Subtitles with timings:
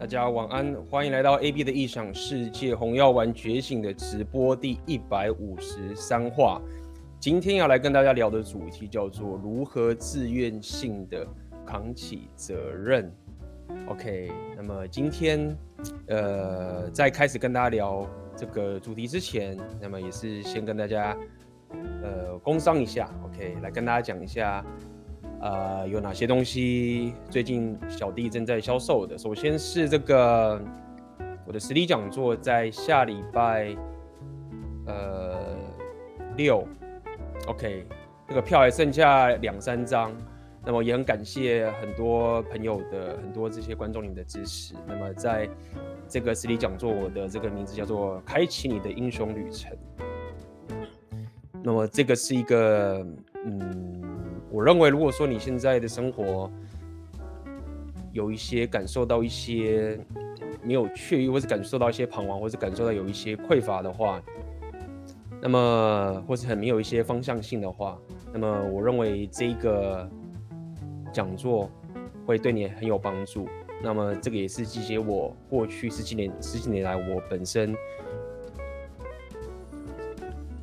[0.00, 6.58] 大家晚安，欢迎来到 AB 的异想世界红药丸觉醒的直播第一百五十三话。
[7.18, 11.26] 今天要来跟大家聊的主题叫做如何自愿性的
[11.66, 13.12] 扛起责任。
[13.88, 15.54] OK，那么今天
[16.06, 21.14] 呃，在开始跟大家聊这个主题之前，那么也是先跟大家
[22.02, 24.64] 呃工商一下，OK，来跟大家讲一下。
[25.40, 29.16] 呃，有哪些东西最近小弟正在销售的？
[29.16, 30.60] 首先是这个
[31.46, 33.74] 我的实体讲座，在下礼拜
[34.86, 35.56] 呃
[36.36, 36.62] 六
[37.46, 37.86] ，OK，
[38.28, 40.12] 这个票还剩下两三张，
[40.62, 44.74] 那么也很感谢很多朋友的很多这些观众您的支持。
[44.86, 45.48] 那么在
[46.06, 49.74] 这个实体讲座，我的这个名字叫做“开启你的英雄旅程”。
[51.64, 53.06] 那么这个是一个
[53.46, 54.09] 嗯。
[54.60, 56.50] 我认为，如果说你现在的生活
[58.12, 59.98] 有一些感受到一些
[60.62, 64.20] 没有雀跃，或是感受到一些彷徨，或是感受到有一些匮乏的话，
[65.40, 67.98] 那么或是很没有一些方向性的话，
[68.34, 70.06] 那么我认为这一个
[71.10, 71.70] 讲座
[72.26, 73.48] 会对你很有帮助。
[73.82, 77.74] 那么这个也是集结我过去十几年、十几年来我本身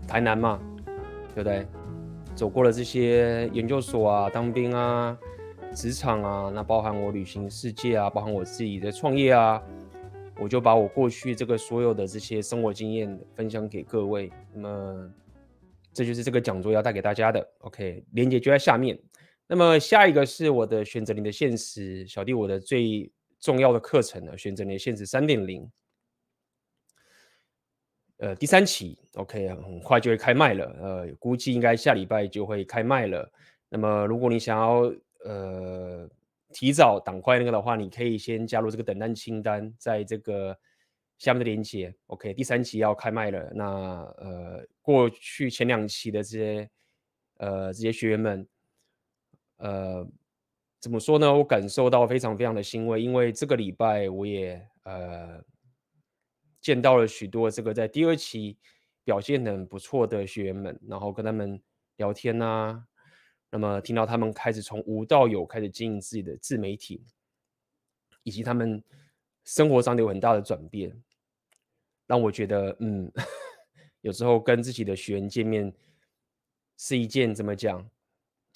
[0.07, 0.59] 台南嘛，
[1.33, 1.65] 对不对？
[2.37, 5.17] 走过了这些研究所啊、当兵啊、
[5.73, 9.59] 职场啊，那包含我旅行世界啊，包含我自己的创业啊，
[10.39, 14.31] 我就把我过去这个所有的这些生活经验分享给各位。
[14.53, 15.11] 那么，
[15.91, 17.43] 这就是这个讲座要带给大家的。
[17.61, 18.95] OK，连接就在下面。
[19.47, 25.67] 那么下一个是我的选择你的现实，小弟我的最重要的课程呢，选择你的现实三点零。
[28.17, 33.31] 呃，第三期，OK，很快就会开卖了，呃，估计应该下礼拜就会开卖了。
[33.69, 34.91] 那么，如果你想要
[35.23, 36.09] 呃
[36.51, 40.57] 提早赶快那个的话，你可以先加入这个等待清单，在这个
[41.19, 43.51] 下面的链接，OK，第三期要开卖了。
[43.53, 43.65] 那
[44.17, 46.69] 呃，过去前两期的这些
[47.37, 48.47] 呃这些学员们，
[49.57, 50.07] 呃，
[50.79, 51.31] 怎么说呢？
[51.31, 55.39] 我感受到非常非常的欣慰，因为这个礼拜我也呃。
[56.59, 58.57] 见到了许多这个在第二期
[59.03, 61.61] 表现很不错的学员们，然后跟他们
[61.95, 62.85] 聊天啊，
[63.49, 67.05] 那么听到他们开始从无到有开始经营自己的自媒体，
[68.23, 68.83] 以及他们
[69.45, 71.01] 生活上有很大的转变，
[72.05, 73.09] 让我觉得，嗯，
[74.01, 75.73] 有时候跟自己的学员见面
[76.77, 77.89] 是一件怎么讲？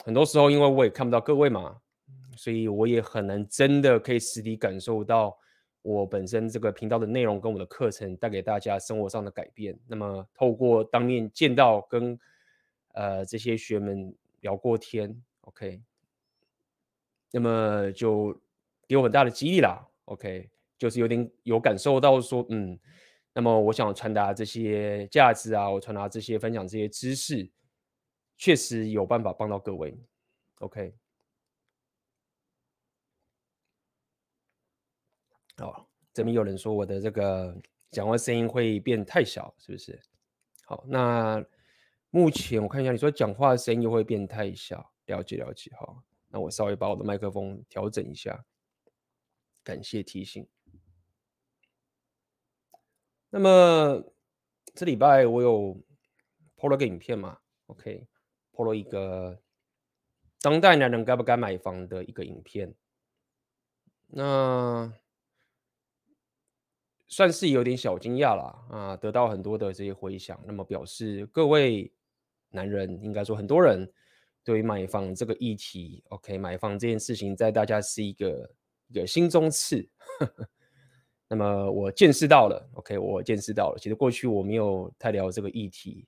[0.04, 1.80] 很多时候因为我也看不到各位嘛，
[2.36, 5.38] 所以我也很难真的可以实体感受到。
[5.84, 12.20] 我本身这个频道的内容跟我的课程带给大家生活上的改变，那么透过当面见到跟
[12.94, 15.82] 呃这些学员们聊过天，OK，
[17.32, 18.40] 那么就
[18.88, 22.78] 给我很大的激励啦，OK，就是有点有感受到说，嗯，
[23.34, 27.50] 那么我想传达这些价值啊，我传达这些分享这些知识，
[28.38, 29.98] 确实有办法帮到各位
[30.60, 30.94] ，OK。
[35.62, 37.56] 哦，这边有人说我的这个
[37.92, 40.02] 讲话声音会变太小，是不是？
[40.66, 41.44] 好，那
[42.10, 46.04] 目前我看一下，你说讲话声音会变太小，了解了解哈。
[46.28, 48.46] 那我稍微把我的麦克风调整一下，
[49.64, 50.48] 感谢提醒。
[53.30, 54.04] 那么
[54.74, 55.82] 这礼拜我有
[56.58, 59.42] PO 了个影片嘛？OK，PO 了一个
[60.42, 62.74] 当代男人该不该买房的一个影片。
[64.08, 64.92] 那
[67.12, 71.92] 算是有点小惊讶了啊，得到很多的这些回响，那么表示各位
[72.50, 73.86] 男人，应该说很多人
[74.46, 78.50] 对于买房这个议题，OK，买房这件事情在大家是一个
[78.88, 79.86] 一个心中刺。
[81.28, 83.78] 那么我见识到了，OK，我见识到了。
[83.78, 86.08] 其实过去我没有太聊这个议题，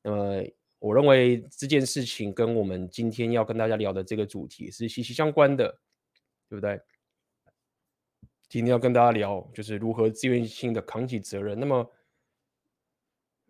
[0.00, 0.44] 那么
[0.78, 5.76] 我认为这件事情跟我们今天要跟大家聊的这个主题是息息相关的，
[6.48, 6.80] 对不对？
[8.54, 11.58] 今天要跟大家聊，就是如何自愿性的扛起责任。
[11.58, 11.90] 那么，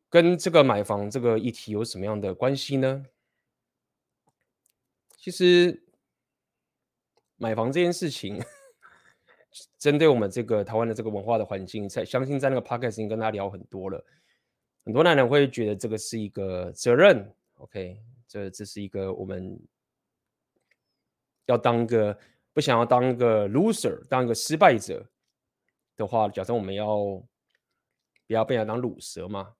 [0.09, 3.05] 跟这个买房这个议题有什么样的关系呢？
[5.19, 5.85] 其实，
[7.37, 8.43] 买房这件事情，
[9.77, 14.03] 针对我们这个台湾的这个文化的环境，在相信在那个 podcast 已经跟大家聊很多了。
[14.87, 19.61] 很多男人会觉得这个是一个责任，OK，这这是一个我们
[21.45, 22.19] 要当个。
[22.55, 25.07] 不想要当一个 loser，当一个失败者
[25.97, 26.87] 的话，假设我们要
[28.27, 29.55] 不要被人当鲁蛇嘛？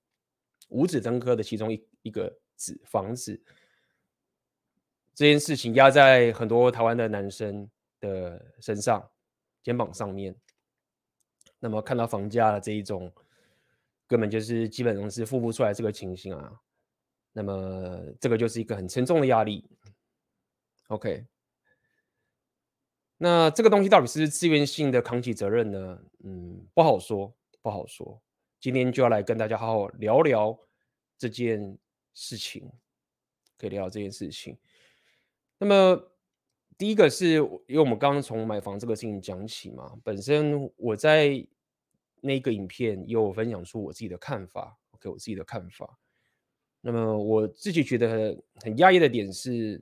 [0.69, 3.39] 五子登科的其中一一个子房子，
[5.13, 7.69] 这件事情压在很多台湾的男生
[7.99, 9.07] 的身上
[9.61, 10.35] 肩膀上面。
[11.59, 13.11] 那么看到房价的这一种，
[14.07, 16.59] 根本就是基本上是付不出来这个情形啊。
[17.33, 19.69] 那么这个就是一个很沉重的压力。
[20.87, 21.25] OK，
[23.17, 25.99] 那这个东西到底是自愿性的扛起责任呢？
[26.23, 28.21] 嗯，不好说，不好说。
[28.59, 30.59] 今天就要来跟大家好好聊聊
[31.17, 31.77] 这件
[32.13, 32.71] 事情，
[33.57, 34.57] 可以聊聊这件事情。
[35.57, 36.11] 那么。
[36.77, 41.41] 第一个是，因为我们刚刚从买房这个事情讲起嘛，本身我在
[42.19, 45.97] 那个影片有分享出我自己的看法，OK，我自己的看法。
[46.81, 49.81] 那么我自己觉得很很压抑的点是，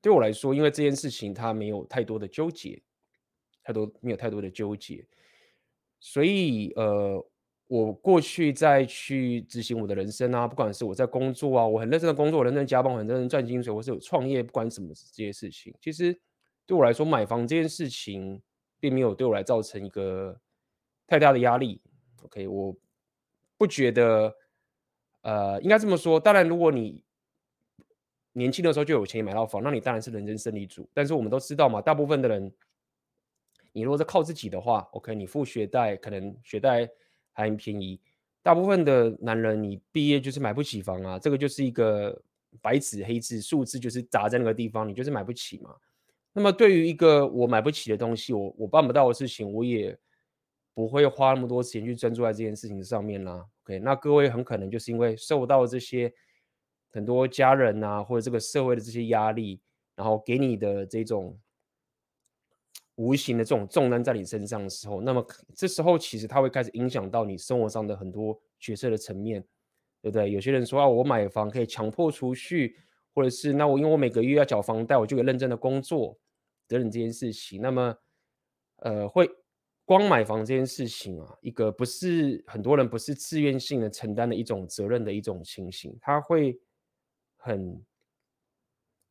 [0.00, 2.82] 对我来说，因为这件事情它没有太多的纠结，
[3.62, 5.06] 太多没有太多的纠结，
[6.00, 7.26] 所以呃。
[7.68, 16.16] 我过去再去执行我的人生啊，不管是我在工作啊，我很认真的工作，我认真加班，我很认真赚薪水，或是有创业，不管什么这些事情，其实
[16.64, 18.40] 对我来说，买房这件事情
[18.78, 20.40] 并没有对我来造成一个
[21.08, 21.82] 太大的压力。
[22.22, 22.72] OK，我
[23.58, 24.32] 不觉得，
[25.22, 26.20] 呃，应该这么说。
[26.20, 27.02] 当然，如果你
[28.36, 30.88] 年轻的时候就有钱买到房，那你当然是人生胜利组。
[30.92, 32.52] 但是我们都知道嘛，大部分的人，
[33.72, 36.88] 你如果是靠自己的话，OK，你付学贷，可能学贷。
[37.38, 38.00] 还很便宜，
[38.42, 42.18] 大部分的男人，你毕业就是买不起房啊，这个就是一个
[42.62, 45.76] 白纸黑字，数字就是砸在那个地方，你就是买不起嘛。
[46.32, 49.94] 那么对于一个我买不起的东西，我我办不到的事情，我也
[50.72, 53.44] 不会花那么多时间去专注在这件事情上面啦。
[53.64, 56.10] OK，那各位很可能就是因为受到这些
[56.96, 59.60] 很多家人啊，或者这个社会的这些压力，
[59.94, 61.38] 然后给你的这种。
[62.98, 65.22] 无形的这种重担在你身上的时候，那么
[65.54, 69.38] 这时候其实它会开始影响到你生活上的很多决策的层面，
[70.00, 70.30] 对不对？
[70.30, 72.74] 有些人说啊，我买房可以强迫储蓄，
[73.14, 76.18] 或者是那我因为我每个月要缴房贷，我就可以认真的工作
[76.66, 77.60] 等等这件事情。
[77.60, 77.94] 那么，
[78.76, 79.28] 呃，会
[79.84, 86.58] 光买房这件事情啊，一个不是很多人不是自愿性的承担的一种责任的一种情形，它会
[87.46, 87.80] 很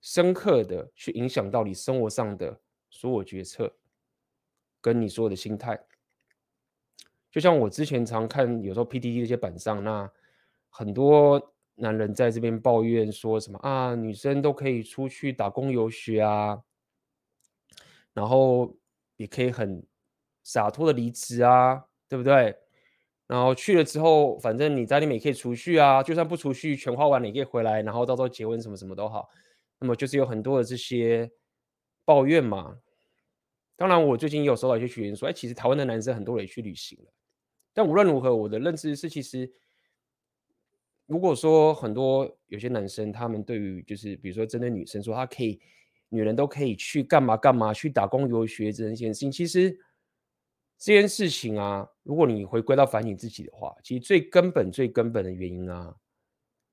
[0.01, 2.61] 深刻的去影响到你生活上的。
[2.91, 3.75] 所有决策
[4.79, 5.77] 跟你所有的心态，
[7.29, 10.09] 就像我之前常看，有时候 PTT 那些板上，那
[10.69, 16.63] 很多男人在这边抱怨说什么啊，女生都可以出去打工游学啊，
[18.13, 18.77] 然后
[19.17, 19.85] 也可以很
[20.41, 22.57] 洒脱的离职啊，对不对？
[23.27, 29.29] 然后去了之后，反正你在里面也可以储蓄啊，就算不储蓄，全花完了也可以回来，然后到时候结婚什么什么都好。
[29.79, 31.31] 那么就是有很多的这些
[32.05, 32.77] 抱怨嘛。
[33.75, 37.11] 当然，我最近也有收到一些学员说，哎，其实台湾的男生很多也去旅行了。
[37.73, 39.51] 但无论如何，我的认知是，其实
[41.07, 45.59] 如果说很多有些男生，他们对于就是比如说针对女生说，他可以，
[46.07, 49.77] 女人都可以去干嘛干嘛，去打工游学这件事情，其实
[50.77, 55.97] 这件事情啊，如果你回归到反省自己的话，其实最根本、最根本的原因啊，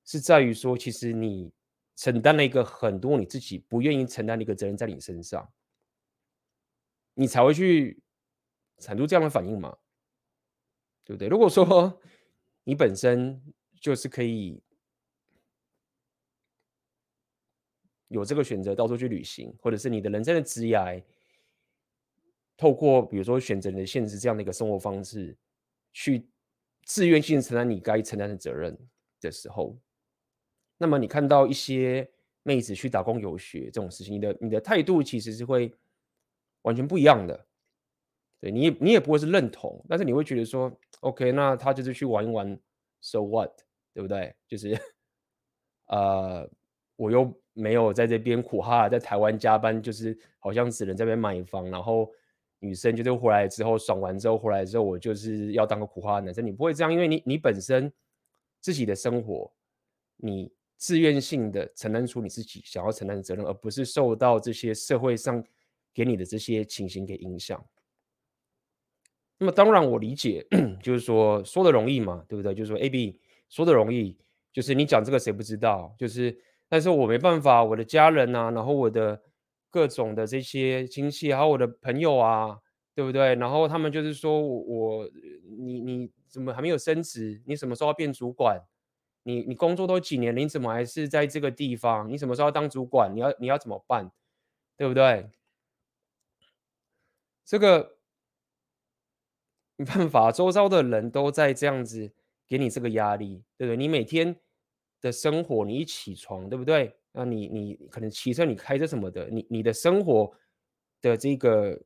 [0.05, 1.51] 是在于说，其实你
[1.95, 5.51] 承担了一个很多你自己不愿意承担的一个责任在你身上。
[7.15, 7.99] 你才会去
[8.77, 9.75] 产出这样的反应嘛，
[11.03, 11.27] 对不对？
[11.27, 11.99] 如果说
[12.63, 13.41] 你本身
[13.81, 14.61] 就是可以
[18.07, 21.03] 有这个选择，到处去旅行，或者是你的人生的职业，
[22.63, 25.35] 透过比如说选择你的现实这样的一个生活方式，
[25.91, 26.25] 去
[26.85, 28.77] 自愿性承担你该承担的责任
[29.19, 29.77] 的时候，
[30.77, 32.09] 那么你看到一些
[32.43, 35.73] 妹子去打工游学这种事情，你的你的态度其实是会。
[36.65, 37.45] 完全不一样的，
[38.39, 42.57] 对你也你也不会是认同，但是你会觉得说，OK，那他就是去玩一玩
[43.01, 43.51] ，so what，
[43.93, 44.33] 对不对？
[44.47, 44.73] 就是，
[45.87, 46.49] 呃，
[46.95, 52.09] 我又没有在这边苦哈，在台湾加班，就是好像只能在这边买房，然后
[52.63, 57.91] 女生就是回来之后爽完之后回来之后，我就是要当个苦哈的男生，你不会这样，因为你你本身
[58.59, 59.51] 自己的生活，
[60.17, 65.43] 你自愿性的承担出你自己想要承担的责任，而不是受到这些社会上。
[65.95, 67.63] 给你的这些情形给影响，
[69.37, 70.43] 那么当然我理解，
[70.81, 72.51] 就是说说的容易嘛，对不对？
[72.55, 74.17] 就是说 AB 说的容易，
[74.51, 75.95] 就是你讲这个谁不知道？
[75.99, 76.35] 就是
[76.67, 79.21] 但是我没办法，我的家人啊，然后我的
[79.73, 82.59] 各种的这些亲戚，还有我的朋友啊，
[82.93, 83.33] 对不对？
[83.33, 85.09] 然后他们就是说我
[85.57, 87.41] 你你怎么还没有升职？
[87.47, 88.61] 你什么时候要变主管？
[89.23, 92.07] 你你工作都几年了，你怎么还是在这个地方？
[92.07, 93.11] 你什么时候要当主管？
[93.15, 94.11] 你要你要怎么办？
[94.77, 95.31] 对不对？
[97.43, 97.97] 这个
[99.75, 102.13] 没办法，周遭的人都在这样子
[102.47, 103.77] 给你这个压力，对不对？
[103.77, 104.39] 你每天
[105.01, 106.95] 的生活，你一起床，对不对？
[107.15, 110.35] 那你你可能骑车，你开车什么的，你你的生活
[110.99, 111.79] 的这个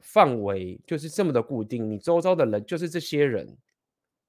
[0.00, 3.56] 范围就是这么的固定，你周遭的人就是这些人，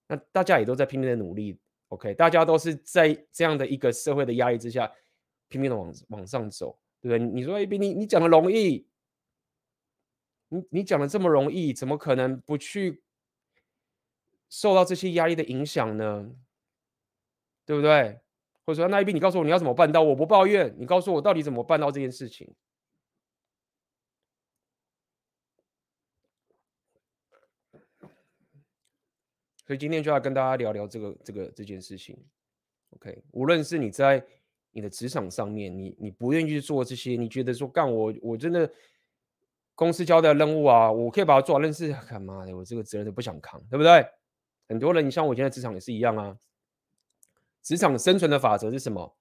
[0.07, 1.59] 那大家也都在拼命的努力
[1.89, 4.89] ，OK，大家都是在这样的一个社会的压力之下
[5.49, 7.19] 拼命的往往上走，对不对？
[7.19, 8.87] 你说 AB，你你讲的容易，
[10.47, 13.03] 你你讲的这么容易，怎么可能不去
[14.49, 16.31] 受到这些压力的影响呢？
[17.65, 18.21] 对不对？
[18.65, 20.01] 或者说，那一边你告诉我你要怎么办到？
[20.01, 22.53] 我不抱怨，你告诉我到底怎么办到这件事情。
[29.67, 32.15] 所以今天就要跟大家聊聊这个这个这件事情
[32.91, 33.23] ，OK？
[33.31, 34.23] 无论是你在
[34.71, 38.71] 你的职场上面，你你不愿意去做这些，你觉得说干我我真的
[39.73, 42.55] 公司交代的任务啊，我可以把它做完，但是干嘛的？
[42.55, 44.07] 我这个责任都不想扛，对不对？
[44.67, 46.37] 很多人，你像我现在职场也是一样啊。
[47.65, 49.17] 职场生存的法则是什么？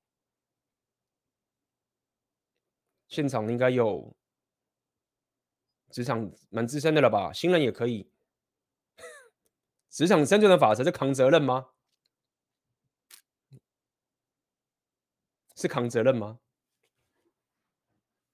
[3.09, 4.15] 现场应该有
[5.91, 7.33] 职场蛮资深的了吧？
[7.33, 8.07] 新人也可以。
[9.89, 11.71] 职场生存的法则是扛责任吗？
[15.57, 16.39] 是扛责任吗？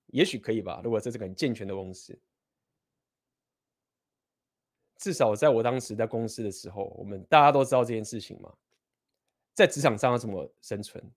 [0.07, 0.81] 也许可以吧。
[0.83, 2.21] 如果这是个很健全的公司，
[4.97, 8.53] 至少在我当时在公司的时候，我们大家都知道这件事情嘛。
[9.61, 11.13] 在职场上要怎么生存？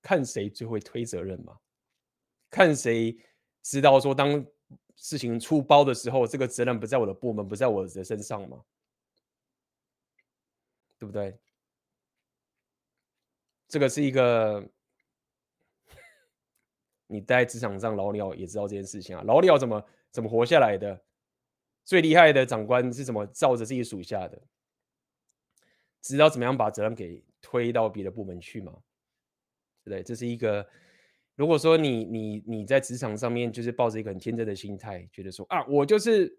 [0.00, 1.58] 看谁最会推责任嘛？
[2.48, 3.18] 看谁
[3.60, 4.46] 知道说，当
[4.94, 8.64] 事情出包的时候，这个责任不在我的部门，不在我的身上吗？
[10.96, 11.36] 对不对？
[13.66, 14.64] 这个是一个
[17.08, 19.24] 你待在职场上老鸟也知道这件事情啊。
[19.24, 21.02] 老鸟怎么怎么活下来的？
[21.84, 24.40] 最厉害的长官是怎么罩着自己属下的？
[26.00, 28.72] 知道怎么样把责任给推到别的部门去吗？
[29.84, 30.02] 对不对？
[30.02, 30.66] 这是一个。
[31.36, 36.36] 如果说你你你在职场上面就是抱着一个很天真的心态，觉得说啊，我就是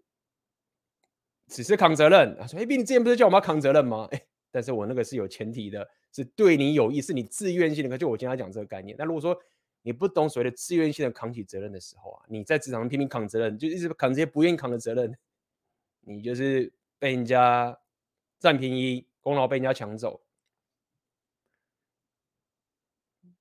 [1.46, 2.46] 只是扛责任啊。
[2.46, 4.06] 说，哎，B，你之前不是叫我们要扛责任吗？
[4.10, 4.22] 哎。
[4.50, 7.96] 但是我那个是有前提的，是对你有益，是你自愿性的。
[7.96, 8.94] 就我经常讲这个概念。
[8.98, 9.38] 那如果说
[9.82, 15.16] 你不懂所谓的自愿性的扛起责任的时候啊，你在职场上拼命扛责任，就一直扛这些不愿意扛的责任，
[16.00, 17.78] 你就是被人家
[18.38, 20.20] 占便宜，功劳被人家抢走，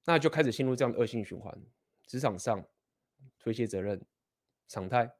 [0.08, 1.54] 那就开始陷入这样的恶性循环。
[2.06, 2.66] 职场上
[3.38, 4.02] 推卸责任，
[4.70, 5.14] 常态。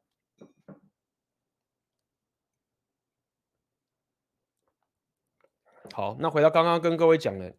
[5.92, 7.54] 好，那回到刚刚跟各位讲的，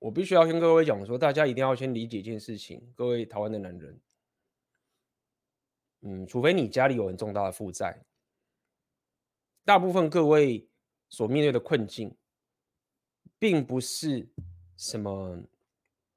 [0.00, 4.00] 我必须要跟各位讲说，大家一定要先理解一件事情，各位台湾的男人，
[6.00, 8.04] 嗯，除非你家里有很重大的负债，
[9.64, 10.68] 大部分各位
[11.10, 12.16] 所面对的困境，
[13.38, 14.28] 并不是
[14.88, 15.38] 什么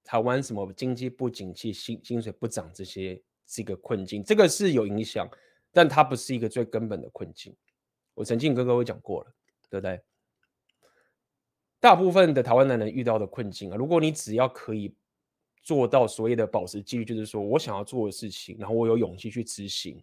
[0.03, 5.29] 台湾什么经济不景气、薪薪水不涨这些是一个困境，这个是有影响，
[5.71, 7.55] 但它不是一个最根本的困境。
[8.13, 9.33] 我曾经跟各位讲过了。
[9.69, 10.01] 对不对？
[11.77, 14.95] 大部分的台湾男人遇到的困境啊，如果你只要可以
[15.62, 20.01] 做到所谓的保持纪律，就是说我想要做的事情，然后我有勇气去执行，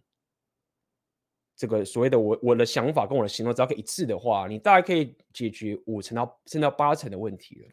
[1.55, 7.67] 这个所谓的我我的想法跟我的行动只要可以一致的话，你大概可以解决五成到甚至到八成的问题了。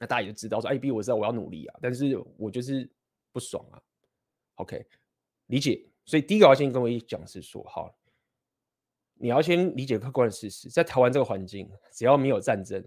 [0.00, 2.90] 那大家也知道说，哎，B，我知道我要努力啊，但是我就是
[3.30, 3.80] 不爽啊。
[4.54, 4.84] OK，
[5.46, 5.86] 理解。
[6.06, 7.96] 所以第一个要先跟我一讲是说，好。
[9.22, 12.82] 你要先理解客观的事实，在台湾这个环境，只要没有战争，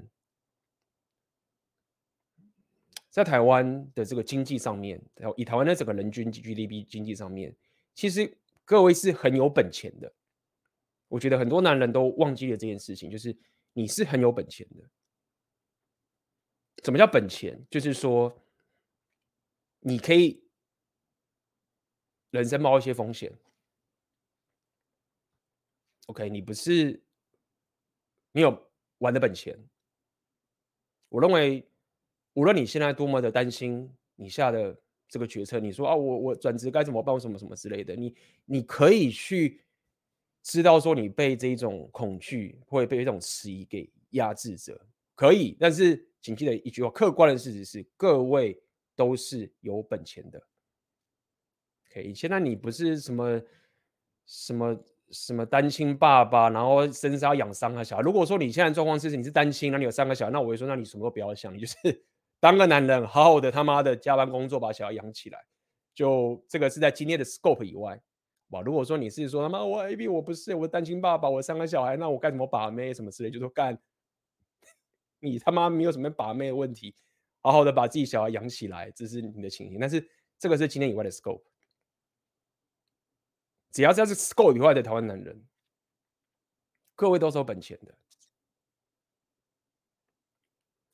[3.12, 7.55] 在台湾的这个经济上面，然后以台湾的整个人均 GDP 经济上面，
[7.93, 10.12] 其实各位是很有本钱的。
[11.08, 13.38] 我觉得很多男人都忘记了这件事情，就是
[13.74, 14.84] 你是很有本钱的。
[16.84, 17.65] 什么叫本钱？
[17.70, 18.34] 就是说
[19.82, 20.44] 你可以
[22.32, 23.32] 人生冒一些风险。
[26.08, 27.01] OK，你不是
[28.34, 29.58] 你有玩的本钱。
[31.10, 31.65] 我认为，
[32.34, 34.77] 无论你现在多么的担心你下的
[35.08, 38.15] 这个决策，你说啊，我我转职该怎么办，什么什么之类的，你
[38.46, 39.62] 你可以去
[40.42, 45.56] 知道说你被这种恐惧或者被这种迟疑给压制着，可以。
[45.60, 48.60] 但是谨记的一句话，客观的事实是，各位
[48.96, 50.42] 都是有本钱的。
[51.92, 53.42] OK，现在你不是什么
[54.25, 54.84] 什么。
[55.12, 58.01] 什么单亲爸爸，然后身上要养三个小孩。
[58.01, 61.75] 如果说你现在状况是你是单亲，那你有三个小孩，那我会说，那你什么都不要想，你就是
[62.39, 65.38] 当个男人，好好的他妈的加班工作，把小孩养起来。
[65.94, 68.01] 就这个是在今天的 scope 以外，
[68.48, 68.62] 哇！
[68.62, 73.77] 如果说你是说他妈我 AB 我不是我单亲爸爸，我三个小孩，那我该怎么把妹什么之类，就说干，
[75.24, 76.94] 你他妈没有什么把妹的问题，
[77.39, 79.80] 好好的把自己小孩养起来，这是你的情形。
[79.80, 80.06] 但是
[80.38, 81.42] 这个是今天以外的 scope。
[83.72, 85.44] 只要这是 scope 以外的台湾男人，
[86.94, 87.98] 各位都是有本钱的。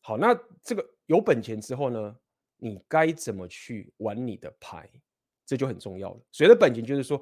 [0.01, 2.19] 好，那这个有本钱之后呢，
[2.57, 4.89] 你该怎么去玩你的牌，
[5.45, 6.21] 这就很重要了。
[6.31, 7.21] 所谓的本钱就是说，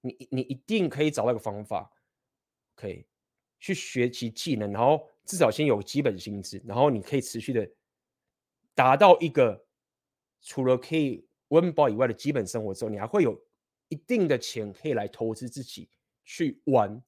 [0.00, 1.90] 你你一定可以找到一个方法，
[2.74, 3.06] 可以
[3.58, 7.70] 去学习技能，然后至少先有基本薪资，然后你可以持续的
[8.74, 9.64] 达到一个
[10.40, 13.40] 除了可以温饱以外的基本生活之后，你还会有
[13.86, 15.88] 一定的钱可以来投资自己
[16.24, 17.00] 去玩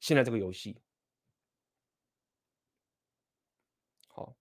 [0.00, 0.76] 现在这个游戏。
[4.08, 4.34] 好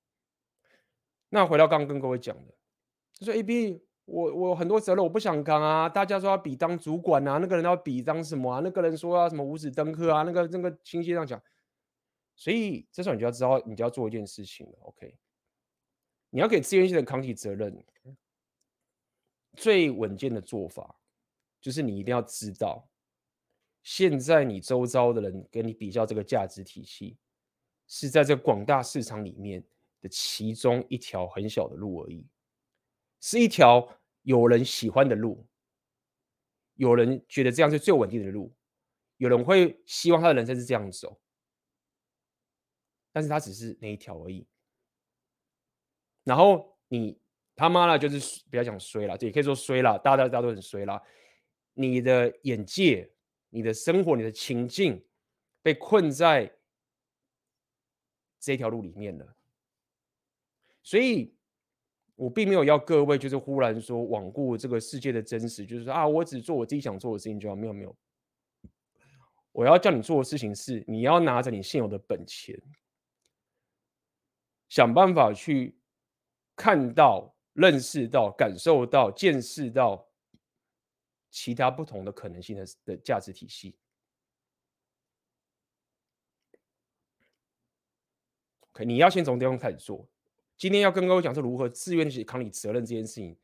[1.29, 2.51] 那回到刚刚跟各位讲的，
[3.13, 5.87] 就说 AB，我我很多责任，我不想扛啊。
[5.87, 8.61] 大家说要比当主管啊，那个人要比当什么啊？
[8.63, 10.23] 那个人说要什么五指登科啊？
[10.23, 11.39] 那个那个亲戚这样讲，
[12.35, 14.77] 所以这时候你就要知道，你就要做一件事情了。
[14.81, 15.17] OK，
[16.29, 17.83] 你要给自愿性的扛起责任，
[19.57, 20.95] 最稳健的做法
[21.61, 22.89] 就是你一定要知道，
[23.83, 27.17] 现在你周遭的人跟你比较这个价值体系，
[27.87, 29.63] 是在这广大市场里面。
[30.03, 32.27] 的其中一条很小的路而已，
[33.21, 33.87] 是一条
[34.23, 35.47] 有人喜欢的路，
[36.73, 38.53] 有人觉得这样是最稳定的路，
[39.15, 41.17] 有人会希望他的人生是这样走，
[43.13, 44.45] 但是他只是那一条而已。
[46.25, 47.17] 然后你
[47.55, 51.01] 他妈的，就是不要讲衰了，这也可以说衰了，大家大家都很衰了。
[51.73, 53.09] 你的眼界、
[53.49, 55.03] 你的生活、你的情境
[55.61, 56.51] 被困在
[58.39, 59.35] 这条路里面了。
[60.81, 61.35] 所以，
[62.15, 67.55] 我并没有要各位就是忽然说罔顾这个世界的真实，就是说啊，我只做我自己想做的事情就好。
[67.55, 67.95] 没有没有，
[69.51, 72.59] 我要叫你做的事情是，你要拿着你现有的本钱，
[74.73, 75.77] 想办法去
[76.55, 80.09] 看到、认识到、感受到、见识到
[81.29, 83.77] 其他不同的可能性的的价值体系。
[88.71, 90.09] OK，你要先从地方开始做。
[90.57, 93.37] 今天要跟各位讲是如何自愿去扛起责任这件事情，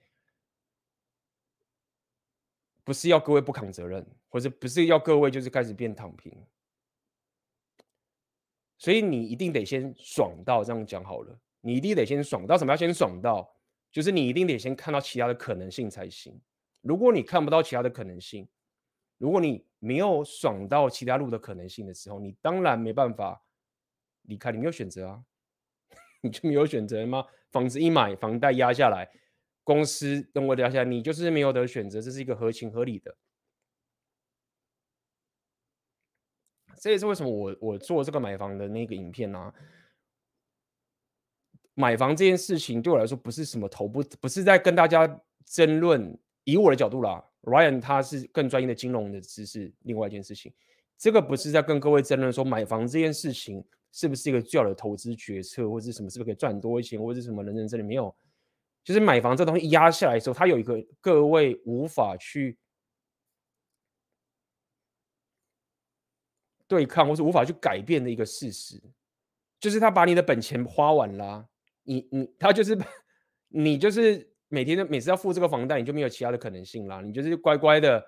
[2.83, 6.43] 不是要各位不扛责任，或者不是要各位就是开始变躺平，
[8.79, 13.47] 所以你一定得先爽到，这样讲好了，你一定得先爽到，什么要先爽到？
[13.91, 16.39] 就是你一定得先看到其他的可能性才行。
[16.81, 18.47] 如果你看不到其他的可能性，
[19.17, 23.43] 如果你没有爽到其他路的可能性的时候，你当然没办法
[24.23, 25.23] 离开，你没有选择啊。
[26.21, 27.25] 你就没有选择吗？
[27.51, 29.09] 房子一买，房贷压下来，
[29.63, 33.17] 公司等我压下来，你就是没有得选择，这是一个合情合理的。
[36.79, 39.53] 这也是为什么我我做这个买房的那个影片啊。
[41.75, 46.17] 买房这件事情对我来说不是什么头部，不是在跟大家争论。
[46.43, 50.51] 以我的角度啦，Ryan 他是更专业的金融的知识，另外一件事情，
[50.97, 53.63] 这个不是在跟各位争论说买房这件事情。
[53.91, 56.07] 是不是一个最好的投资决策，或者是什么？
[56.07, 57.43] 是不是可以赚多一些，或者什么？
[57.43, 58.15] 人生这里没有，
[58.83, 62.55] 就是买房这东西压下来的时候，它有一个各位无法去
[66.69, 68.81] 对抗，或是无法去改变的一个事实，
[69.59, 71.49] 就是他把你的本钱花完了，
[71.83, 72.77] 你你他就是
[73.49, 78.01] 你就是每天都每次要付这个房贷，你就没有其他的可能性啦，你就是乖乖的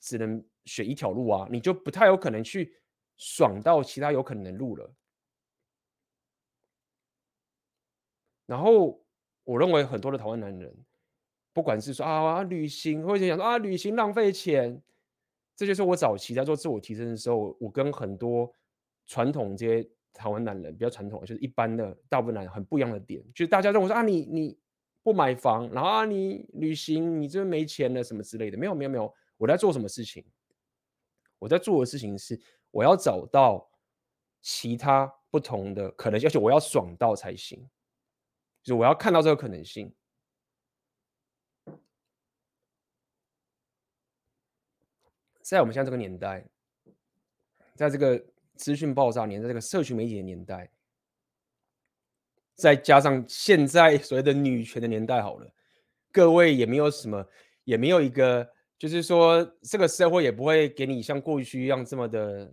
[0.00, 2.80] 只能选一条路啊，你就不太有可能去。
[3.16, 4.92] 爽到其他有可能的路了，
[8.44, 9.00] 然后
[9.44, 10.76] 我认为很多的台湾男人，
[11.52, 14.82] 不管是说啊旅行，或者想说啊旅行浪费钱，
[15.56, 18.52] 这就是我早期在做自我提升的时候，我跟很多
[19.06, 24.58] 传统这些台湾男人比较传统，就是一般的大部分男人很不一样的点，就是大家认为说啊你你
[25.02, 30.24] 不买房，然后啊你旅行你这边没钱了什么之类的，没有没有没有，我在做什么事情？
[31.38, 32.40] 我在做的事情是。
[32.74, 33.70] 我要找到
[34.42, 37.56] 其他不同的可能性，而且我要爽到才行。
[38.64, 39.94] 就是我要看到这个可能性。
[45.44, 46.44] 在我们现在这个年代，
[47.74, 48.24] 在这个
[48.56, 50.70] 资讯爆炸年，在这个社群媒体的年代，
[52.54, 55.52] 再加上现在所谓的女权的年代，好了，
[56.10, 57.26] 各位也没有什么，
[57.64, 62.52] 也没有一个，就是说这个社会也不会给你像过去一样这么的。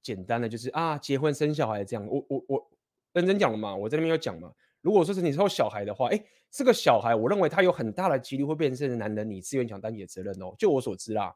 [0.00, 2.04] 简单的就是啊，结婚生小孩这样。
[2.08, 2.70] 我我我
[3.12, 4.52] 认真讲了嘛，我在那边有讲嘛。
[4.80, 10.52] 如果说是你说小孩的话，哎，这个小孩，我认为他有很大的几率会变成男人，你自愿讲担你的责任哦。
[10.58, 11.32] 就我所知啦，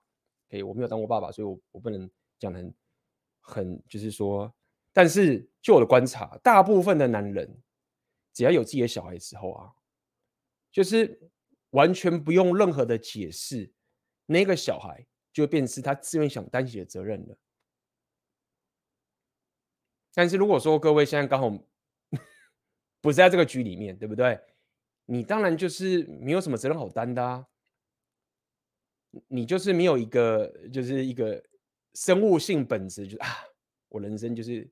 [0.50, 2.74] 哎，我没有当过爸爸，所以我我不能讲的很
[3.40, 4.54] 很就是说，
[4.92, 7.62] 但是就我的观察，大部分的男人
[8.32, 9.72] 只要有自己的小孩之后啊，
[10.70, 11.30] 就是
[11.70, 13.72] 完全不用任何的解释，
[14.26, 17.36] 那个小孩就会变成是他自愿想担起的责任了。
[20.14, 21.50] 但是如果说各位现在刚好
[23.02, 24.40] 不是在这个局里面，对不对？
[25.04, 27.46] 你当然就是没有什么责任好担的啊。
[29.28, 31.42] 你就是没有一个，就是一个
[31.94, 33.28] 生物性本质，就是啊，
[33.88, 34.68] 我人生就是，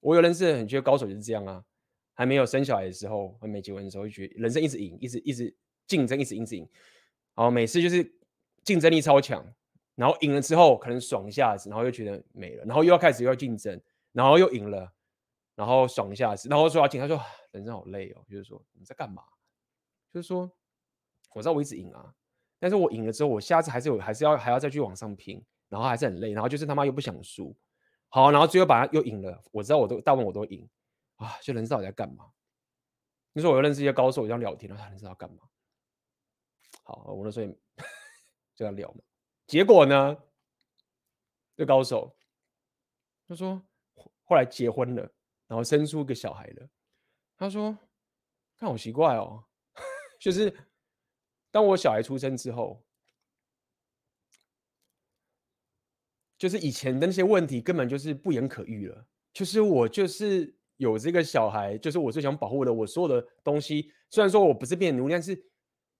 [0.00, 1.64] 我有认识很多高手就是这样啊，
[2.14, 5.54] 还没有生小孩的时候，还没结婚的时候，就觉得人生一直赢，一直一直
[5.86, 6.68] 竞争，一直一直赢，
[7.34, 8.18] 然后每次就是
[8.64, 9.44] 竞争力超强，
[9.94, 13.80] 然后赢了之后可能爽一下子，然后又觉得没了，然后又要开始又要竞争，
[14.12, 14.92] 然后又赢了，
[15.54, 17.20] 然后爽一下子，然后说要请，他说
[17.52, 19.22] 人生好累哦，就是说你在干嘛？
[20.12, 20.50] 就是说
[21.34, 22.14] 我知道我一直赢啊。
[22.58, 27.54] 但是我赢了之后，我下次还是有，还是要还要再去往上拼，然后还是很累，然后就是他妈又不想输，
[28.08, 29.42] 好，然后最后把他又赢了。
[29.52, 30.66] 我知道我都大部分我都赢
[31.16, 32.30] 啊，就人知道我在干嘛。
[33.34, 35.42] 你说我又认识一些高手，我这样聊天了，他人知道干嘛？
[36.84, 37.54] 好，我那时候
[38.56, 39.00] 就要聊嘛。
[39.46, 40.16] 结果呢，
[41.56, 42.16] 这高手
[43.28, 43.62] 他说
[44.24, 45.02] 后来结婚了，
[45.46, 46.68] 然后生出一个小孩了。
[47.36, 47.76] 他说
[48.56, 49.44] 看好奇怪哦，
[50.18, 50.56] 就是。
[51.56, 52.84] 当我小孩出生之后，
[56.36, 59.06] 就是以前的那些问题根本就是不言可喻了。
[59.32, 63.90] 就是我就是有这个小孩，就是我最想保护的，我所有的东西。
[64.10, 65.46] 虽然说我不是变奴隶，但是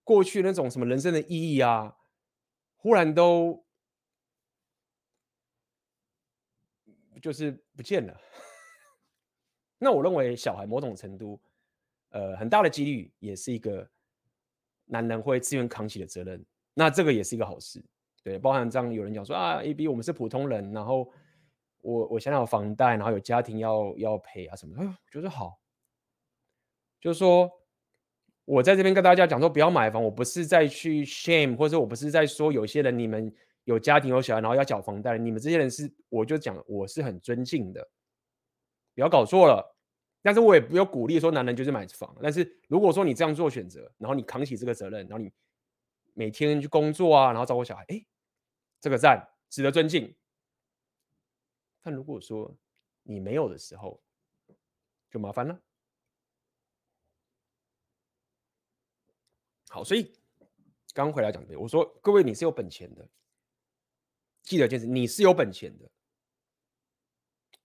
[0.03, 1.97] 过去那种什么人生的意义啊，
[2.75, 3.65] 忽然都
[7.19, 8.15] 就是不见了。
[9.79, 11.41] 那我认为小孩某种程度，
[12.09, 13.89] 呃，很大的几率也是一个。
[14.87, 17.83] 男人会自愿扛起的责任，那这个也是一个好事，
[18.23, 21.11] 对，包含这样有人讲说啊，AB 我们是普通人，然后
[21.81, 25.59] 我我现在有房贷，然后有家庭要要赔啊什么的，哎呦，我觉得好，
[26.99, 27.51] 就是说
[28.45, 33.33] 我在这边跟大家讲说不要买房，我不是在去 shame，或者我不是在说有些人你们
[33.65, 37.87] 有家庭有小孩，然后要缴房贷，你们这些人是我就讲我是很尊敬的，
[38.95, 39.76] 不要搞错了。
[40.21, 42.15] 但是我也不要鼓励说男人就是买房。
[42.21, 45.31] 但是如果说你这样做选择，然后你扛起这个责任，然后你
[46.13, 48.05] 每天去工作啊，然后照顾小孩，哎，
[48.79, 50.13] 这个赞，值得尊敬。
[51.81, 52.53] 但如果说
[53.03, 54.03] 你没有的时候，
[55.09, 55.61] 就麻烦了。
[59.69, 60.13] 好，所以
[60.93, 63.07] 刚回来讲的，我说各位你是有本钱的，
[64.41, 65.89] 记得一件事，你是有本钱的。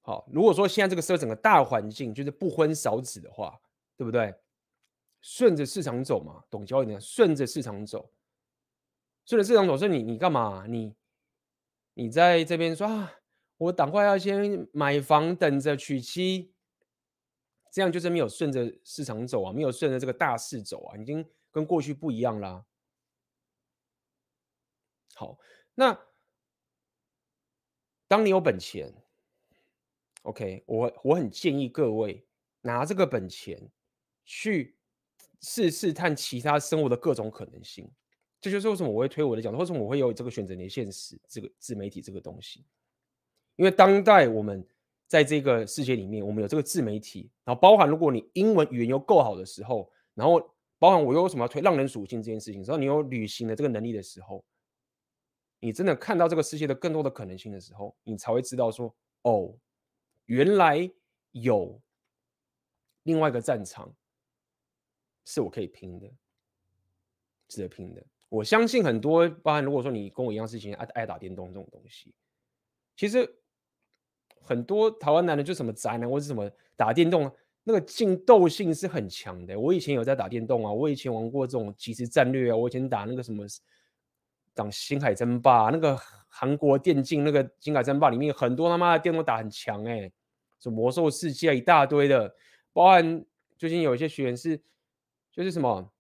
[0.05, 3.57] 好，如果说现在这个社会整个大环境就是不婚少子的话，
[3.97, 4.35] 对不对？
[5.21, 8.13] 顺着市场走嘛，懂交易点，顺着市场走，
[9.25, 10.67] 顺着市场走，说你你干嘛？
[10.67, 10.93] 你
[11.95, 13.13] 你在这边说啊，
[13.59, 16.53] 我赶快要先买房，等着娶妻，
[17.71, 22.67] 这样就是没有顺着市场走啊，没有顺着这个大势走啊，已经跟过去不一样啦。
[25.15, 25.39] 好，
[25.77, 25.97] 那
[28.09, 28.93] 当你有本钱。
[30.23, 32.25] OK，我我很建议各位
[32.61, 33.61] 拿这个本钱
[34.25, 34.77] 去
[35.41, 37.91] 试试探其他生活的各种可能性。
[38.41, 42.65] 这就是为什么我会推我的讲，为什么我会有这个选择年现实这个自媒体这个东西。
[43.57, 44.65] 因为当代我们
[45.07, 50.41] 在这个世界里面，我们有这个自媒体，然后包含如果你英文语言又够好的时候，然后
[50.79, 54.45] 包含我又为什么要推浪人属性这件事情，只要你有旅行的这个能力的时候，
[55.61, 59.53] 你真的看到这个世界的更多的可能性的时候，你才会知道说哦。
[60.33, 60.91] 原来
[61.33, 61.79] 有
[63.03, 63.95] 另外一个战场
[65.27, 66.11] 是我可以拼的，
[67.49, 68.03] 值得拼的。
[68.31, 72.15] 我相信很多，包含如果说你跟我一样，事情爱爱打电动这种东西，
[72.97, 73.31] 其实
[74.41, 77.31] 很多台湾男人就什么宅男或者什么打电动，
[77.63, 79.61] 那个竞斗性是很强的。
[79.61, 83.45] 我以前有在打电动啊，我以前玩过这种即时战略啊，我以前打那个什么
[84.55, 86.01] 打星海争霸，那个。
[86.35, 90.11] 韩国电竞那个《星海争霸》里面很多他妈的电动打很强哎，
[90.63, 92.33] 什么魔兽世界一大堆的，
[92.73, 93.25] 包含
[93.59, 94.57] 最近有一些学员是
[95.33, 95.91] 就是什么，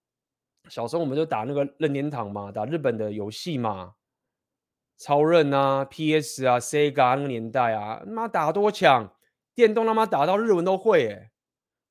[0.68, 3.94] 小时候我们就打那个任天堂嘛，打日本的游戏嘛，
[4.98, 9.12] 超任啊、PS 啊、Sega 那个年代啊，妈打多强，
[9.52, 11.32] 电动他妈打到日文都会哎，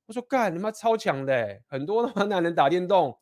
[0.06, 3.18] 我说干他妈超强的，很多他妈 男人打电动，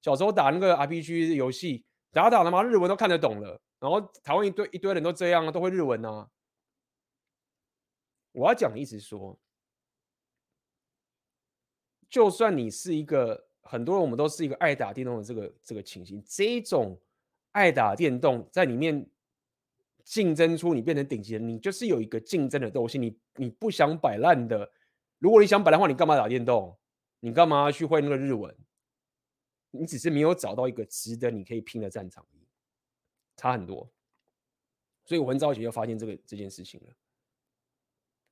[0.00, 3.60] 小时候打那个 RPG 游戏，打打他妈日文都看得懂了。
[3.80, 6.28] 然后台湾一堆一堆人都这样啊，都会日文啊。
[8.32, 9.38] 我要讲的意思是说，
[12.08, 17.00] 就算你是一个很多人，我们都是一个爱打电动的这个这个情形，这种
[17.52, 19.08] 爱打电动在里面
[20.04, 24.70] 竞争出你变成顶级人，你就是有一个竞争的斗性，你你不想摆烂的。
[25.18, 26.76] 如果你想摆烂的话，你干嘛打电动？
[27.20, 28.54] 你干嘛去会那个日文？
[29.70, 32.26] 你只是没有找到一个值得你可以拼的战场。
[33.34, 33.90] 差很多，
[35.04, 36.94] 所以我很早以前就发现这个这件事情了，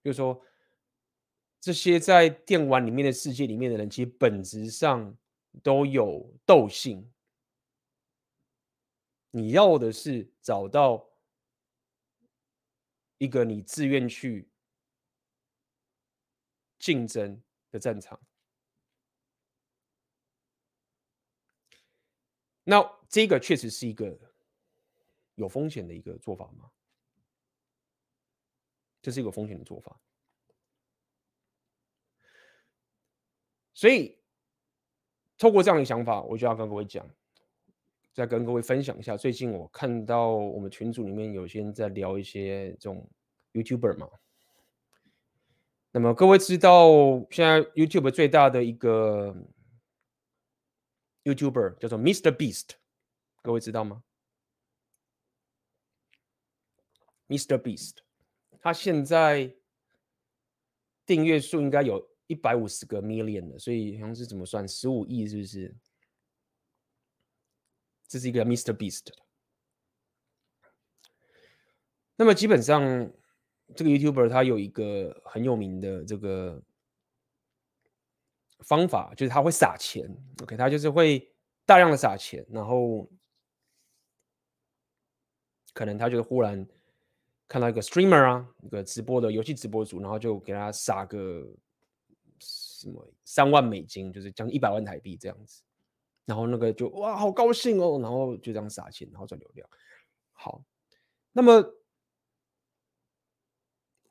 [0.02, 0.40] 就是说
[1.60, 5.16] 这些在电玩里面的世界里面的人，其实本质上
[5.62, 7.12] 都有斗性。
[9.30, 11.08] 你要的是找到
[13.18, 14.50] 一个你自愿去
[16.78, 18.18] 竞争的战场。
[22.64, 24.18] 那这个确实是一个
[25.34, 26.70] 有风险的一个做法吗？
[29.02, 30.00] 这是一个风险的做法。
[33.74, 34.18] 所以，
[35.38, 37.08] 透过这样的想法，我就要跟各位讲，
[38.12, 39.16] 再跟各位分享一下。
[39.16, 43.10] 最近我看到我们群组里面有些人在聊一些这种
[43.52, 44.08] YouTuber 嘛。
[45.92, 46.88] 那么各位知道，
[47.30, 49.34] 现在 YouTube 最大的一个。
[51.22, 52.34] YouTuber 叫做 Mr.
[52.34, 52.70] Beast，
[53.42, 54.02] 各位知道吗
[57.28, 57.58] ？Mr.
[57.58, 57.98] Beast，
[58.60, 59.54] 他现在
[61.04, 65.74] 订阅数应该有一百五十个 million 了，所以好像是怎么算十五亿，是不是？
[68.06, 68.72] 这是一个 Mr.
[68.72, 69.08] Beast。
[72.16, 72.82] 那么基本上，
[73.74, 76.62] 这个 YouTuber 他有一个很有名的这个。
[78.62, 80.04] 方法就是他会撒钱
[80.42, 81.32] ，OK，他就是会
[81.64, 83.10] 大量的撒钱，然后
[85.72, 86.68] 可能他就忽然
[87.50, 91.44] 看到一个 streamer 啊，一个直播的游戏直播主，然后就给他撒个
[92.38, 95.60] 什么三万美金，就是将近一百万台币这样子，
[96.26, 99.68] 然后那个就哇好高兴哦，然后就这样撒钱，然后赚流量。
[100.32, 100.62] 好，
[101.32, 101.74] 那么。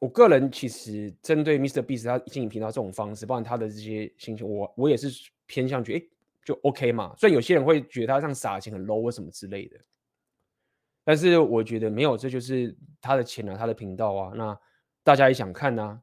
[0.02, 1.82] 我个人其实针对 Mr.
[1.82, 5.10] Beast 他经营频道这种方式，包括他的这些心情，我我也是
[5.46, 6.10] 偏向觉得，哎，
[6.46, 7.14] 就 OK 嘛。
[7.18, 9.78] 虽然有些人会觉得他这样撒钱很 low 或什么之类的，
[11.10, 14.56] 但是我觉得没有，这就是他的钱啊，他的频道啊，那
[15.04, 16.00] 大家也想看啊，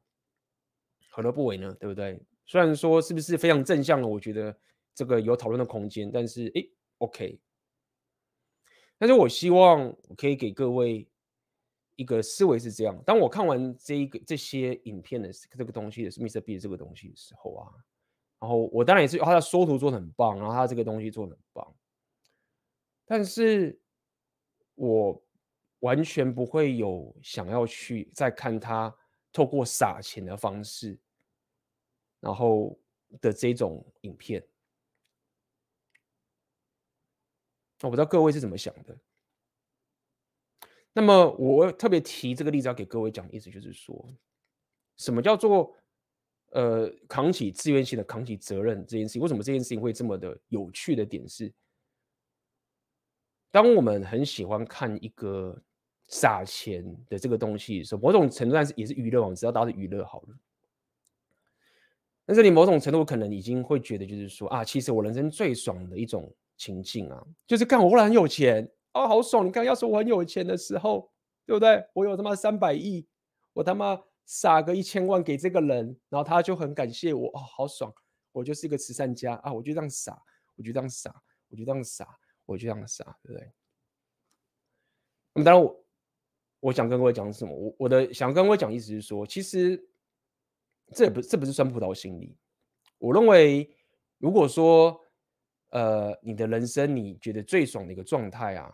[1.11, 1.73] 何乐不为呢？
[1.79, 2.21] 对不对？
[2.45, 4.53] 虽然说是不是非常正向的，我觉得
[4.93, 6.61] 这个有讨论的空间，但是哎
[6.97, 7.39] ，OK。
[8.97, 11.07] 但是我希望我可以给各位。
[11.95, 16.39] 一个思维是这样：当我看完这一个这些影片的这个东西的是 Mr.
[16.41, 17.73] Beast 这个东西的时候啊，
[18.39, 21.75] 然后我当然也是他的缩图做的很棒，然后他这个东西做的很棒，
[23.03, 23.79] 但是
[24.77, 25.21] 我
[25.79, 28.95] 完全不会有想要去再看他
[29.33, 30.97] 透过撒钱的方式，
[32.19, 32.79] 然后
[33.19, 34.41] 的这种影片。
[37.81, 38.97] 我不知道各位是怎么想的。
[40.93, 44.07] 那么我特别提这个例子要给各位讲的意思就是说，
[44.97, 45.75] 什么叫做
[46.51, 49.21] 呃扛起自愿性的扛起责任这件事情？
[49.21, 51.53] 为什么这件事情会这么的有趣的点是，
[53.57, 55.59] 当我们很喜欢看一个
[56.09, 60.27] 撒钱的这个东西的时候，某种程度上是也是娱乐嘛，只要大家是娱乐好了。
[62.23, 68.71] 但是你某种程度可能已经会觉得，就是说啊，其实我人生最爽的一种情境啊，就是干我忽然很有钱。
[68.93, 69.43] 哦，好爽！
[69.43, 71.11] 你看，要是我很有钱的时候，
[71.43, 71.83] 对不对？
[71.93, 73.07] 我有他妈三百亿，
[73.53, 77.27] 我他妈撒个一千万给这个人，然后他就很感谢我。
[77.29, 77.91] 哦，好爽！
[78.33, 79.51] 我就是一个慈善家啊！
[79.51, 80.15] 我就这样撒，
[80.55, 81.11] 我就这样撒，
[81.49, 82.07] 我就这样撒，
[82.47, 83.51] 我就这样傻，对不对？
[85.33, 85.85] 那么当然我，
[86.59, 87.55] 我想跟各位讲什么？
[87.55, 89.77] 我我的想跟各位讲意思是说，其实
[90.93, 92.35] 这也不这不是酸葡萄心理。
[92.97, 93.69] 我认为，
[94.17, 94.99] 如果说
[95.69, 98.73] 呃，你的人生你觉得最爽的一个状态啊，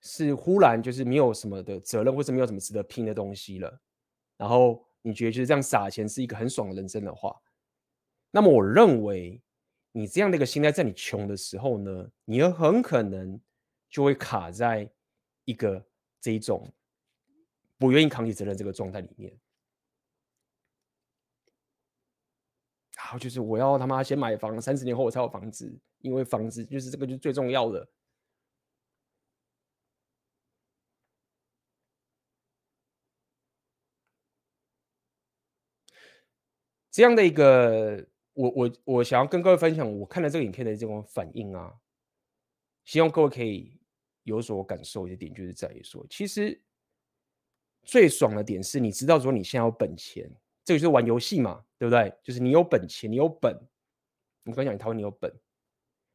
[0.00, 3.80] 是忽然就是没有什么的责任，或是没有什么值得拼的东西了，
[4.36, 7.36] 然后你觉得就是这样撒钱是一个很爽的人生的话，
[8.30, 9.42] 那么我认为
[9.96, 13.40] 你这样的一个心态，在你穷的时候呢，你很可能
[13.88, 14.86] 就会卡在
[15.46, 15.82] 一个
[16.20, 16.70] 这一种
[17.78, 19.34] 不愿意扛起责任这个状态里面。
[22.98, 27.88] 然后，就是我要他妈先买房，三十年后我才有房子，因为房子就是这个就是最重要的。
[36.90, 41.72] 这样的一个，我我我想要跟各位分享，我看了这个影片的这种反应啊，
[42.84, 43.80] 希望各位可以
[44.24, 45.08] 有所感受。
[45.08, 46.62] 一点就是在于说，其实
[47.82, 50.30] 最爽的点是，你知道说你现在有本钱，
[50.62, 52.12] 这个就是玩游戏嘛，对不对？
[52.22, 53.58] 就是你有本钱，你有本，
[54.44, 55.32] 你刚讲你台湾你有本，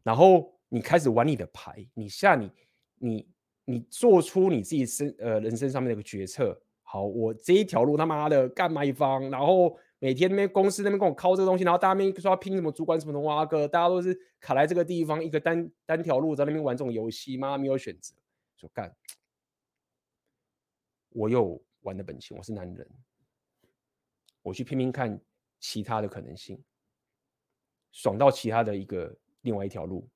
[0.03, 2.51] 然后你开始玩你的牌，你下你
[2.99, 3.27] 你
[3.65, 6.61] 你做出你自己身呃人生上面的一个决策。
[6.83, 9.75] 好，我这一条路他妈的干卖方，然后。
[10.03, 18.15] 每天那边公司那边跟我敲这个东西，然后大家那边说要拼什么主管什么的哇哥，大家都是卡在这个地方一个单单条路在那边玩这种游戏，妈没有选择，
[18.57, 18.91] 说干。
[21.09, 22.89] 我有玩的本钱，我是男人，
[24.41, 25.21] 我去拼命看
[25.59, 26.59] 其他的可能性，
[27.91, 30.09] 爽到其他的一个另外一条路。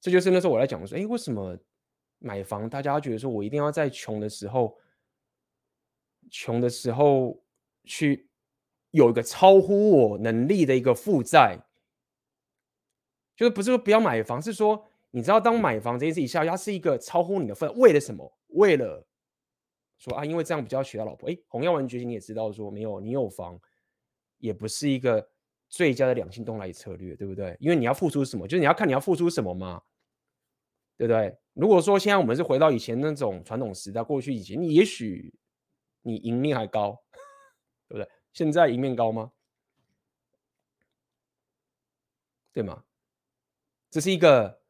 [0.00, 1.58] 这就是那时候我来讲说，哎，为什么
[2.20, 4.78] 买房大家觉得说我一定要在穷的时候，
[6.30, 7.42] 穷的时候
[7.84, 8.28] 去
[8.90, 11.58] 有一个超乎我能力的一个负债，
[13.36, 18.32] 就是不是说不要买房，是说你知道当买房这件事一下，它是一个超乎你的份，为了什么？
[18.48, 19.06] 为了
[19.98, 21.30] 说啊，因为这样比较娶到老婆。
[21.30, 23.58] 哎，红药丸觉醒你也知道说没有，你有房
[24.38, 25.28] 也不是一个
[25.68, 27.56] 最佳的两性动态策略，对不对？
[27.60, 29.82] 因为你要付出什么，就是你要看你要付出什么嘛。
[30.98, 31.36] 对不对？
[31.54, 35.34] 如果说现在我们是回到以前那种传统时代，过去以前，你也许
[36.02, 37.02] 你赢面还高，
[37.88, 38.10] 对不对？
[38.32, 39.32] 现在赢面高吗？
[42.52, 42.84] 对吗？
[43.90, 44.60] 这是一个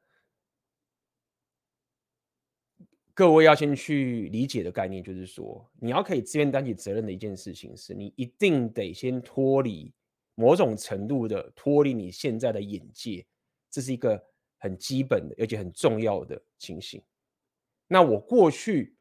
[3.15, 9.93] 各位要先去理解的概念，就是说，你要可以自愿担起责任的一件事情，是你一定得先脱离
[10.35, 13.27] 某种程度的脱离你现在的眼界，
[13.71, 14.25] 这是一个。
[14.63, 17.03] 很基本的，而且很重要的情形。
[17.89, 18.97] 那我过去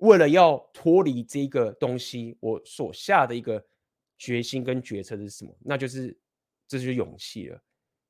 [0.00, 3.64] 为了要脱离这个东西，我所下的一个
[4.18, 5.56] 决心跟决策是什么？
[5.60, 6.16] 那就是
[6.68, 7.62] 这就是勇气了。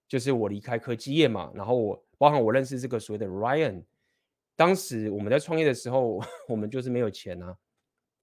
[0.09, 3.85] 就是我离开科技业嘛，然后我包含我认识这个所谓的 Ryan，
[4.57, 7.57] 当时我们在创业的时候， 我们就是没有钱啊，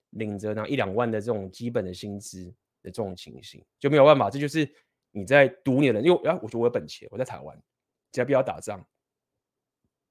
[0.10, 2.46] 领着那一两万的这种基本的薪资
[2.84, 4.30] 的这种情形，就没有办法。
[4.30, 4.70] 这就是
[5.12, 7.58] 你在赌你的，因为啊，我说我有本钱，我在台湾。
[8.12, 8.86] 只要不要打仗，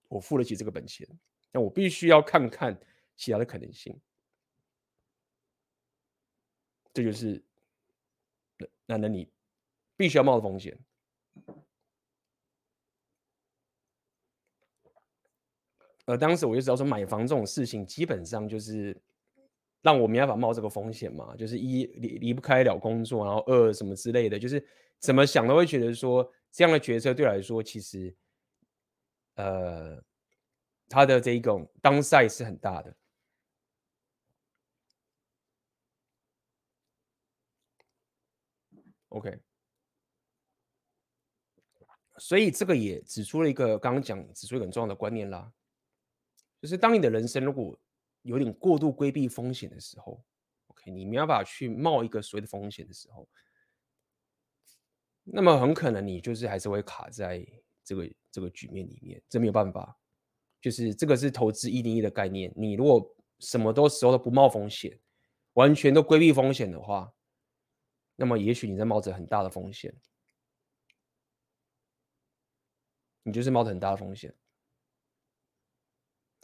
[0.08, 1.06] 我付得起这个本钱，
[1.50, 2.78] 但我必须要看看
[3.16, 3.98] 其他的可能性。
[6.92, 7.42] 这就是
[8.86, 9.28] 那那你
[9.96, 10.78] 必须要冒的风险。
[16.04, 18.96] 而当时我就知道说，买房这种事情基本上就是
[19.82, 24.64] 让我没办法冒这个风险嘛，就是一离离不开了工作，然后二什么之类的，就是
[25.00, 26.30] 怎么想都会觉得说。
[26.52, 28.16] 这样的决策对来说，其实，
[29.34, 30.02] 呃，
[30.88, 32.96] 它的这一种 downside 是很大的。
[39.16, 39.38] OK，
[42.18, 45.50] 所以这个也指出了一个刚刚讲指出一个很重要的观念啦，
[46.60, 47.78] 就是当你的人生如果
[48.20, 50.22] 有点过度规避风险的时候
[50.66, 53.26] ，OK，你没有办法去冒一个所谓的风险的时候。
[55.24, 57.44] 那么很可能你就是还是会卡在
[57.82, 59.98] 这个这个局面里面，这没有办法。
[60.60, 62.52] 就是这个是投资一零一的概念。
[62.54, 65.00] 你如果什么都时候都不冒风险，
[65.54, 67.12] 完全都规避风险的话，
[68.16, 69.94] 那么也许你在冒着很大的风险。
[73.22, 74.34] 你就是冒着很大的风险。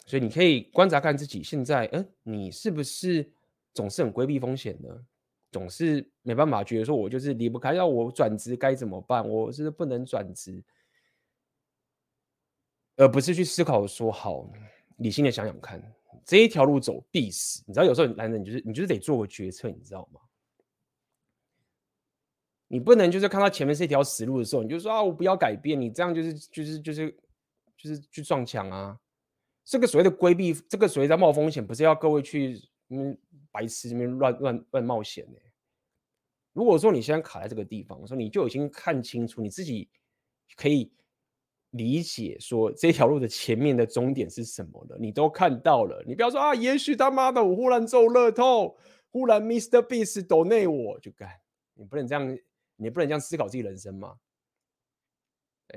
[0.05, 3.33] 所以你可以观察看自己现在，嗯，你是不是
[3.73, 5.07] 总是很规避风险呢？
[5.53, 9.27] 总是没办法觉得说，我就是离不开，要我转职该怎么办？
[9.29, 10.65] 我是不能转职，
[12.97, 14.51] 而不是去思考说，好，
[14.97, 15.81] 理性的想想看，
[16.25, 17.63] 这一条路走必死。
[17.67, 20.21] 你知道，有时候男人你就是你就是得做个决策，你知道吗？
[22.73, 27.11] 你不能就是看到前面是一条死路的时候，你就说啊，我不要改变，你这样就是就是就是
[27.77, 28.99] 就是去撞墙啊。
[29.63, 32.59] 这个所谓的规避，这个所谓的冒风险，不是要各位去
[32.89, 33.15] 嗯。
[33.55, 35.39] 白痴这边乱乱乱冒险呢？
[36.55, 39.91] 如果说你现在卡在这个地方，我说你就已经看清楚你自己
[40.57, 40.91] 可以
[41.73, 46.03] 理解说这条路的前面的终点是什么了，你都看到了。
[46.07, 48.75] 你不要说啊，也许他妈的我忽然中乐透，
[49.11, 49.87] 忽然 Mr.
[49.87, 51.29] Beast 抖内我就干，
[51.75, 52.39] 你不能这样，
[52.77, 54.19] 你不能这样思考自己人生吗？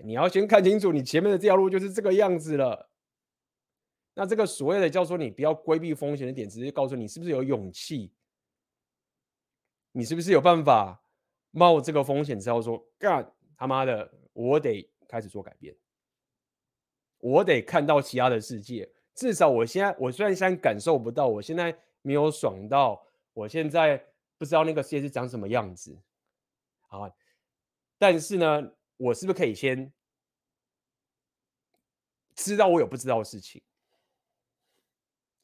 [0.03, 2.89] 你要先看清楚你前面的这条路就是这个样子了。
[4.13, 8.13] 那这个所谓的叫做你不要规避风险的点，只是告诉你是不是有勇气，
[9.91, 11.01] 你是不是有办法
[11.51, 15.75] 冒这个风险之后说干他妈的，我得开始做改变，
[17.19, 18.89] 我得看到其他的世界。
[19.13, 23.02] 至少我现在，我虽然现在感受不到，我现在没有爽到，
[23.33, 23.98] 我现在
[24.37, 25.98] 不知道那个世界是长什么样子
[27.02, 27.12] 啊，
[27.98, 29.93] 但是呢，我是不是可以先
[32.35, 33.62] 知道我有不知道的事情？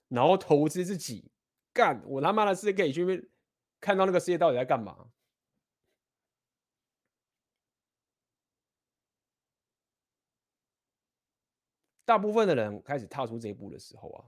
[0.07, 1.31] 然后投资自己，
[1.71, 3.31] 干我他妈的是可以去
[3.79, 5.09] 看到那个世界到底在干嘛。
[12.03, 14.25] 大部分的人开始踏出这一步的时候啊，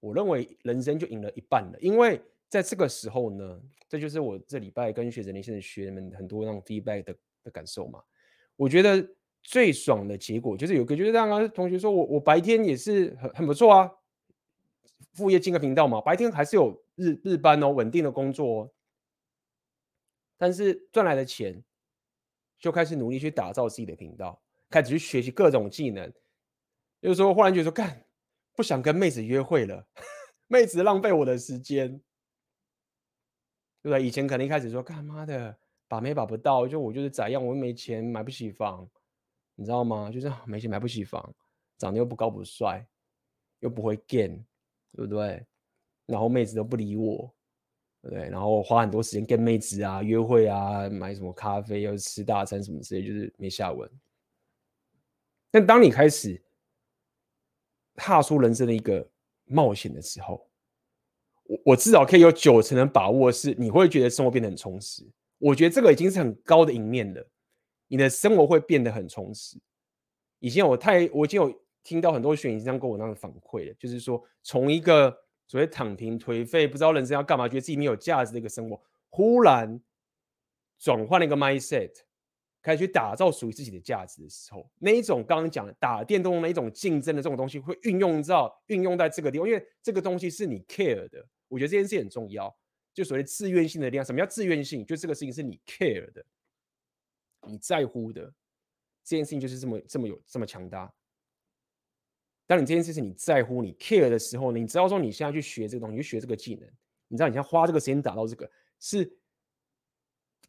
[0.00, 1.78] 我认为人生就赢了一半了。
[1.80, 8.02] 因为在这个时候呢，这就是我这礼拜跟学生连线的学员们很多那种 feedback 的的感受嘛。
[8.56, 9.06] 我觉得
[9.42, 13.90] 最爽的结果就是有个就是让同学说我我白天也是很很不错啊。
[15.12, 18.70] 副业进个频道嘛，白天还是有日日班哦，稳定的工作哦。
[20.36, 21.62] 但是赚来的钱，
[22.58, 26.12] 就开始努力去打造自己的频道，开始去学习各种技能。
[26.98, 28.04] 有时候忽然觉得说，干，
[28.56, 29.86] 不想跟妹子约会了，
[30.48, 32.00] 妹子浪费我的时间，
[33.84, 34.02] 对不对？
[34.02, 35.54] 以前可能一开始说，干妈的
[35.86, 38.88] 把妹把不到，就我就是宰样，我又没钱买不起房，
[39.54, 40.10] 你知道吗？
[40.10, 41.34] 就是没钱买不起房，
[41.76, 42.82] 长得又不高不帅，
[43.60, 44.42] 又不会 game，
[44.92, 45.44] 对不对？
[46.06, 47.30] 然后妹子都不理我。
[48.00, 53.90] 对，然后花很多时间跟妹子啊约会啊，买什么咖啡，又吃大餐什么之类，就是没下文。
[55.50, 56.42] 但当你开始
[57.94, 59.06] 踏出人生的一个
[59.44, 60.46] 冒险的时候，
[61.44, 65.06] 我我至少可以有九成的把握是你会觉得生活变得很充实。
[65.38, 67.26] 我觉得这个已经是很高的赢面了，
[67.88, 69.58] 你的生活会变得很充实。
[70.38, 75.16] 以前我太我已经有听到很多学员这样跟我那样反馈了，就是说从一个。
[75.46, 78.80] 所谓躺平颓废，不知道人生要干嘛，觉得自己没有价值的一个生活，
[79.10, 79.78] 忽然
[80.78, 81.90] 转换了一个 mindset，
[82.62, 91.22] 开始去打造属于自己的价值的时候，那一种刚刚讲的打电动那一种竞争的这种东西，会运用到运用在这个地方，因为这个东西是你 care 的。
[91.54, 92.52] 我觉得这件事很重要，
[92.92, 94.04] 就所谓自愿性的力量。
[94.04, 94.84] 什么叫自愿性？
[94.84, 96.24] 就这个事情是你 care 的，
[97.46, 98.22] 你在乎的，
[99.04, 100.92] 这件事情就是这么这么有这么强大。
[102.44, 106.68] 当你这件事情你在乎、你 care 的时候呢，你知道说你现在去学这个东西，去学这个技能，
[107.06, 108.50] 你知道你现在花这个时间打到这个，
[108.80, 109.16] 是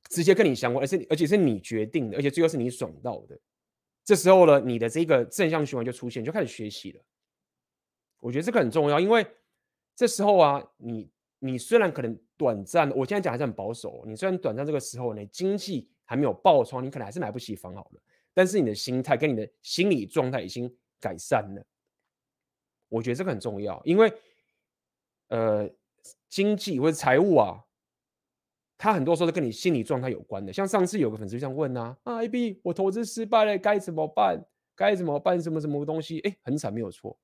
[0.10, 3.40] 直接跟你相关，而且而且是你决定的，而且最后是你爽到的。
[4.04, 7.02] 这时候呢，你的这个正向循环就出现，就开始学习了。
[8.20, 9.26] 我觉得这个很重要，因为
[9.96, 18.02] 这时候啊，你你虽然可能短暂，我现在讲还是很保守，你虽然短暂这个时候呢，经济还没有爆仓，你可能还是买不起房好了，
[18.34, 21.66] 但是你的心态跟你的心理状态已经改善了。
[22.90, 24.14] 我觉得这个很重要，因为，
[25.30, 25.70] 呃，
[26.30, 27.64] 经济或者财务啊，
[28.78, 30.54] 它很多时候都跟你心理状态有关的。
[30.54, 34.46] 像上次有个粉丝这样问啊，啊，AB，我投资失败了，该怎么办？
[34.76, 35.42] 该怎么办？
[35.42, 36.20] 什么什么东西？
[36.20, 37.18] 哎，很惨，没有错。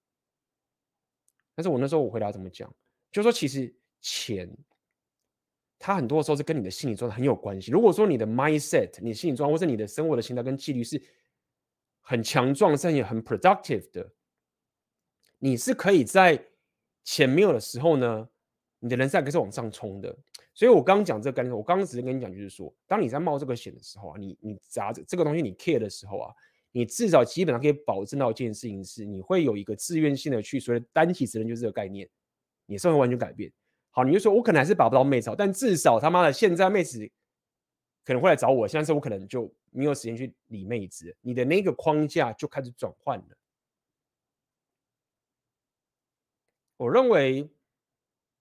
[1.56, 2.74] 但是我那时候我回答怎么讲？
[3.12, 4.49] 就是说其实钱，
[5.78, 7.72] 它很多时候是跟你的心理状态很有关系。
[7.72, 11.02] 如果说你的 mindset、你心理状态，或者你的生活的心态跟纪律是
[11.99, 14.14] 很强壮，甚至很 productive 的。
[15.39, 16.41] 你是可以在
[17.04, 18.30] 钱没有的时候呢，
[18.80, 20.16] 你的人生还可是往上冲的。
[20.54, 26.34] 所以我刚刚讲这个概念，我刚刚只是跟你讲，就是说，当你在冒这个险的时候啊，你你砸这这个东西，你 care 的时候啊，
[26.72, 32.10] 你至少基本上可以保证到一件事情是，你会有一个自愿性的去，所谓担起责任，就是这个概念，
[32.66, 33.52] 你生活完全改变。
[33.90, 37.06] 好，你就说我可能还是把不到妹子，但至少他妈的现在妹子
[38.06, 43.38] 可能会来找我，现在是我可能就没有时间去理妹子，你的那个框架就开始转换了。
[46.78, 47.48] 我认为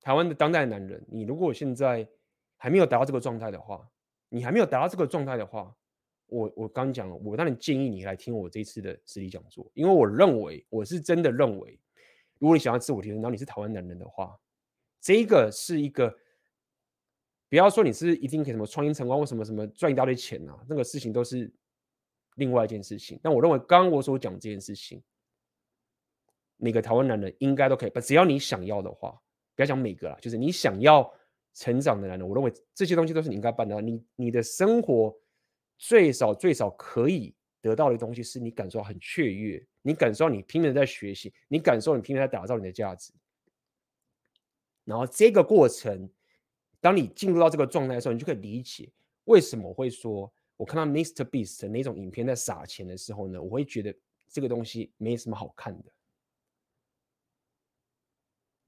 [0.01, 2.09] 台湾的当代男人，你如果现在
[2.57, 3.91] 还没有达到这个状态的话，
[4.29, 5.77] 你还没有达到这个状态的话，
[6.31, 11.79] 我我刚讲了，我当然建议你来听我这次的实体讲座，因为我认为我是真的认为，
[12.39, 14.39] 如果你想要自我提升，然后你是台湾男人的话，
[15.01, 16.15] 这个是一个，
[17.49, 21.53] 不要说你是一定可以什么创新成功或什么什么赚一大堆钱啊，那个事情都是
[22.37, 23.19] 另外一件事情。
[23.23, 25.03] 但我认为刚刚我所讲这件事情。
[26.63, 29.19] 每个台湾男人应该都可以，只要你想要的话，
[29.57, 31.11] 不要讲每个啦，就是你想要
[31.55, 33.81] 成长的男人，我认为这些东西都是你应该办的。
[33.81, 35.19] 你你的生活
[35.81, 43.15] 最少最少可以得到的东西，是你感受到很雀跃，你感受到你拼命在学习，你感受你拼命在打造你的价值。
[44.85, 46.11] 然后这个过程，
[46.83, 48.93] 当你进入到这个状态的时候，你就可以理解
[49.25, 53.95] 为什么会说，我看到 Mister Beast 那种影片在撒钱的时候呢，我会觉得
[54.29, 55.91] 这个东西没什么好看的。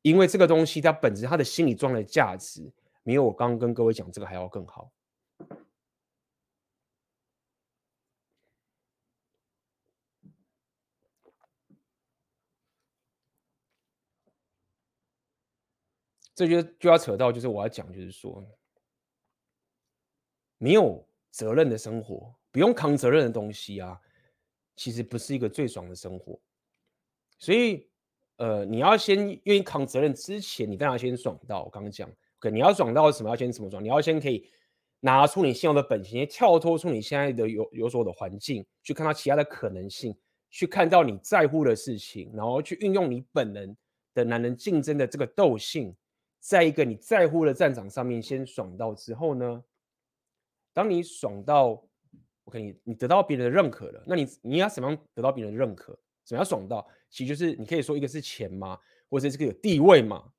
[0.01, 4.91] 因为这个东西，它本质它的心理状态价值，没有我刚刚跟各位讲这个还要更好。
[16.47, 18.45] 这就就要扯到，就是我要讲，就是说，
[20.59, 24.01] 没有责任的生活，不用扛责任的东西啊，
[24.77, 26.41] 其实不是一个最爽的生活，
[27.39, 27.89] 所以。
[28.39, 31.63] 呃，你要先愿意扛责任之前，你当然先爽到。
[31.63, 33.29] 我刚刚讲可你要爽到什么？
[33.29, 33.85] 要先怎么爽？
[33.85, 34.51] 你要先可以
[34.99, 40.17] 拿出你现有的本钱，跳脱出你现在的有有所的环境，去看到其他的可能性，
[40.51, 43.77] 去看到你在乎的事情，然后去运用你本能
[44.13, 45.95] 的男人竞争的这个斗性，
[46.43, 49.63] 在一个你在乎的战场上面先爽到之后呢，
[50.73, 51.81] 当你爽到
[52.47, 55.97] ，OK，你你得到别人的认可了，那你你要怎么样得到别人的认可？
[56.25, 56.85] 怎么样爽到？
[57.09, 58.77] 其实就是你可以说一个是钱嘛，
[59.09, 60.33] 或者是这个有地位嘛，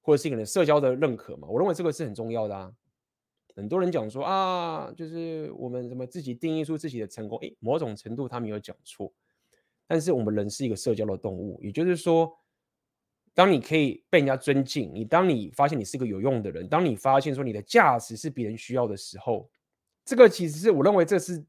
[0.00, 1.46] 或者是一个人社交的认可嘛。
[1.46, 2.72] 我认为这个是很重要的啊。
[3.54, 7.38] 很多人讲说啊，就是我们怎么自己定义出自己的成功？
[7.40, 9.12] 诶，某种程度他没有讲错，
[9.86, 12.34] 但是我们人是一个社交的动物，也就是说，
[13.34, 19.50] 当你可以被人家尊敬，你当你发现你是个有用的人，当你发现说你的价值是别人需要的时候，
[20.04, 21.44] 这个其实是我认为这是，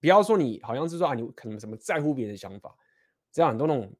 [0.00, 2.74] 不要说你好像是说啊，你可能什么在乎别人的想法，
[3.30, 3.92] 这样很多那种，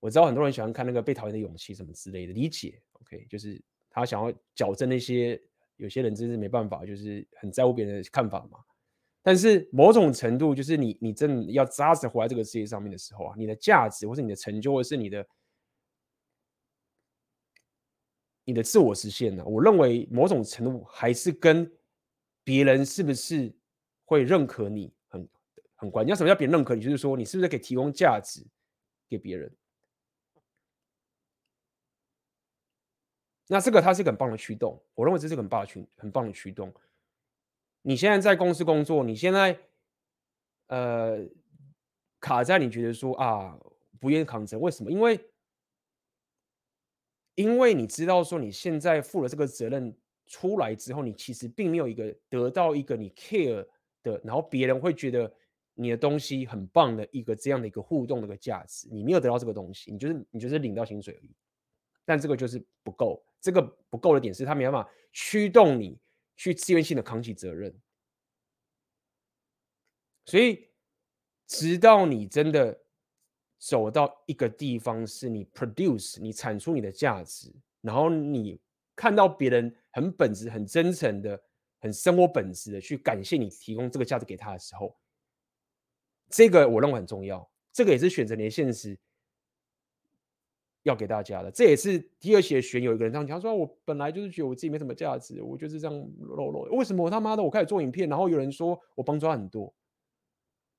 [0.00, 5.40] 我知道很多人喜欢看那个被讨厌的勇气什么之类的，理解，OK，就是他想要矫正那些。
[5.78, 8.58] 有些人真是没办法，就是很在乎别人的看法嘛。
[9.22, 15.22] 但是某种程度，就是你你真的要扎实活在这个世界上面的时候啊，你的价值，或是你的成就，或是你的
[18.46, 21.68] 你的自我实现呢、我认为某种程度还是跟
[22.44, 23.52] 别人是不是
[24.04, 25.28] 会认可你很
[25.74, 26.10] 很关键。
[26.10, 26.80] 要什么叫别人认可你？
[26.80, 28.46] 就是说你是不是可以提供价值
[29.08, 29.52] 给别人？
[33.48, 36.72] 那这个它是一个很棒的驱动，我认为这是一个很棒的驱很棒的驱动。
[37.82, 39.58] 你现在在公司工作，你现在
[40.68, 41.18] 呃
[42.20, 43.58] 卡在你觉得说啊
[43.98, 44.90] 不愿意扛责，为什么？
[44.90, 45.20] 因为
[47.36, 53.64] 因为你知道说你现在负了这个责任出来之后，你其实并没有一个得到一个你 care
[54.02, 55.32] 的，然后别人会觉得
[55.74, 61.30] 你的东西很棒的一个这样的一个互动的一个价值，你没有得到这个东西，你就是你就是领到薪水而已，
[62.04, 63.24] 但这个就是不够。
[63.38, 66.00] 这个不够的点是，他没办法驱动你
[66.34, 67.72] 去自愿性的扛起责任。
[70.24, 70.66] 所以，
[71.46, 72.80] 直到你真的
[73.58, 78.60] 走到一个地方，是你 produce，你产出你的价值，然后你
[78.94, 81.40] 看到别人很本质、很真诚的、
[81.80, 84.96] 很生活本质的去感谢你提供这个价值给他的时候，
[86.28, 87.48] 这个我认为很重要。
[87.72, 88.98] 这个也是选择你的现实。
[90.82, 96.62] 要给大家的，这也是第二期的学员有一个人这样讲，他说：“我本来就是觉得我自己没什么价值，我就是这样落落。
[96.76, 99.74] 为什么我他妈的我开始做影片，然后有人说我帮助他很多，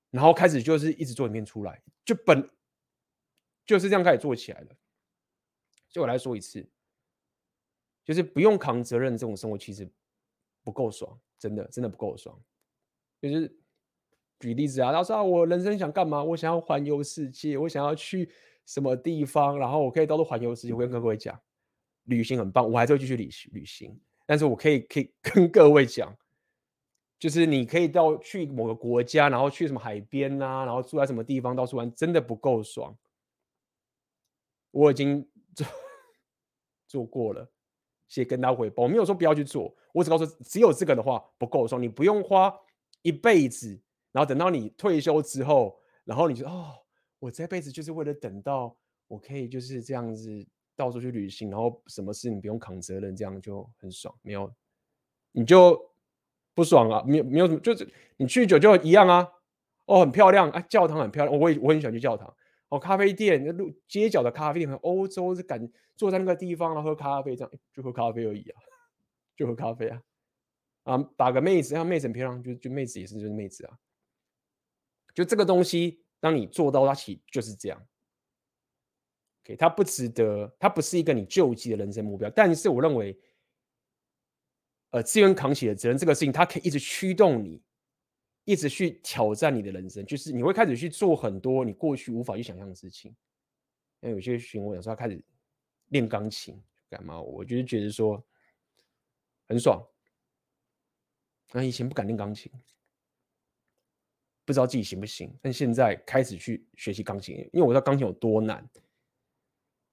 [0.09, 2.49] 然后开始就是一直做影片出来，就本
[3.68, 4.68] 就是这样开始做起来了。
[5.88, 6.68] 就我来说一次，
[8.03, 9.88] 就是不用扛责任这种生活其实
[10.63, 12.36] 不够爽，真的真的不够爽。
[13.22, 13.55] 就是
[14.39, 16.24] 举例子啊，他说啊，我人生想干嘛？
[16.24, 18.32] 我想要环游世界，我想要去。”
[18.68, 20.74] 什么地方，然后我可以到处环游世界。
[20.74, 21.41] 我跟各位讲，
[22.03, 23.97] 旅行很棒，我还是会继续旅行旅行。
[24.26, 26.13] 但是我可以可以跟各位讲，
[27.18, 32.93] 就是你可以到去某个国家，然后去什么海边啊，然后住在什么地方到处玩，真的不够爽。
[34.78, 35.65] 我已经做
[36.88, 37.49] 做过了，
[38.07, 38.84] 先跟他回报。
[38.84, 41.82] 我没有说不要去做，我只告诉只有这个的话不够爽。
[41.82, 42.53] 你不用花
[43.01, 46.75] 一辈子，然后等到你退休之后，然后你就哦。
[47.19, 54.13] 我这辈子就是为了等到我可以就是这样子到处去旅行，然后什么事你不用扛责任，这样就很爽。
[54.21, 54.53] 没有，
[55.32, 55.89] 你就
[56.53, 57.03] 不爽啊？
[57.07, 59.28] 没有，没有什么，就是你去久就一样啊。
[59.88, 62.32] 哦，很漂亮，哎，教堂很漂亮，我也我很喜欢去教堂。
[62.70, 68.59] 哦，咖啡店，路街角的咖啡店，欧洲是敢坐在那个地方然后喝咖啡，这样就喝咖啡而已啊，
[69.36, 70.01] 就喝咖啡啊。
[70.84, 73.78] 啊，打个妹子，像妹子很漂亮，就就妹子也是就是妹子啊。
[75.13, 76.03] 就这个东西。
[76.20, 77.80] 当你做到，它其就是这样。
[79.43, 82.28] OK，它不值得，它不是一个你救济的人生目标。
[82.32, 83.15] 但是我认为，
[84.89, 87.61] 呃，自愿扛起的责任这个事情，它可以一直驱动你，
[88.47, 90.05] 一直去挑战你的人生。
[90.05, 93.13] 就是你会开始去做很多你过去无法去想象的事情。
[93.99, 95.21] 因为有些询问说他开始
[95.89, 96.57] 练钢琴
[96.89, 97.21] 干嘛？
[97.21, 98.25] 我就是觉得说
[99.49, 99.85] 很爽。
[101.51, 102.49] 那以前不敢练钢琴。
[104.45, 108.65] 不知道自己行不行，但现在开始去学习钢琴，因为我知道钢琴有多难，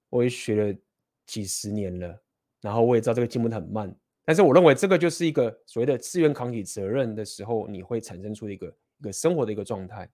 [0.07, 0.79] 我也学了
[1.25, 2.23] 几十年了，
[2.61, 3.93] 然后我也知道这个进步的很慢，
[4.25, 10.09] 但是我认为这个就是一个所谓的自愿扛起责任的时候，你会产生出一个一个生活的一个状态。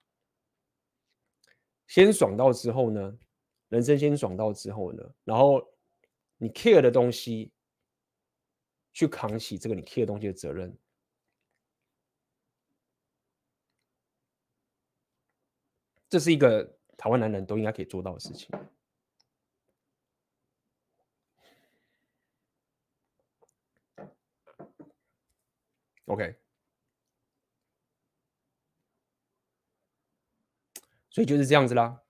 [1.88, 3.18] 先爽到之后呢，
[3.70, 5.66] 人生先爽到之后呢，然后
[6.38, 7.52] 你 care 的东西，
[8.92, 10.78] 去扛起这个你 care 东西的责任。
[16.10, 16.64] 这是一个
[16.98, 18.50] 台湾男人都应该可以做到的事情。
[26.12, 26.36] OK，
[31.10, 32.04] 所以就是这样子啦。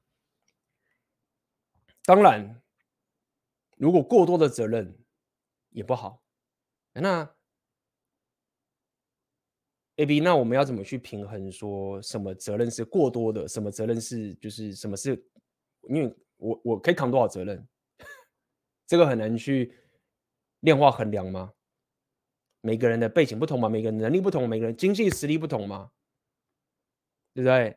[2.03, 2.59] 当然，
[3.77, 4.97] 如果过多的责任
[5.69, 6.23] 也不好。
[6.93, 7.31] 那。
[9.97, 11.51] A B，那我们要怎么去平衡？
[11.51, 15.11] 说什么责任是过多的，什么责任是就是什么是？
[15.89, 17.67] 因为我我可以扛多少责任？
[18.87, 19.77] 这个很难去
[20.61, 21.53] 量化衡量吗？
[22.61, 25.91] 每个人的背景不同嘛，每个人能力不同，每个人经济实力不同嘛，
[27.33, 27.75] 对不对？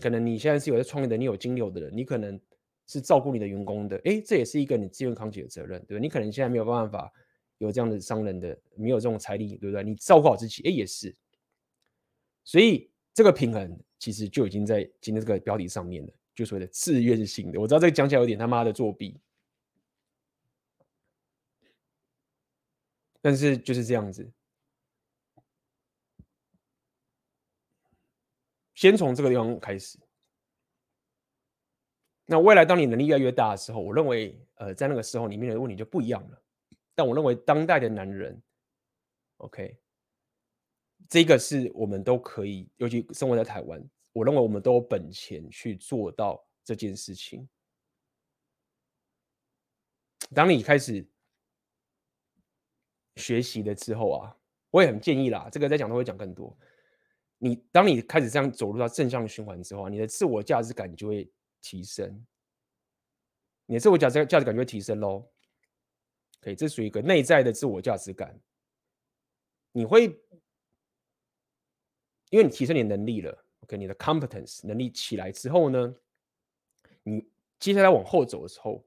[0.00, 2.40] 可能你现在是有在创业的，你有金流的人，你可能
[2.86, 6.00] 是照顾你的员工的，诶，这也是一个你自愿扛起的责任，对不对？
[6.00, 7.12] 你可能现在没有办法
[7.58, 9.84] 有这样的商人的，没有这种财力，对不对？
[9.84, 11.14] 你照顾好自己，诶，也是。
[12.42, 17.60] 所以这个平衡其实就已经在今天这个标题上面了，就所谓的自愿性的。
[17.60, 19.20] 我知道这个讲起来有点他妈的作弊。
[23.24, 24.28] 但是就是这样子，
[28.74, 29.96] 先从这个地方开始。
[32.26, 36.42] 那未来当你能力越来越大的时候，我认为，呃，在那个时候，你面临的问题就不一样了。
[36.96, 38.42] 但我认为，当代的男人
[39.36, 39.78] ，OK，
[41.08, 43.80] 这个是我们都可以，尤其生活在台湾，
[44.12, 47.48] 我认为我们都有本钱去做到这件事情。
[50.34, 51.06] 当你开始。
[53.16, 54.36] 学习了之后啊，
[54.70, 55.48] 我也很建议啦。
[55.50, 56.56] 这个再讲都会讲更多。
[57.38, 62.24] 你当你开始这样走入到正向循环之后啊，你的自我价值感就会提升，
[63.66, 65.28] 你的自我价值价值感就会提升喽。
[66.40, 68.40] 可以，这属于一个内在的自我价值感。
[69.72, 70.04] 你会，
[72.30, 75.94] 因为你提升你的能力了，OK，你的 competence 能力起来之后呢，
[77.02, 78.84] 你接下来往后走的时候。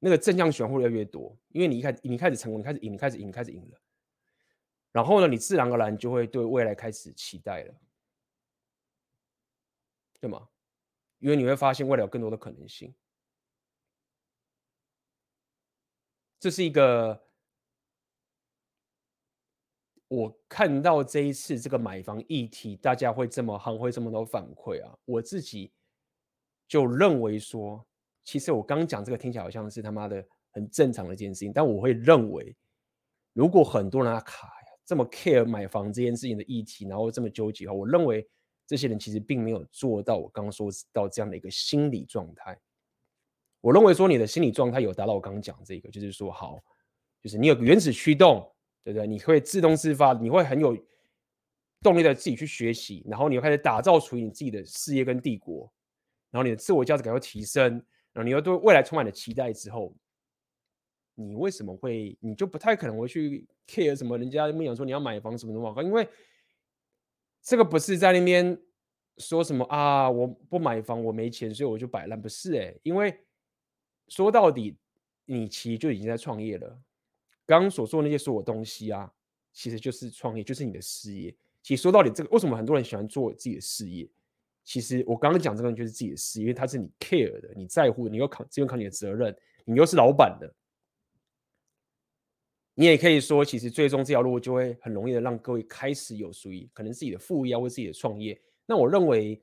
[0.00, 3.80] 那个正向循环会越来越多，因为你一开始你开始成功，你开始赢，你开始赢，你开始赢了。
[4.92, 7.74] 然后呢，你自然而然就会对未来开始期待了，
[10.20, 10.48] 对吗？
[11.18, 12.94] 因为你会发现未来有更多的可能性。
[16.38, 17.20] 这是一个
[20.06, 25.72] 我看到这一次这个买房议题，大家会这么行，会这么多反馈啊，我自己
[26.68, 27.84] 就认为说。
[28.28, 32.54] 其实我刚讲这个听起来好像是他妈的很正常的一件事情，但我会认为，
[33.32, 38.28] 如果很多人卡呀这么 care 买房这件事情的议题，然后这么纠结的话，我认为
[38.66, 42.54] 这些人其实并没有做到我刚刚说到这样的一个心理状态。
[43.62, 46.58] 我认为说你的心理状态有达到我刚刚讲这个，就是说好，
[47.22, 48.46] 就是你有原始驱动，
[48.84, 49.06] 对不对？
[49.06, 50.76] 你会自动自发，你会很有
[51.80, 55.72] 动力的自己去学习，然后你又开始打造属于你自己的事业跟帝国，
[56.30, 57.82] 然后你的自我价值感会提升。
[58.24, 59.94] 你又对未来充满了期待之后，
[61.14, 62.16] 你为什么会？
[62.20, 64.16] 你就不太可能会去 care 什么？
[64.16, 66.08] 人家没有说你要买房什么什么，因为
[67.42, 68.56] 这个不是在那边
[69.16, 73.18] 说什么啊，我不买房我没钱，所以我就摆烂，不是哎，因为
[74.08, 74.76] 说到底，
[75.24, 76.80] 你其实就已经在创业了。
[77.44, 79.12] 刚刚所说那些所有东西啊，
[79.52, 81.34] 其实就是创业，就是你的事业。
[81.62, 84.08] 其实说到底，这个为什么很多人喜欢做自己的事业？
[84.68, 90.54] 其实我刚刚讲这个就是自己的事，因为它是你 care 的，你在乎，你又扛，只有扛你的责任，你又是老板的，
[92.74, 98.38] 你也可以说，其实最终这条路就会很容易的让各位开始有属于可能自己的副业或自己的创业。
[98.66, 99.42] 那我认为，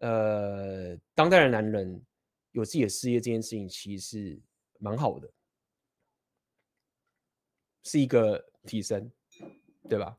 [0.00, 2.04] 呃，当代的男人
[2.50, 4.40] 有自己的事业这件事情，其实是
[4.78, 5.32] 蛮好的，
[7.84, 9.10] 是一个提升，
[9.88, 10.18] 对吧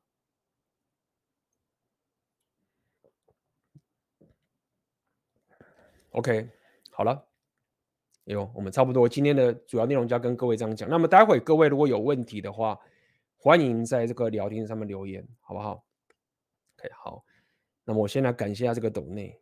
[6.13, 6.47] ？OK，
[6.89, 7.11] 好了，
[8.25, 10.89] 哎呦，我们差不多今天的主要内容就要跟各位这样讲。
[10.89, 12.79] 那么待会各位如果有问题的话，
[13.37, 15.83] 欢迎在这个聊天上面留言，好不好
[16.77, 17.25] ？OK，好。
[17.83, 19.37] 那么我先来感谢一下这个抖内，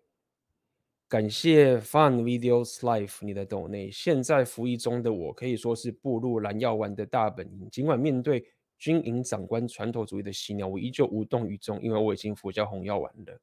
[1.07, 3.91] 感谢 Fun Videos Life 你的抖内。
[3.91, 8.43] 现在服役中的我可以说是步入蓝药丸的大本营，尽管面对
[8.79, 13.39] 军营长官传统主义的洗脑，我依旧无动于衷，因为我已经服下红药丸了。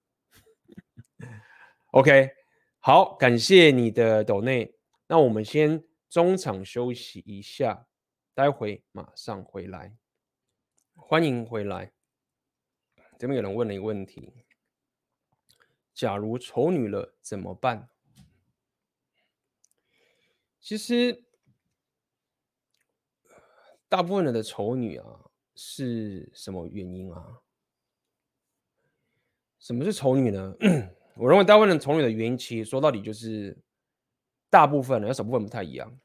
[1.93, 2.31] OK。
[2.81, 4.74] 好，感谢你的抖内。
[5.09, 7.87] 那我们先中场休息一下，
[8.35, 9.97] 待会马上回来。
[10.95, 11.93] 欢迎回来。
[13.18, 14.33] 这边有人问了一个问题：
[15.93, 17.91] 假如丑女了怎么办？
[20.61, 21.24] 其实，
[23.89, 27.43] 大部分人的丑女啊，是什么原因啊？
[29.59, 30.55] 什么是丑女呢？
[31.19, 33.57] 我认为大部分人丑女的原因，其实说到底就是
[34.49, 35.99] 大部分人，有少部分不太一样。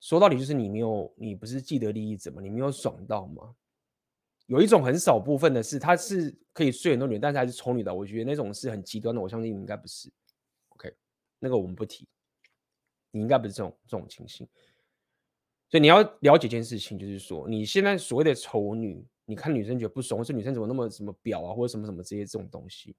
[0.00, 3.54] 说到底就是你没有，你不是既得利益者嘛，你没有爽到吗？
[4.46, 7.94] 有一种很少部分的是，她是可以睡很多女人，但是还是丑女的。
[7.94, 10.10] 我觉得那种是很极端的，我相信你应该不是。
[10.70, 10.92] OK，
[11.38, 12.08] 那个我们不提，
[13.12, 14.44] 你应该不是这种这种情形。
[15.70, 22.96] 所以你要了解一件事情，就是说你现在所谓的丑女，你看女生觉得不爽，或是女生怎么那么什么婊啊，或者什么什么这些这种东西。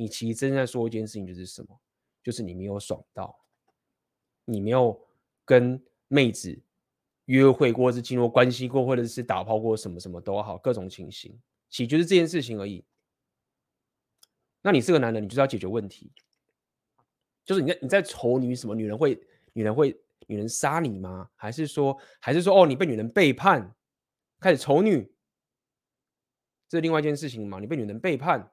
[0.00, 1.76] 你其实真正在说一件事情，就是什么？
[2.22, 3.36] 就是你没有爽到。
[4.44, 4.98] 你没有
[5.44, 6.56] 跟妹子
[7.24, 11.36] 约会过，或是进入关系过，或者是打炮过，什么什么都好，各种情形，
[11.68, 12.84] 其实就是这件事情而已。
[14.62, 16.12] 那你是个男人，你就是要解决问题。
[17.44, 18.74] 就是你在你在仇女什么？
[18.74, 19.20] 女人会
[19.52, 21.28] 女人会女人杀你吗？
[21.34, 23.74] 还是说还是说哦，你被女人背叛，
[24.38, 25.12] 开始仇女？
[26.68, 27.58] 这是另外一件事情嘛？
[27.58, 28.50] 你被女人背叛，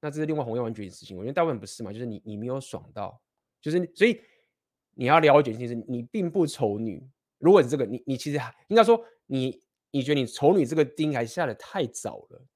[0.00, 1.16] 那这是另外红颜完全的事情。
[1.16, 3.22] 我觉得大部分不是嘛，就是你你没有爽到，
[3.60, 4.20] 就是所以
[4.92, 7.06] 你要了解，其实你并不丑女。
[7.38, 12.46] 如果你这个你你其实还应该说你你觉得你丑女这个钉还下的太早了。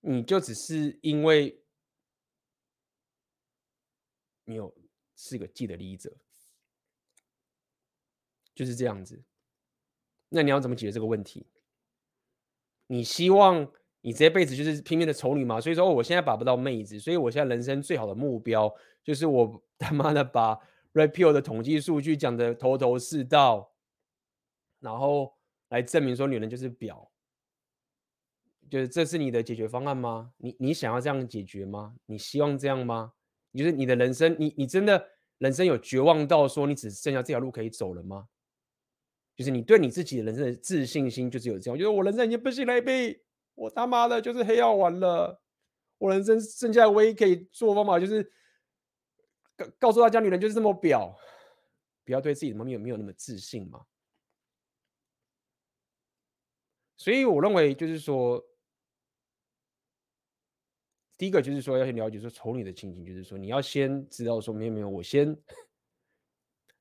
[0.00, 1.60] 你就只是因为
[4.44, 4.72] 没有
[5.16, 6.16] 是个既得利益者，
[8.54, 9.24] 就是这样子。
[10.28, 11.48] 那你要怎么解决这个问题？
[12.86, 15.60] 你希望你这辈子就是拼命的丑女吗？
[15.60, 18.72] 所以说，我现在把不到妹子，所以我现在人生最好的目标
[19.02, 20.54] 就是我 他妈的把
[20.94, 23.72] Red Pill 的统计数据讲的头头是道，
[24.80, 25.34] 然后
[25.68, 27.08] 来证明说女人就是婊。
[28.68, 30.32] 就是这是你的解决方案吗？
[30.38, 31.94] 你你想要这样解决吗？
[32.06, 33.12] 你希望这样吗？
[33.54, 38.26] 就是你的人生，你你真的人生有绝望到说你只剩下这条路可以走了吗？
[39.36, 43.20] 就是你对你自己的人生的自信心就只有这样，我觉得我人生已经不行了，B，
[43.56, 45.42] 我他妈的就是黑药丸了，
[45.98, 48.32] 我人生剩下唯一可以做的方法就是
[49.56, 51.12] 告告诉大家，女人就是这么婊，
[52.04, 53.84] 不要对自己的妈咪有没有那么自信嘛。
[56.96, 58.40] 所以我认为就是说。
[61.18, 65.34] 第一个就是说要去了解说丑女的情景，就是说你要先知道说没有没有，我先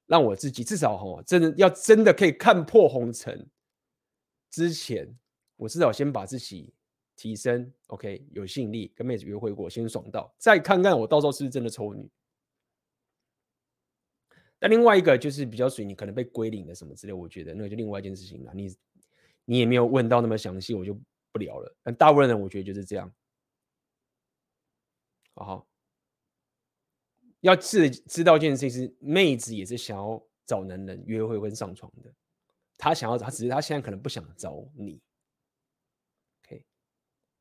[0.08, 3.50] 让我自己至少哈，真的要真的可以看破红尘
[4.52, 5.08] 之前，
[5.58, 6.74] 我至少先把自己
[7.16, 12.10] 提升，OK，有吸引力，跟妹子约会过，先爽到，再看看我到时候是不是真的丑女。
[14.58, 18.54] 但另外一个就是比较属于你可能被归零的什么之类，我觉得那个就另外一件事情了。
[18.54, 18.76] 你
[19.46, 20.98] 你也没有问到那么详细，我就
[21.32, 21.76] 不聊了。
[21.84, 23.14] 但大部分人我觉得就是这样。
[25.36, 25.68] 好好，
[27.42, 32.12] 要知知道一件事情是，妹子也是想要找男人约会跟上床的，
[32.78, 35.00] 她想要找，只是她现在可能不想找你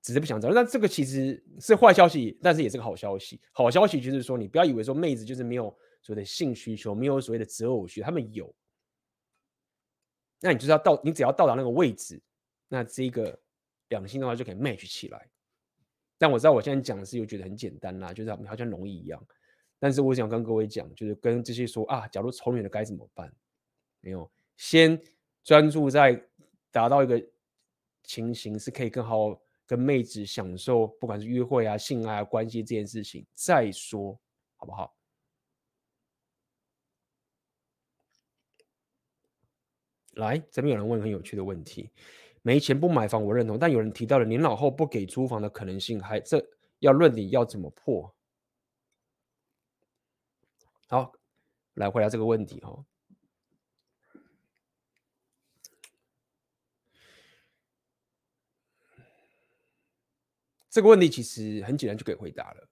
[0.04, 0.50] 只是不想找。
[0.50, 3.40] 那这个其实是坏消息，但是也是个好消息。
[3.52, 8.54] 好消息就是说，你不要以为说妹子就是没有所谓的性需求，没有所谓的择偶需，他们有。
[10.40, 12.20] 那你就是要到，你只要到达那个位置，
[12.68, 13.40] 那这个
[13.88, 15.26] 两性的话就可以 match 起来。
[16.18, 19.26] 但我知道我现在讲的是又觉得很简单啦，就是好像容易一样。
[19.78, 23.34] 但是我想跟各位讲，就是跟这些说啊，假如仇女了该怎么办？
[24.00, 25.00] 没有，先
[25.42, 26.22] 专注在
[26.70, 27.26] 达到一个
[28.02, 34.18] 情形，是可以更好跟妹子享受，不管是约会啊、性爱啊、关系这件事情再说，
[34.56, 34.94] 好不好？
[40.12, 41.90] 来，这边有人问很有趣的问题。
[42.42, 43.58] 没钱不买房，我认同。
[43.58, 46.46] 但有人提到了年老后不给租房的可能性，还这
[46.78, 48.14] 要论点要怎么破？
[50.88, 51.10] 好，
[51.72, 52.84] 来回答这个问题哈。
[60.74, 62.68] 这个问题其实很简单就可以回答了。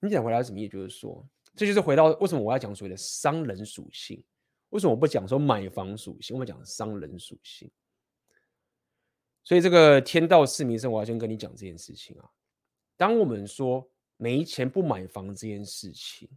[0.00, 0.72] 你想回答什么意思？
[0.72, 1.24] 就是说，
[1.54, 4.20] 这就是回到为什么我要讲所谓的商人属性。
[4.70, 6.34] 为什么我不讲说买房属性？
[6.34, 7.70] 我们讲商人属性。
[9.44, 12.28] 所以这个天道市民生，我要先跟你讲这件事情啊。
[12.96, 16.28] 当我们说没钱不买房这件事情，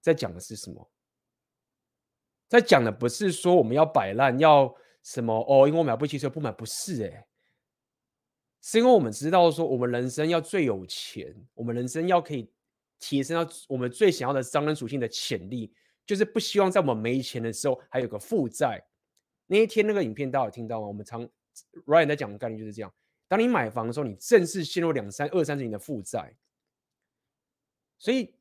[0.00, 0.90] 在讲的是什么？
[2.48, 4.74] 在讲的不是说我们要摆烂，要
[5.04, 5.68] 什么哦？
[5.68, 7.28] 因为我买不起车不买，不是哎，
[8.62, 12.50] 是因为我们知道说，我们人生要最有钱，我们人生要可以
[12.98, 15.72] 提升到我们最想要的商人属性的潜力。
[16.06, 18.84] 就是不希望在我们没钱的时候还有个负债。
[19.46, 20.88] 那一天那个影片大家有听到吗？
[20.88, 21.22] 我们常
[21.86, 22.92] Ryan 在讲的概念就是这样：
[23.28, 26.34] 当你买房的时候，你正式陷入两三二三十年的负债。
[27.96, 28.34] 所以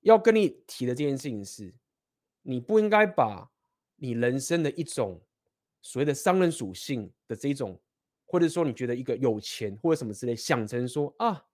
[0.00, 1.74] 要跟你提的这件事情是，
[2.40, 3.50] 你不应该把
[3.96, 5.20] 你人生的一种
[5.82, 7.78] 所谓的商人属性的这种，
[8.26, 11.46] 或者说你觉得一个有钱或者什么之类，想成说啊。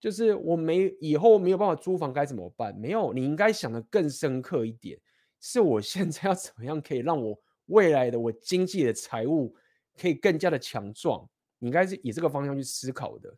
[0.00, 2.76] 就是我没以后没有办法租房该怎么办？
[2.76, 5.00] 没有，你应该想的更深刻一点。
[5.40, 9.56] 是我现在要怎么样可以让我未来的我经济的财务
[9.96, 11.26] 可以更加的强壮？
[11.58, 13.34] 你应该是以这个方向去思考的。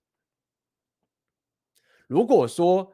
[2.09, 2.93] 如果说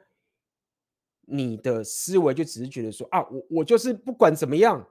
[1.22, 4.86] 你的思维就只是觉得说啊，我我就是不管怎么样，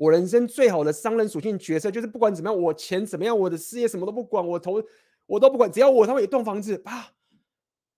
[0.00, 4.82] 我人生最好的商人属性角色就是不管怎么样，我钱怎么样，我的事业什么都不管，我投
[5.26, 7.12] 我都不管，只要我他妈有一栋房子啊。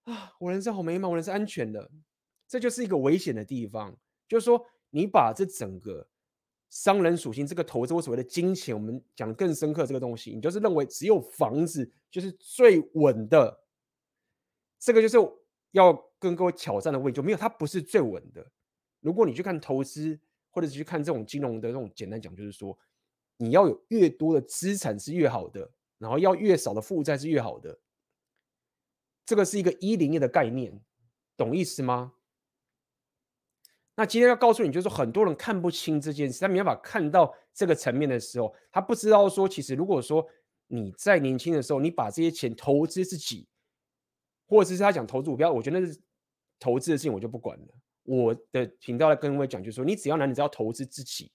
[0.03, 1.89] 啊，我人生好美满，我人生安全的，
[2.49, 3.97] 这就是一个危险的地方。
[4.27, 6.05] 就是说，你把这整个
[6.71, 13.61] 商人属性这个投资，我所谓的金钱，我们讲更深刻这个东西，你就是认为只有房子就是最稳的，
[14.81, 15.17] 这个就是
[15.71, 18.45] 要跟各位挑战的位置，就没有，它不是最稳的。
[18.99, 20.19] 如果你去看投资，
[20.53, 22.79] 或者是去看这种金融的这种，简单讲就是说，
[23.39, 27.81] 你要有越多的资产是越好的，然后要越少的负债是越好的。
[29.25, 30.81] 这个是一个一零一的概念，
[31.37, 32.13] 懂意思吗？
[33.95, 40.27] 那今天要告诉你，就是很多人看不清这件事，他没办法看到这个层面的时候，他不知道说，其实如果说
[40.67, 43.47] 你在年轻的时候，你把这些钱投资自己，
[44.47, 46.01] 或者是他讲投资股票，我觉得那是
[46.59, 47.67] 投资的事情，我就不管了。
[48.05, 51.31] 我的频道来跟各位讲，就是说，你只要男，你只要投资自己，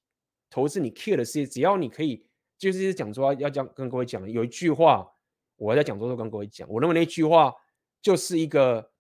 [0.50, 2.26] 投资你 care 的事情，只要你可以，
[2.58, 5.10] 就是讲说要讲跟各位讲，有一句话，
[5.56, 7.54] 我在讲座都跟各位讲，我认为那句话。
[8.00, 8.92] 就是一个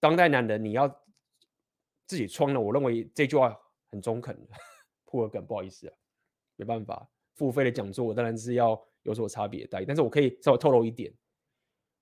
[0.00, 0.88] 当代男人，你要
[2.06, 2.60] 自己创了。
[2.60, 3.56] 我认为这句话
[3.86, 4.52] 很中肯的，
[5.04, 5.94] 破个梗，不好意思啊，
[6.56, 9.84] 没办法，付费的讲座我当然是要有所差别待遇。
[9.84, 11.12] 但是我可以稍微透露一点，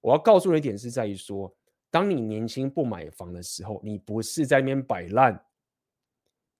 [0.00, 1.54] 我要告诉你一点是在于说，
[1.94, 5.46] 当你年轻不买房的时候，你不是在那边摆烂，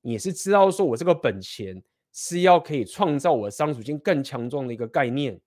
[0.01, 1.83] 你是知道说我这个本钱
[2.13, 5.41] 是要可以创造我商属性更强壮的一个概念。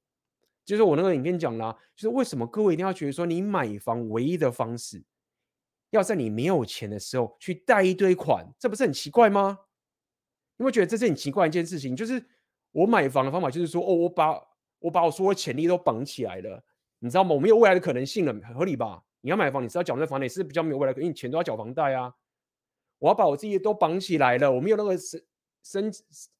[0.65, 5.01] 就是我那个影片讲啦，就是为什么各位一定要觉得说，你买房唯一的方式，
[5.91, 9.57] 要在你没有钱的时候去贷一堆款，这不是很奇怪吗？
[10.57, 11.95] 你会觉得这是很奇怪一件事情。
[11.95, 12.21] 就是
[12.73, 14.37] 我买房的方法，就是说，哦，我把
[14.79, 16.61] 我把我所有潜力都绑起来了，
[16.99, 17.33] 你知道吗？
[17.33, 19.01] 我没有未来的可能性了，很合理吧？
[19.27, 22.15] 你要买房，你是要缴那房，你是比较没有未来的，因为你钱都要缴房贷啊。
[22.97, 25.21] 我要把我自己都绑起来了，我没有那个生
[25.63, 25.91] 生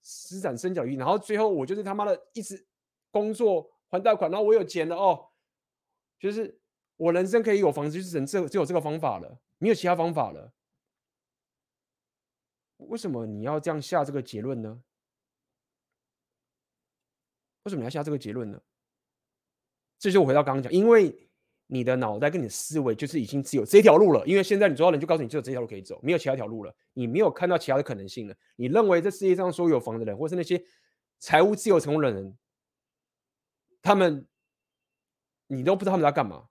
[0.01, 2.65] 施展伸脚力，然后最后我就是他妈的一直
[3.11, 3.69] 工作。
[3.89, 5.29] 还贷款，然后我有钱了哦，
[6.19, 6.59] 就是
[6.97, 10.53] 我人生可以有房子，就是只只只有这个方法了，没有其他方法了。
[12.77, 14.81] 为什么你要这样下这个结论呢？
[17.63, 18.61] 为什么你要下这个结论呢？
[19.97, 21.26] 这就我回到刚刚讲，因为
[21.67, 28.35] 你的脑袋跟你的思维就是已经只有这条路了，因为现在你主要人就告诉你只有这条路可以走，没有其他条路了，你没有看到其他的可能性了。
[28.55, 30.63] 你认为这世界上所有有房的人，或是那些
[31.19, 32.37] 财务自由成功的人。
[33.81, 34.27] 他们，
[35.47, 36.49] 你都不知道他们在干嘛，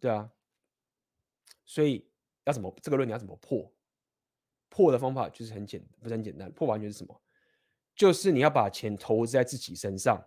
[0.00, 0.30] 对啊，
[1.66, 2.08] 所以
[2.44, 3.70] 要怎么这个论你要怎么破？
[4.70, 6.50] 破的方法就是很简，不是很简单。
[6.52, 7.20] 破完全是什么？
[8.00, 10.26] 就是你要把钱投资在自己身上，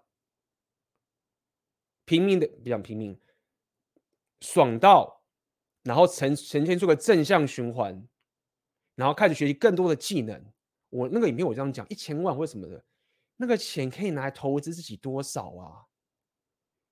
[2.06, 3.20] 拼命的，不讲拼命，
[4.42, 5.24] 爽到，
[5.82, 8.08] 然后呈呈现出个正向循环，
[8.94, 10.40] 然后开始学习更多的技能。
[10.92, 12.86] 我那个影片我这样讲，一千万或什么的，
[13.38, 15.90] 那个钱可以拿来投资自己多少啊？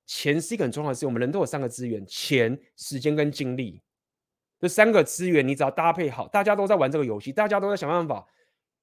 [0.07, 3.83] 钱是一个很重要的事情，我们人都有三个资源：钱、时间跟精力。
[4.59, 8.27] 这三个资源你只要搭配好，大家都在玩这个游戏，大家都在想办法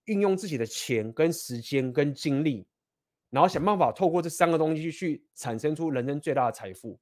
[0.08, 2.66] 运用自己的钱、跟时间、跟精力，
[3.30, 6.98] 然后想办法透过这三个东西去产生出人生最大的财富。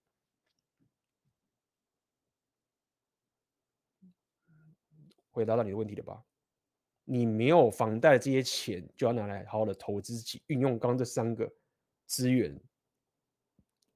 [5.30, 6.22] 回答到你的问题了吧？
[7.04, 11.48] 你没有房贷这些钱，就要拿来好好的投资自己，运用刚刚这三个
[12.06, 12.58] 资源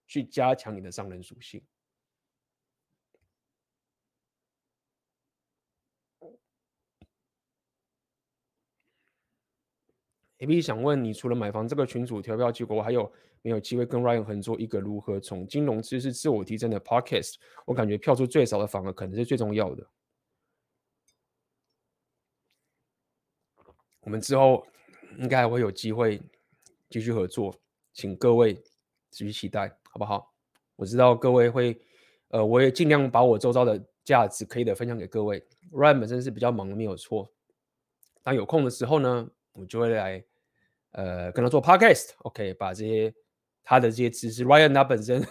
[0.06, 1.60] 去加强你的商人属性。
[10.40, 13.10] A B 想问你，除了买房这个群组投票结果，我还有
[13.42, 17.34] 没有机会跟 Ryan 合作一个如何从金融知识自我提升的 Podcast？
[17.66, 19.86] 我感觉票数最少的反而可能是最重要的。
[24.00, 24.66] 我们之后
[25.18, 26.20] 应该还会有机会
[26.88, 27.54] 继续合作，
[27.92, 28.54] 请各位
[29.10, 30.32] 继续期待，好不好？
[30.74, 31.78] 我知道各位会，
[32.28, 35.46] 呃，我也尽量把我周遭的价值可以的分享给各位。
[35.70, 37.30] Ryan 本身是比较忙的，没有错。
[38.22, 40.24] 当有空的时候呢，我就会来，
[40.92, 43.14] 呃，跟他做 Podcast，OK，把这些
[43.62, 45.24] 他的这些知识，Ryan 他本身，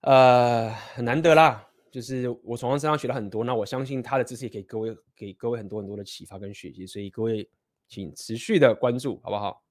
[0.00, 1.68] 呃，很难得啦。
[1.90, 7.48] 就是我从他身上学了很多，那我相信他的知识也给各位给各位很多很多的启发跟学习，所以各位
[7.86, 9.62] 请持续的关注，好不好？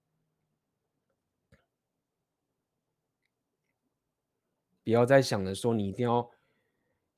[4.85, 6.29] 不要再想着说你一定要，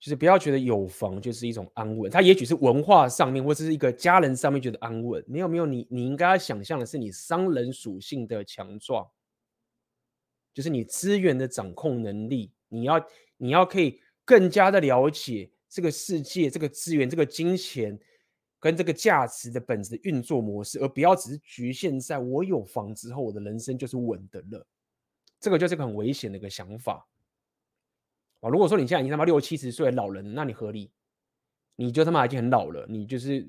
[0.06, 9.04] 就是不要觉得有房就是一种安稳，他也许是文化上面或者是一个家人上面觉得安稳，没有没有，你你应该要想象的是你商人属性的强壮，
[10.54, 13.04] 就是你资源的掌控能力，你要
[13.38, 14.00] 你要可以。
[14.28, 17.96] 更加的了解这个世界、这个资源、这个金钱
[18.60, 24.66] 跟这个价值的本质的运作模式，而不要只是局限在我有房之后，我的人生就是稳的了。
[25.40, 27.08] 这个就是很危险的一个想法
[28.42, 28.50] 啊！
[28.50, 30.92] 如果说你现在已经他妈六七十岁老人，那你合理？
[31.76, 33.46] 你就他妈已经很老了，你就是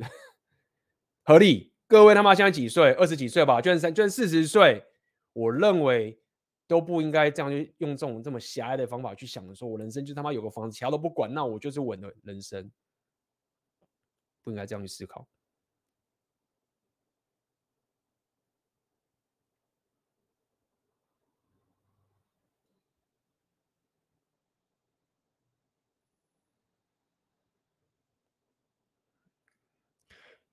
[1.25, 1.73] 合理。
[1.87, 2.93] 各位他妈现在几岁？
[2.95, 4.85] 二十几岁吧，就算三，就算四十岁，
[5.33, 6.21] 我认为
[6.67, 12.69] 都不应该这样去用这种这么狭隘的方法去想的，说我人生就他妈有个房子，其他都不管，那我就是稳的人生，
[14.43, 15.29] 不应该这样去思考。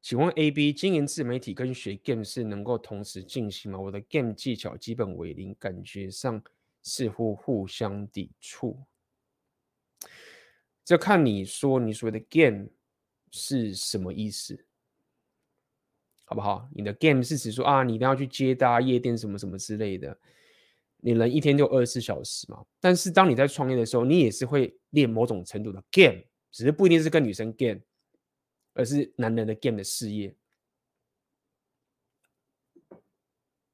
[0.04, 3.80] 请问 A、B 经营自媒体跟学 game 是能够同时进行吗？
[3.80, 6.43] 我的 game 技巧基本为零，感觉上
[6.82, 8.84] 似乎互相抵触。
[10.84, 12.68] 这看你说你所谓的 game
[13.32, 14.66] 是什么意思，
[16.26, 16.68] 好不好？
[16.76, 20.20] 你的 game 是指说啊，你一定要去接搭夜店什么什么之类的。
[20.97, 27.80] 你人一天就二十四小时嘛，但是当你在创业的时候，你也是会练某种程度的 game，只是不一定是跟女生 game。
[28.74, 30.36] 而是男人的 game 的事业，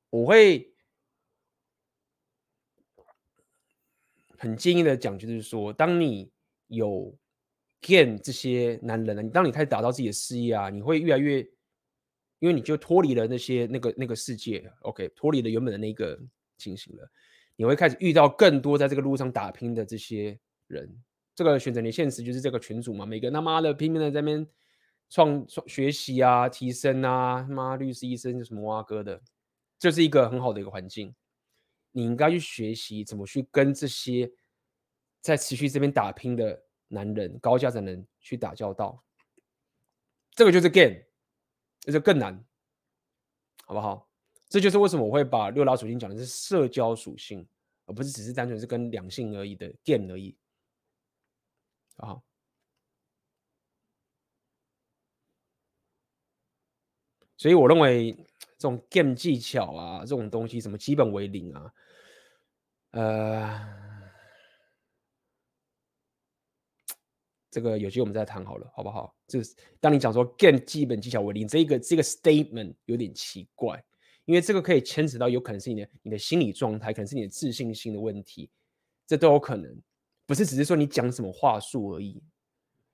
[0.10, 0.74] 我会
[4.38, 6.30] 很建议的讲，就是说，当你
[6.68, 7.18] 有
[7.80, 11.39] game 这些男人了，你当你开始打造自己的事业啊，你会越来越，
[12.39, 16.20] 因为你就脱离了那些那个那个世界，OK，脱离了原本的那个
[16.58, 17.10] 情形了，
[17.56, 20.38] 你会开始遇到更多在这个路上打拼的这些
[20.68, 21.02] 人。
[21.36, 24.45] 这个选择你现实就是这个群主嘛，每个他妈的拼命的在那边。
[25.10, 29.22] 创创学习啊，提升啊，他妈律师、医生什么挖哥的，
[29.78, 31.14] 这是一个很好的一个环境。
[31.91, 34.32] 你应该去学习怎么去跟这些
[35.22, 39.03] 在持续这边打拼的男人、高价值的人去打交道。
[40.32, 40.95] 这个就是 game，
[41.80, 42.45] 这就更难，
[43.66, 44.07] 好不好？
[44.47, 47.47] 这就是为什么我会把六大属性讲的是社交属性，
[47.86, 50.38] 而不是只是单纯是跟两性而已的 game 而已，
[51.97, 52.24] 好不好？
[57.40, 58.12] 所以我认为
[58.58, 61.74] 这种 game 技巧啊，这种东西什么基本为零啊，
[62.92, 63.62] 呃，
[67.50, 69.16] 这个有机会我们再谈好了，好不好？
[69.26, 73.82] 就是当你讲说 game 基本技巧为零，这个这个 statement 有点奇怪，
[74.26, 78.50] 因为这个可以牵扯到有可能是你的你的心理状态，可能是你的自信心的问题，
[79.08, 79.82] 这都有可能，
[80.26, 82.22] 不是只是说你讲什么话术而已，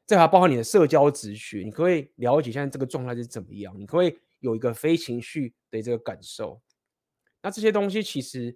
[0.05, 3.73] 这还包括你的社交直觉，你可不可以了解现在这个状态是怎么样？
[3.79, 4.15] 你可不可以？
[4.39, 6.61] 有一个非情绪的这个感受，
[7.41, 8.55] 那这些东西其实，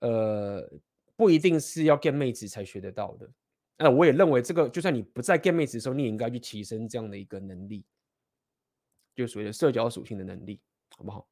[0.00, 0.68] 呃，
[1.16, 3.30] 不一定是要 get 妹子才学得到的。
[3.78, 7.84] 那我也认为，这个就算你不在 get 妹子的时候，你也应该去提升这样的一个能力，
[9.14, 10.60] 就所谓的社交属性的能力，
[10.96, 11.28] 好不好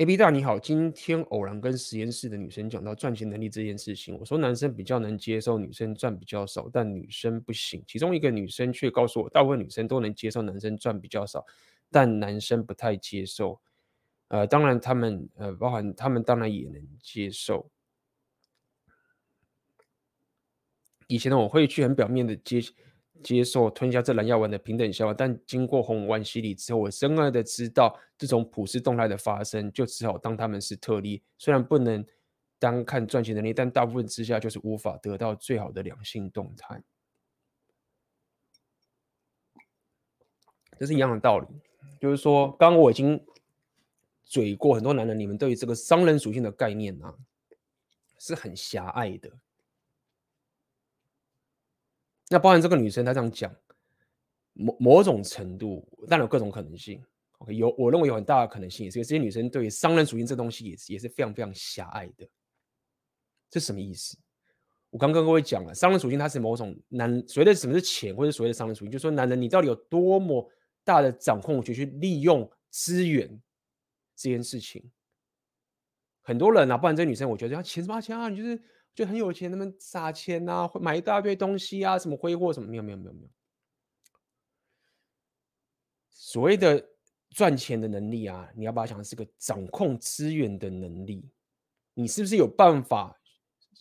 [0.00, 7.84] ？A B 大你好，今天偶然跟实验室的女生讲到赚钱能力这件事情，我说男生比较能接受女生赚比较少，但女生不行。
[7.86, 11.44] 其中一个女生却告诉我，大部分女生都能接受男生赚比较少，
[11.90, 13.60] 但男生不太接受。
[14.28, 17.70] 呃，当然他们呃，包含他们当然也能接受。
[21.08, 22.62] 以前呢，我会去很表面的接。
[23.22, 31.22] 接受吞下这蓝药丸的平等消化，但经过红丸洗礼之后，我深爱的知道这种普世动态的发生，就只好当他们是特例。
[31.38, 32.04] 虽然不能
[32.58, 36.82] 单看赚钱能力，但大部分之下就是无法得到最好的两性动态。
[40.78, 41.46] 这是一样的道理，
[42.00, 43.22] 就是说，刚刚我已经
[44.24, 47.14] 嘴过很多男人，你们对于这个商人属性的概念啊，
[48.18, 49.30] 是很狭隘的。
[52.32, 53.52] 那包含这个女生，她这样讲，
[54.52, 57.04] 某某种程度，当然有各种可能性。
[57.38, 62.28] OK，有我认为有很大的可能性，也是这些女生对于商人属性这东西也是也是非常非常狭隘的。
[63.50, 64.16] 这什么意思？
[64.90, 70.48] 我刚跟各位讲了，商人属性它是某种男所谓的什么是钱，或者所谓的商人属性，就是说男人你到底有多么
[70.84, 73.28] 大的掌控权去利用资源
[74.14, 74.88] 这件事情。
[76.22, 78.62] 很多人啊，不然这女生，我觉得要钱什么钱啊，你就是。
[78.94, 83.28] 就很有钱，他们撒钱啊，买一大堆东西啊，什么挥霍什么，没有没有没有没有。
[86.10, 86.86] 所谓的
[87.30, 91.28] 赚钱的能力啊，你要把它想的是个掌控资源的能力。
[91.94, 93.16] 你是不是有办法？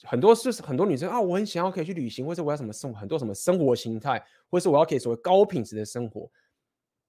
[0.04, 6.32] 很多是很多女生啊，我很想要可以去旅行，或者我要什么生很多什么生活形态，或者是我要可以所谓高品质的生活。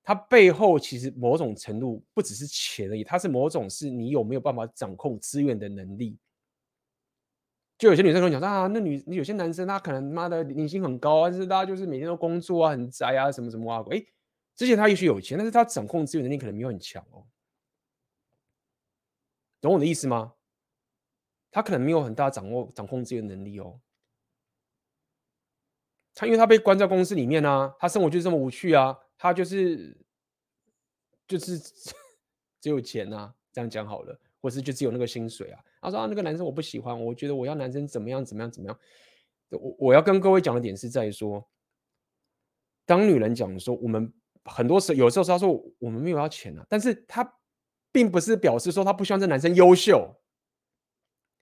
[0.03, 6.19] 它背后其实某种程度不只是钱而已，它是某种是你有没有办法掌控资源的能力。
[7.81, 14.05] 就有些女生跟我讲说啊，那女有些男生他可能妈的年薪很高啊，但是大家就是每天都工作啊，很宅啊，什么什么啊，哎，
[14.55, 17.25] 之前他也许有钱，但是他掌控资源能力可能没有很强哦。
[19.63, 20.35] 懂我的意思吗？
[21.51, 23.81] 他可能没有很大掌握掌控资源能力哦。
[26.15, 29.97] 他因为他被关在公司里面啊，他生活就是这么无趣啊，他就是
[31.27, 31.59] 就是
[32.61, 35.65] 只有钱啊，这样讲好了，或是就只有那个薪水啊。
[35.81, 38.79] 他说啊，那个男生我不喜欢，我觉得我要男生怎么样怎么样怎么样。
[39.51, 41.49] 我我要跟各位讲的点是在说，
[42.85, 44.13] 当女人讲说我们
[44.45, 47.39] 很多时候有时候他说我们没有要钱啊，但是他
[47.91, 50.15] 并不是表示说他不希望这男生优秀。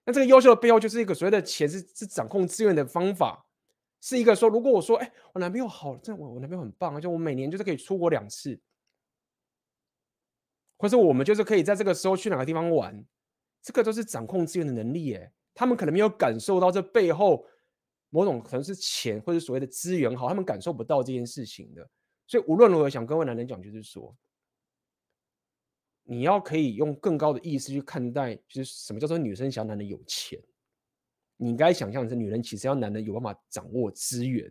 [0.05, 3.45] 那这个优秀的背后就是一个所谓的钱是是掌控资源的方法。
[4.01, 8.57] 是一个说，如果我说，哎、我男朋友好，这我我男朋友很棒，而且我每年就是可以出国两次，
[10.77, 13.05] 或者我们就是可以在这个时候去哪个地方玩，
[13.63, 17.45] 这个都是掌控资源的能力，哎，他们可能没有感受到这背后
[18.11, 21.89] 某种可能是钱或者所谓的资源好，他们感受不到这件事情的，
[22.27, 24.17] 所以无论如何，想跟各位男人讲，就是说，
[26.05, 30.41] 你要可以用更高的意识去看待，就是什么叫做女生想要男人有钱。
[31.37, 34.51] 你应该想象的是，女人其实要男人有办法掌握资源。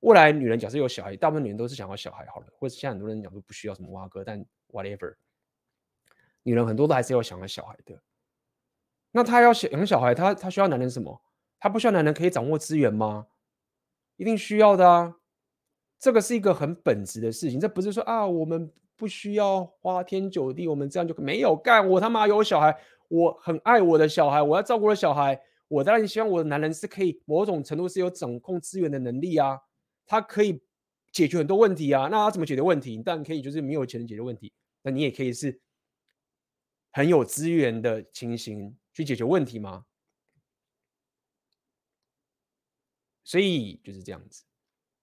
[0.00, 5.14] 未来女人假设有小孩，大部分女人都是想要小孩好了，或者现在很多人讲说不需要什么挖哥，但 whatever，
[6.42, 8.00] 女人很多都还是要想要小孩的。
[9.12, 11.22] 那她要养小孩，她她需要男人什么？
[11.58, 13.26] 她不需要男人可以掌握资源吗？
[14.16, 15.16] 一定需要的啊！
[15.98, 21.86] 这个是一个很本质的事情，这不是说啊，我们不需要花天酒地，我们这样就没有干。
[21.88, 22.74] 我他妈有小孩，
[23.08, 25.40] 我很爱我的小孩，我要照顾我的小孩。
[25.68, 29.58] 我当然希望我的男人是可以某种程度是有掌控资源的能力啊，
[30.06, 30.60] 他可以
[31.12, 32.08] 解决很多问题啊。
[32.10, 33.02] 那他怎么解决问题？
[33.02, 34.52] 当然可以，就是没有钱解决问题。
[34.82, 35.60] 那你也可以是
[36.92, 39.84] 很有资源的情形去解决问题吗？
[43.24, 44.44] 所以就是这样子。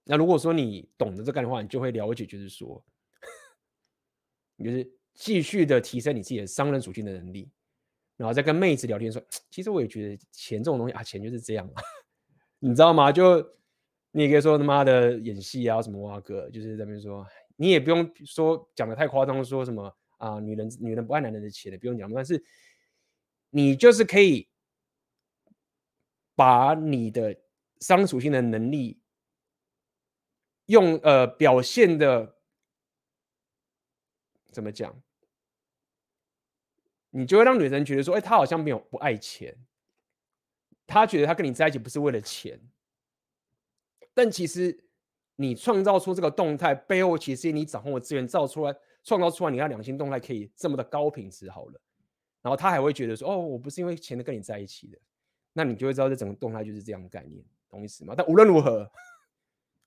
[0.04, 2.84] 那如果说你懂得这个的话，你就会了解，就是说，
[4.56, 7.50] 你就是继续的提升你自己的商人属性的能力。
[8.16, 9.22] 然后再跟妹子聊天说，
[9.52, 11.84] 其实我也觉得钱这种东西啊，钱就是这样啊，
[12.60, 13.12] 你知道吗？
[13.12, 13.40] 就
[14.12, 17.24] 你也可以说他妈的演戏啊，什么哇哥，就是在那边说，
[17.56, 22.12] 你也不用说讲的太夸张，说什么啊，女人女人不爱男人的钱的，不用讲。
[22.12, 22.44] 但是
[23.50, 24.50] 你就是可以
[26.36, 27.36] 把你的
[27.80, 29.02] 商属性的能力
[30.66, 32.38] 用呃表现的
[34.52, 35.02] 怎么讲？
[37.10, 39.58] 你就会让女人觉得说，哎，他好像没有不爱钱，
[40.86, 42.60] 他觉得他跟你在一起不是为了钱，
[44.14, 44.86] 但其实
[45.36, 51.82] 你创造出这个动态背后，其实你掌控的资源造出来，创造出来，你看两性动态可以这么的高品质好了，
[52.48, 54.98] 然后他还会觉得说，哦，我不是因为钱的跟你在一起的，
[55.52, 58.14] 那你就会知道这整个动态就是这样的概念，懂意思吗？
[58.18, 58.90] 但无论如何，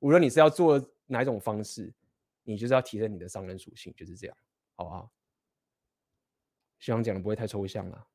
[0.00, 1.90] 无论你是要做哪一种方式，
[2.42, 4.36] 你就是要提升你的商人属性，就是这样，
[4.74, 5.10] 好不好？
[6.80, 8.06] 希望讲的不会太抽象了。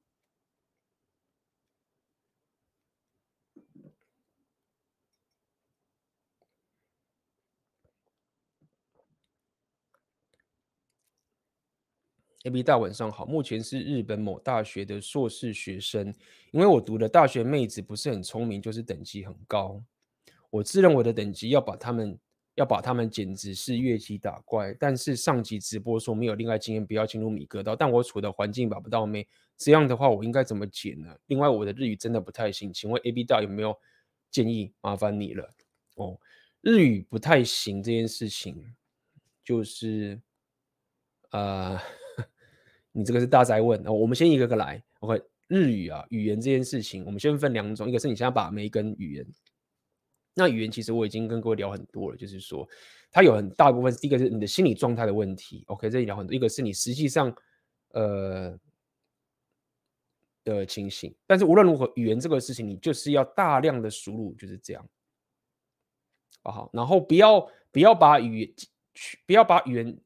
[12.45, 16.13] AB 大晚上好，目前是日本某大学的硕士学生，
[16.51, 19.81] 因为我读的大学妹子不是很聪明，就是等级很高，
[20.51, 22.17] 我自认为的等级要把他们。
[22.55, 27.75] 要把他们简直是越级打怪，但是上集直播说没有恋爱经验，不要进入米格道。
[27.75, 31.13] 但我处的环境把不到妹，这样的话我应该怎么解呢？
[31.25, 33.77] 另外我的日语真的不太行，请问 AB 大有没有
[34.31, 34.71] 建议？
[34.79, 35.53] 麻烦你了
[35.95, 36.17] 哦。
[36.61, 38.73] 日语不太行这件事情，
[39.43, 40.21] 就是
[41.31, 41.77] 呃，
[42.95, 43.91] 你这个是大哉问哦。
[43.91, 44.81] 我们先一个个来。
[44.99, 49.27] OK，日语啊，语言这件事情，我们先分两种，一个是你现在把每一根语言。
[50.33, 52.67] 那语言其实我已经跟各位聊很多了，就是说
[53.11, 57.33] 它有很大部分，第一个是你的心理状态的问题，OK，这里聊很多，一个是你实际上
[57.89, 58.57] 呃
[60.43, 61.15] 的情形。
[61.25, 64.89] 但是无论如何，语言这个事情你就是要大量的输入，就是这样，
[66.43, 68.53] 好好，然后不要不要把语言
[69.25, 69.97] 不要把语言，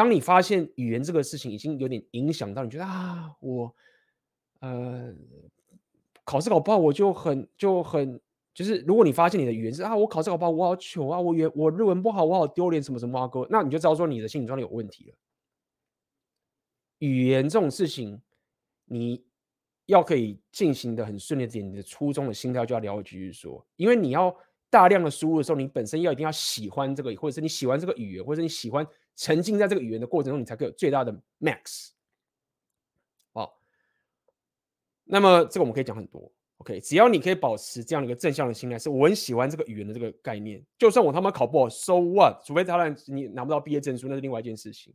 [0.00, 3.74] 当你发现语言这个事情已经有点影响到你，觉得啊，我
[4.60, 5.14] 呃
[6.24, 8.18] 考试考不好，我就很就很。
[8.54, 15.14] 就是如果你发现你的语言是啊，我考试考不好，我好糗啊，我语我日文不好，我好丢脸，什么什么啊哥，那你就知道说你的心理状态有问题了。
[17.00, 18.22] 语言这种事情，
[18.86, 19.22] 你
[19.84, 24.34] 要可以进行的很顺利点，你的初衷的心态就要了解，就是说，因为你要
[24.70, 31.90] 大量的输入的时候，你本身要一定要喜欢这个，或者是你喜欢这个语言，或者是你喜欢沉浸在这个语言的过程中，你才可以有最大的 max。
[33.32, 33.60] 好，
[35.04, 36.32] 那么这个我们可以讲很多。
[36.58, 40.62] OK，只要你可以保持这样的一个正向的心态，是我很喜欢这个语言的这个概念。
[40.78, 42.44] 就算我他妈考不好，so what？
[42.44, 44.92] 除非他让你拿不到毕业证书，那是另外一件事情。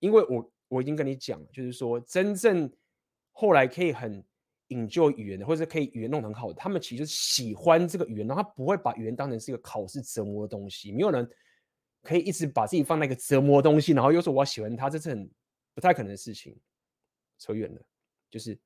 [0.00, 2.68] 因为我我已经跟你讲了，就是说真正
[3.30, 4.24] 后来可以很
[4.70, 10.90] enjoy 语言的，或者是可以语言弄得很好的，他们其实喜欢这个语言，然后他不会把语言当成是一个考试折磨的东西。
[10.90, 11.30] 没有人
[12.02, 15.30] 可以一直把自己放在一个折磨东西，然后又说我要喜欢他，这是很
[15.74, 16.54] 不太可能的事情。
[17.38, 17.80] 扯远了，
[18.30, 18.58] 就是。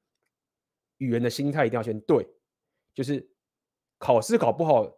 [0.98, 2.26] 语言的心态一定要先对，
[2.94, 3.28] 就是
[3.98, 4.90] 考试考不好，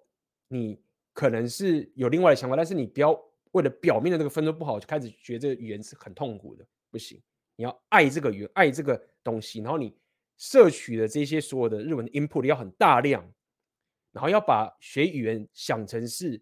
[0.47, 0.81] 你
[1.13, 3.21] 可能是有另外的想法，但是你不要
[3.51, 7.21] 为了表面的这个分数不好就开始觉得这个语言是很痛苦的，不行。
[7.57, 9.93] 你要爱这个语言，爱这个东西，然后你
[10.37, 13.29] 摄取的这些所有的日文的 input 要很大量，
[14.13, 16.41] 然后要把学语言想成是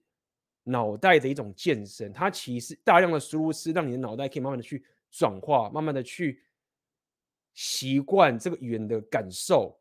[0.67, 6.43] 脑袋的一种健身，它其实大量的输入是让你的脑袋可以慢慢的去转化，慢慢的去。
[7.59, 9.81] 习惯这个语言的感受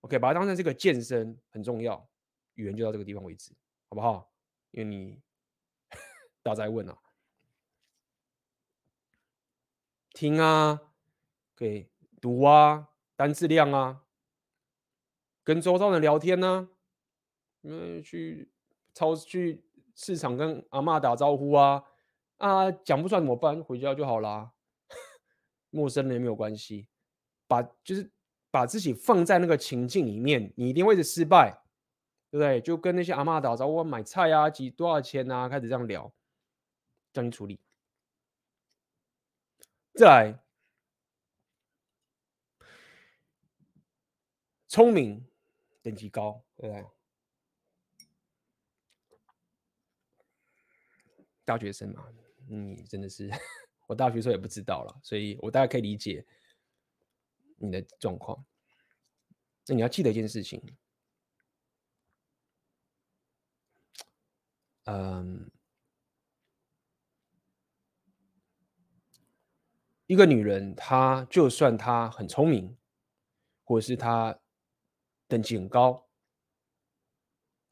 [0.00, 2.08] ，OK，把它当成这个健身很重要。
[2.54, 3.52] 语言就到这个地方为止，
[3.90, 4.32] 好不好？
[4.70, 5.20] 因为你
[6.42, 6.98] 大家在问啊，
[10.14, 10.80] 听啊，
[11.54, 14.06] 可以读啊，单字量啊，
[15.44, 16.68] 跟周遭人聊天呢、啊，
[17.64, 18.50] 嗯，去
[18.94, 19.62] 超市去
[20.02, 21.84] 市场跟阿嬷打招呼啊，
[22.38, 23.62] 啊，讲不出来怎么办？
[23.62, 24.50] 回家就好啦，
[25.70, 26.88] 陌生人也没有关系。
[27.46, 28.10] 把就是
[28.50, 31.62] 把自己放在那个情境里面，你一定会是失败，
[32.30, 32.60] 对不对？
[32.60, 36.12] 就跟那些阿嬷打招呼，买菜啊，几多少钱啊，开始这样聊，
[37.12, 37.60] 这样处理。
[39.94, 40.38] 再来，
[44.66, 45.24] 聪明，
[45.80, 46.84] 等级高，对不对？
[51.44, 52.04] 大学生嘛，
[52.48, 53.30] 你，真的是，
[53.86, 56.26] 我大学时候也不知道了，所以我大概可以理解。
[57.64, 58.44] 你的状况，
[59.68, 60.60] 那你要记得一件事情，
[64.86, 65.48] 嗯，
[70.08, 72.76] 一个女人，她就算她很聪明，
[73.62, 74.36] 或者是她
[75.28, 76.08] 等级很高，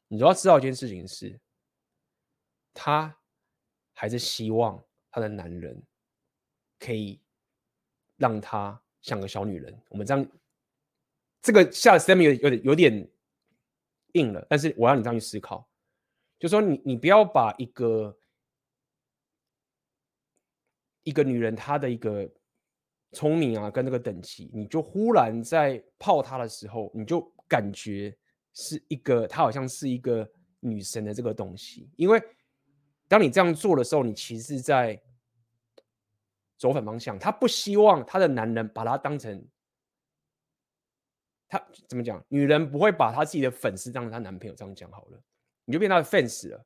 [0.07, 1.41] 你都要知道一件事情是，
[2.73, 3.20] 她
[4.01, 5.79] 还是希望她的男人
[6.79, 7.21] 可以
[8.17, 8.81] 让她。
[9.03, 10.31] 像个小女人，我们这样，
[11.41, 13.11] 这个下 statement 有有点有点
[14.13, 15.67] 硬了，但是我要你这样去思考，
[16.37, 18.15] 就说你你不要把一个
[21.01, 22.31] 一个女人她的一个
[23.13, 28.15] 聪明啊跟这个等级，你就忽然在泡她的时候，你就感觉
[28.53, 32.21] 是一个她好像是一个女神的这个东西，因为
[33.11, 35.01] 当你这样做的时候，你其实在。
[36.61, 39.43] 走反方向，他不希望他的男人把他当成，
[41.47, 42.23] 他怎么讲？
[42.29, 45.19] 女人不会把她自己的粉丝当成她男朋友，这样讲好了，
[45.65, 46.63] 你就变她的 fans 了。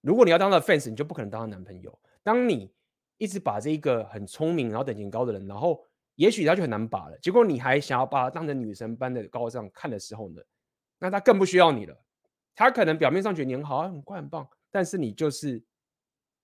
[0.00, 1.96] 如果你要当她的 fans，你就不可能当她男朋友。
[2.24, 2.74] 当你
[3.18, 5.80] 一直把这一个很聪明然后等级高的人，然后
[6.16, 7.16] 也许他就很难把了。
[7.18, 10.42] 结果你还想要把他当成女神般的高尚看的时候呢，
[10.98, 11.96] 那他更不需要你了。
[12.56, 15.62] 他可能表面上觉得你很好，很乖，很棒，但是你就是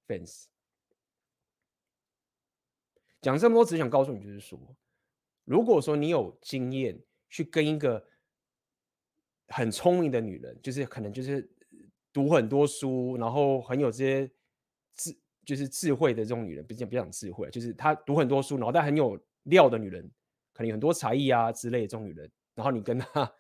[0.07, 0.47] fans。
[3.21, 4.59] 讲这么多，只想告诉你，就是说，
[5.45, 8.07] 如果说你有经验去跟一个
[9.49, 11.51] 很聪明的女人，就是可能就是
[12.13, 14.31] 读很多书，然后很有这些
[14.95, 20.07] 智，就是智慧的这种女人，不是不讲智慧，就是她读很多书，脑袋很有料的女人，
[20.53, 23.35] 可能有很多才艺啊之类的这种女人，然后你跟她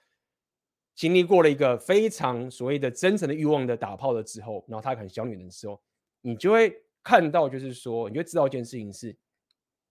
[0.94, 5.80] 经历过了一个非常所谓的真诚的欲望的打炮了之后，然后她很小女人的时候，
[6.20, 9.16] 你就会看到，就是说，你就会知道一件事情是。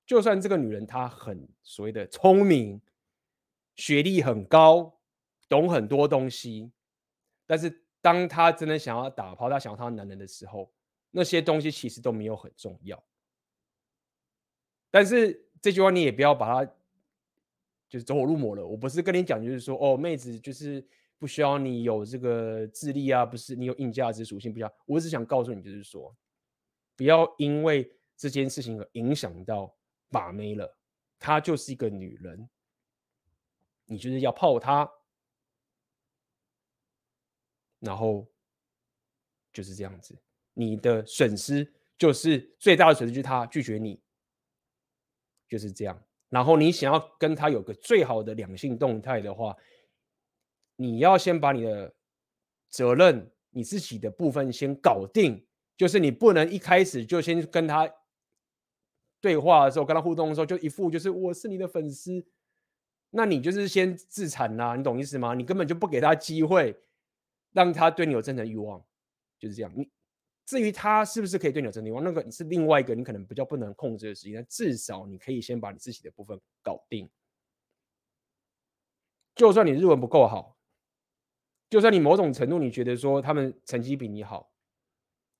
[0.05, 2.81] 就算这个女人她很所谓的聪明，
[3.75, 4.99] 学历很高，
[5.47, 6.71] 懂很多东西，
[7.45, 10.69] 但是当她真的想要打炮，她想要她男人的时候，
[11.11, 13.01] 那些东西其实都没有很重要。
[14.91, 16.73] 但是这句话你也不要把它
[17.93, 18.65] 就是走火入魔了。
[18.65, 20.83] 我不是跟你讲，就是说哦，妹子就是
[21.19, 24.73] 不需要你有这个智力啊，不是你有硬价值属性，不要。
[24.87, 26.15] 我只想告诉你，就是说，
[26.95, 29.77] 不要因为这件事情而影响到。
[30.09, 30.77] 把妹了，
[31.17, 32.47] 她就是一个女人，
[33.85, 34.87] 你就是要泡她，
[37.79, 38.27] 然后
[39.51, 40.15] 就是这样子，
[40.53, 43.99] 你的损失就是最大的损失，就是她拒绝你，
[45.47, 45.99] 就是这样。
[46.33, 49.55] 然后你想要跟他有个最好的两性动态的话，
[50.75, 51.93] 你要先把你的
[52.69, 55.45] 责任、你自己的部分先搞定，
[55.77, 57.87] 就是你不能一开始就先跟他。
[59.21, 62.25] 对话的时候，跟他互动的时候，就一副就是我是你的粉丝，
[63.11, 65.33] 那你就是先自残啦，你懂意思吗？
[65.33, 66.75] 你根本就不给他机会，
[67.53, 68.83] 让他对你有真诚欲望，
[69.39, 69.71] 就是这样。
[69.73, 69.89] 你
[70.53, 74.35] 至于他是不是可以对你有真诚欲望，那个是另外一个你可能比较不能控制的事情。
[74.35, 77.09] 但至少你可以先把你自己的部分搞定。
[79.33, 80.55] 就算你日文不够好，
[81.71, 84.53] 就算你某种程度你觉得说他们成绩比你好，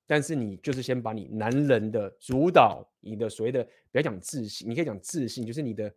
[0.04, 3.62] 但是你就是先把你男人的主导，你的所谓的
[3.92, 5.94] 不要讲自信，你可以讲自信，就是你的。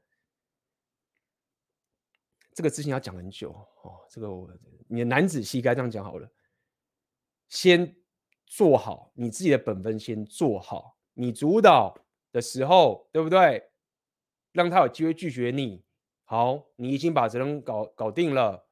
[2.54, 3.52] 这个自信要讲很久
[3.84, 4.48] 哦，这个我
[4.88, 6.28] 你的男子气概这样讲好了，
[7.50, 7.96] 先
[8.48, 10.98] 做好你自己的本分，先做好。
[11.14, 11.96] 你主导
[12.32, 13.70] 的时候，对不对？
[14.54, 15.84] 让他有机会拒绝你。
[16.24, 18.68] 好，你已经把责任搞搞定了，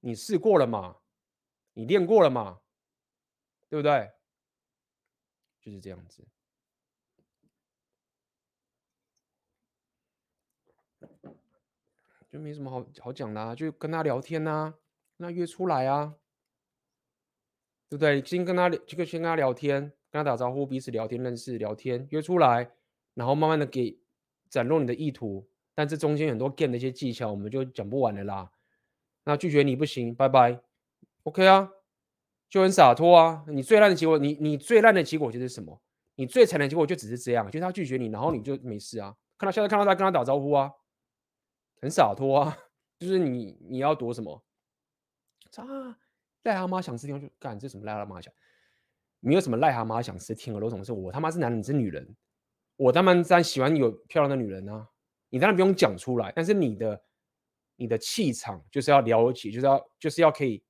[0.00, 0.98] 你试过了嘛？
[1.74, 2.60] 你练过了嘛？
[3.68, 4.12] 对不对？
[5.60, 6.24] 就是这样子。
[12.28, 14.74] 就没什么好好讲的啊，就跟他聊天呐，
[15.16, 16.16] 跟他约出来啊，
[17.88, 18.22] 对不对？
[18.24, 19.80] 先跟他这个先跟他聊天，
[20.10, 22.70] 跟他打招呼，彼此聊天认识聊天，约出来，
[23.14, 23.98] 然后慢慢的给
[24.48, 25.48] 展露你的意图。
[25.74, 28.50] 但这中间很多 game 的一些技巧，我们就讲不完了啦。
[29.24, 30.60] 那拒绝你不行，拜拜。
[31.24, 31.70] OK 啊，
[32.48, 33.44] 就很洒脱啊。
[33.48, 35.82] 你最烂的结果，你你最烂的结果就是什么？
[36.14, 39.14] 你最惨的结果就只是这样，就是他拒绝你，然后你就没事啊。
[39.36, 40.72] 看到下次看到他跟他打招呼啊。
[41.82, 42.56] 很洒脱啊，
[42.98, 44.42] 就是你你要躲什么？
[45.56, 45.98] 啊，
[46.46, 48.32] 癞蛤蟆想吃天鹅，就干这什么癞蛤蟆想？
[49.20, 50.92] 没有什么癞蛤蟆想吃天鹅肉，什么事？
[50.92, 52.16] 我他妈是男人，你是女人，
[52.76, 54.88] 我他妈在喜欢有漂亮的女人啊！
[55.28, 57.02] 你当然不用讲出来，但是你的
[57.76, 60.62] 你的气场就是要了解，就是要就是要可以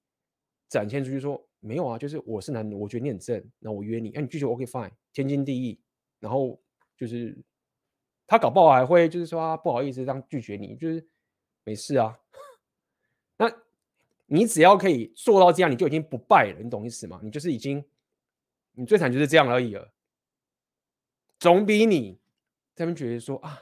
[0.68, 5.80] 展现出去说，没有啊，就是我是男人，我觉得你很正，那我约你，那、啊、你拒绝 OK fine，天经地义，
[6.20, 6.60] 然后
[6.96, 7.36] 就是。
[8.28, 11.08] 他搞不好还会就是说，不好意思这样拒绝你，就是
[11.62, 12.18] 没事啊。
[13.38, 13.48] 那
[14.26, 17.18] 你只要可以做到这样，你就已经不败了，你懂意思吗？
[17.22, 17.84] 你就是已经，
[18.72, 19.92] 你最惨就是这样而已了，
[21.38, 22.20] 总比你
[22.74, 23.60] 他们觉得说啊，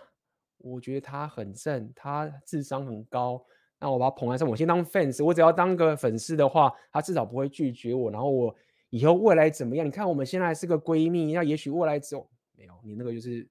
[0.58, 3.44] 我觉得他很正，他智商很高，
[3.78, 8.54] 那我把他捧在上，我先当 fans，我只要当个粉丝的话，他至少不会拒绝我，然后我
[8.90, 9.86] 以后未来怎么样？
[9.86, 13.48] 你看我们现在是个闺蜜，那也许未来走没有，你那个就是。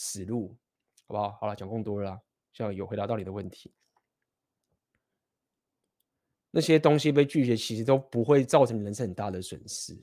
[0.00, 0.56] 死路，
[1.08, 1.32] 好不好？
[1.40, 2.20] 好了，讲更多了啦，
[2.52, 3.72] 希望有回答到你的问题。
[6.50, 9.96] 那些东西被拒绝，其实都不会造成人生很大的损失。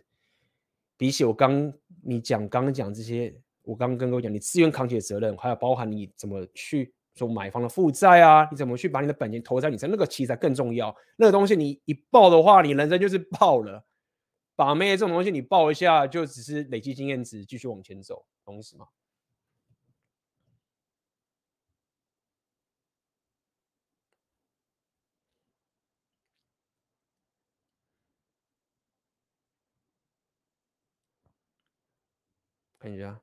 [0.97, 1.73] 比起我刚
[2.03, 10.95] 你讲刚刚讲这些，我刚刚跟各位讲，你自愿扛起的责任，还有包含你怎么去说买房的负债啊，你怎么去把你的本钱投在你身上，那个其实才更重要。
[11.17, 13.83] 那个东西你一爆的话，你人生就是爆了。
[14.55, 18.85] 把妹这种东西你爆一下，就只是累积经验值，继续往前走，懂意思吗？
[32.85, 33.19] 看一下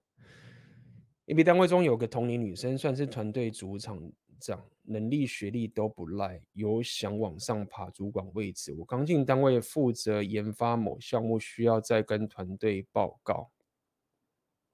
[1.27, 4.11] ，A B 单位中有个同龄女生，算是团队组长
[4.41, 8.75] 长，能力学历都不赖，有想往上爬主管位置。
[8.75, 13.53] 我刚进单位负责研发某项目，需要再跟团队报告。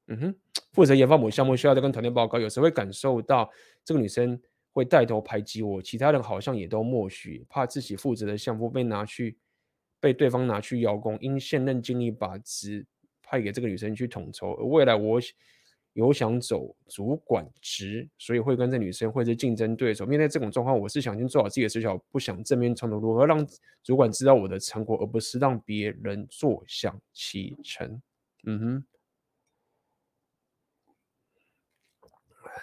[0.06, 0.34] 嗯哼，
[0.72, 3.50] 负责研发某项目需要再跟团队报告，有时会感受到
[3.84, 4.40] 这个女生
[4.72, 9.36] 会带头排挤我，其他人好像也都默许，怕自己负责的项目被拿去
[10.00, 12.86] 被对方拿去邀功，因现任经理把职。
[13.28, 15.20] 派给这个女生去统筹，而未来我
[15.92, 20.06] 有想走主管职，所以会跟这女生会是竞争对手。
[20.06, 22.98] 面对这种状况，我是想先做好自己的事情，不想正面冲突。
[22.98, 23.46] 如何让
[23.82, 28.00] 主管知道我的成果，而不是让别人坐享其成？
[28.44, 28.84] 嗯哼，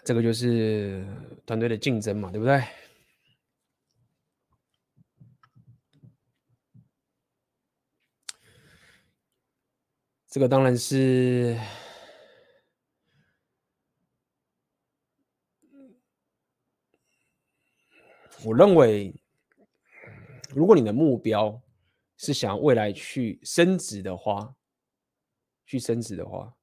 [0.04, 1.06] 这个就是
[1.46, 2.64] 团队的竞争嘛，对不对？
[10.36, 11.58] 这个当然是，
[18.44, 19.16] 我认为，
[20.50, 21.64] 如果你的目标
[22.18, 24.54] 是想未来去升职的话，
[25.66, 26.54] 去升职的话，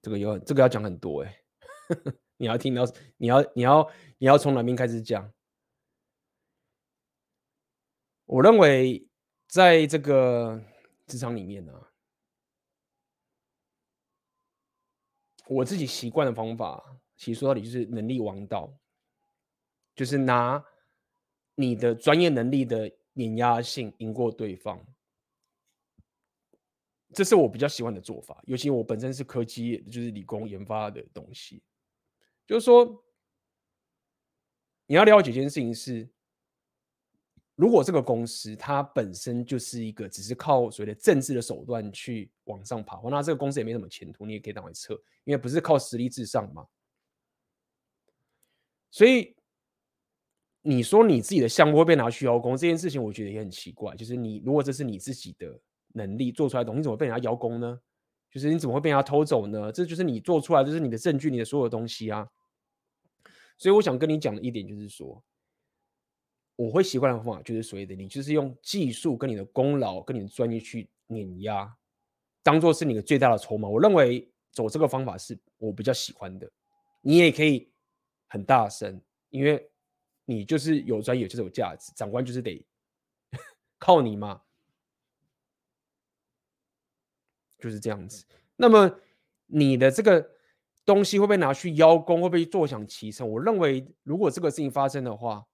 [0.00, 1.42] 这个有这个要讲很多哎，
[2.38, 2.84] 你要听到，
[3.18, 5.30] 你要你要你要从哪边开始讲？
[8.24, 9.06] 我认为。
[9.48, 10.62] 在这个
[11.06, 11.90] 职场里面呢、啊，
[15.46, 18.78] 我自己习惯的方法，其实说到底就是能力王道，
[19.96, 20.62] 就是拿
[21.54, 24.86] 你的专业能力的碾压性赢过对方。
[27.14, 31.62] 这是我比较喜欢的做法，尤其我本身是科技，就是理工研发的东西，
[32.46, 33.02] 就是说，
[34.84, 36.06] 你要了解一件事情是，
[37.58, 44.94] 如果这个公司它本身就是一个只是靠所谓的政治的手段去往上爬，那这个公司也没什么前途，你也可以当为撤，
[45.24, 46.64] 因为不是靠实力至上嘛。
[48.92, 49.34] 所以
[50.62, 55.60] 你说你自己的项目会被拿去邀功这件事情，我觉得也很奇怪，就是你如果这是你自己的。
[55.94, 57.80] 能力做出来的东西，你怎么被人家邀功呢？
[58.30, 59.72] 就是你怎么会被人家偷走呢？
[59.72, 62.28] 这就是你做出来，这是你的证据，你的所有东西啊。
[63.56, 65.20] 所以我想跟你讲的一点就是说，
[66.58, 71.72] 我会习惯的方法就是所谓的，你就是用技术跟你的功劳跟你的专业去碾压，
[72.42, 73.68] 当做是你的最大的筹码。
[73.68, 76.50] 我认为走这个方法是我比较喜欢的。
[77.00, 77.70] 你也可以
[78.26, 79.70] 很大声，因为
[80.24, 82.66] 你就是有专业，就是有价值，长官就是得
[83.78, 84.42] 靠你嘛。
[87.60, 88.24] 就是这样子。
[88.56, 89.00] 那么
[89.46, 90.28] 你的这个
[90.84, 93.30] 东西会被拿去邀功，会被坐享其成？
[93.30, 95.46] 我认为，如果这个事情发生的话，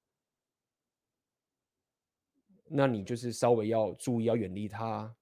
[2.67, 5.15] 那你就是稍微要注意，要远离他。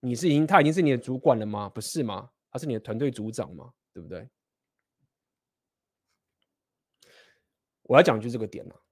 [0.00, 1.68] 你是已经他已经是你的主管了吗？
[1.68, 2.30] 不是吗？
[2.50, 3.72] 他是你的团队组长吗？
[3.92, 4.28] 对不对？
[7.82, 8.82] 我要讲就这个点了。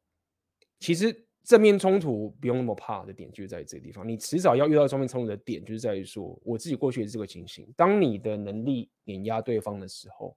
[0.78, 1.24] 其实。
[1.44, 4.06] 正面冲突不用那么怕的点，就是在这个地方。
[4.06, 7.72] 你迟早要遇到正面冲突的点，就是在于说，我自己过去也是这个情形。
[7.74, 10.36] 当你的能力碾压对方的时候，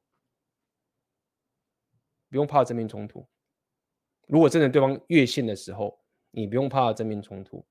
[2.30, 3.27] 不用怕正面冲突。
[4.27, 6.01] 如果真的对方越线的时候，
[6.32, 7.64] 你不用怕正面冲突，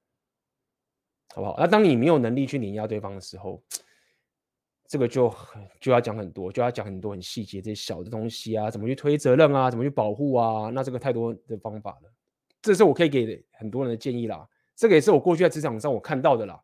[1.34, 1.56] 好不好？
[1.58, 3.62] 那当你没有能力去碾压对方的时候，
[4.86, 12.12] 这个就很就要讲很多，就要讲很多很细节这些小的东西啊，怎么去推责任啊，怎么去保护啊，那这个太多的方法了。
[12.60, 14.46] 这是我可以给很多人的建议啦，
[14.76, 16.60] 这个也是我过去在职场上我看到的啦，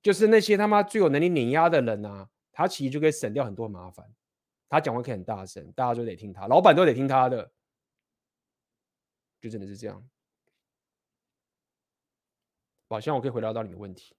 [0.00, 4.06] 就是那些他妈最有能力碾压的人啊，他其实就可以省掉很多麻烦，
[4.68, 7.50] 他讲话可以很大声，大家就得听他，老板都得听他的，
[9.40, 10.02] 就真的是这样。
[12.88, 14.14] 好，希望我可以回答到你的问题。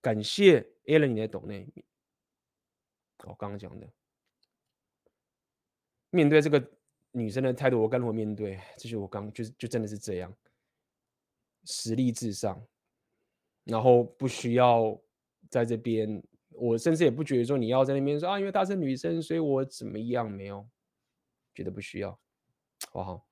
[0.00, 1.66] 感谢 Alan 你的抖内，
[3.24, 3.90] 我刚刚讲的。
[6.10, 6.72] 面对这个
[7.10, 8.60] 女生的态度，我该如何面对？
[8.76, 10.34] 这就我刚就是就真的是这样，
[11.64, 12.66] 实力至上，
[13.64, 14.98] 然后不需要
[15.50, 20.30] 在这边，我甚至也不觉得说你要在那边说啊，因为她是女生，所以我怎么样？
[20.30, 20.66] 没有，
[21.54, 22.18] 觉得不需要，
[22.86, 23.24] 好不好？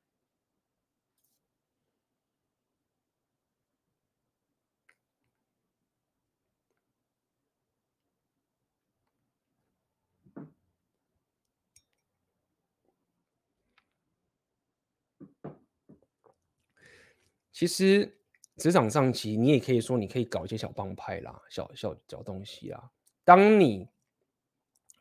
[17.53, 18.21] 其实
[18.59, 22.91] 职场上，其实你也可以说，你可以搞一些小帮派啦，小小小东西啦。
[23.25, 23.89] 当你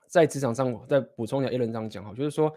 [0.08, 2.56] 在职场上，再补充一下，Alan 这样讲哈，就是说，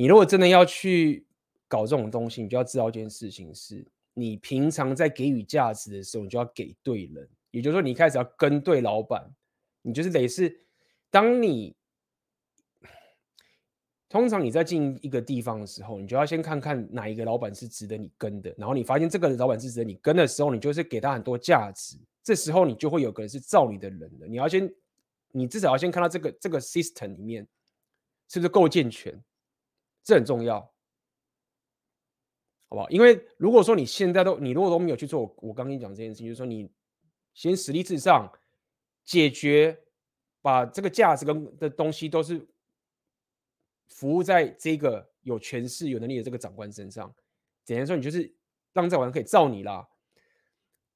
[0.00, 1.26] 你如果真的要去
[1.68, 7.28] 搞这种东西，你就要知道一件事情是，你平常在给予价值的时候，你就要给对人。
[7.50, 9.30] 也就是说，你一开始要跟对老板，
[9.82, 10.64] 你就是得是，
[11.10, 11.76] 当你。
[14.08, 18.54] 通常你在进一个地方的时候，你就要先看看哪一个老板是值得你跟的。
[18.56, 21.98] 然后你发现这个老板是值得你跟的时候，你就是给他很多价值。
[22.22, 24.26] 这时候你就会有个人是造你的人了。
[24.26, 24.74] 你要先，
[25.30, 27.46] 你至少要先看到这个这个 system 里面
[28.28, 29.22] 是不是够健全，
[30.02, 30.60] 这很重要，
[32.68, 32.88] 好不好？
[32.90, 36.70] 因为如果说你现在都你如果都没有去做，我刚跟你讲这件事情，就是说你
[37.34, 38.32] 先实力至上，
[39.04, 39.78] 解决
[40.40, 42.46] 把这个价值跟的东西都是。
[43.92, 47.12] 服务在这个有权势、有能力的这个长官身上，
[47.64, 48.32] 简单说，你就是
[48.72, 49.86] 让这个人可以罩你啦。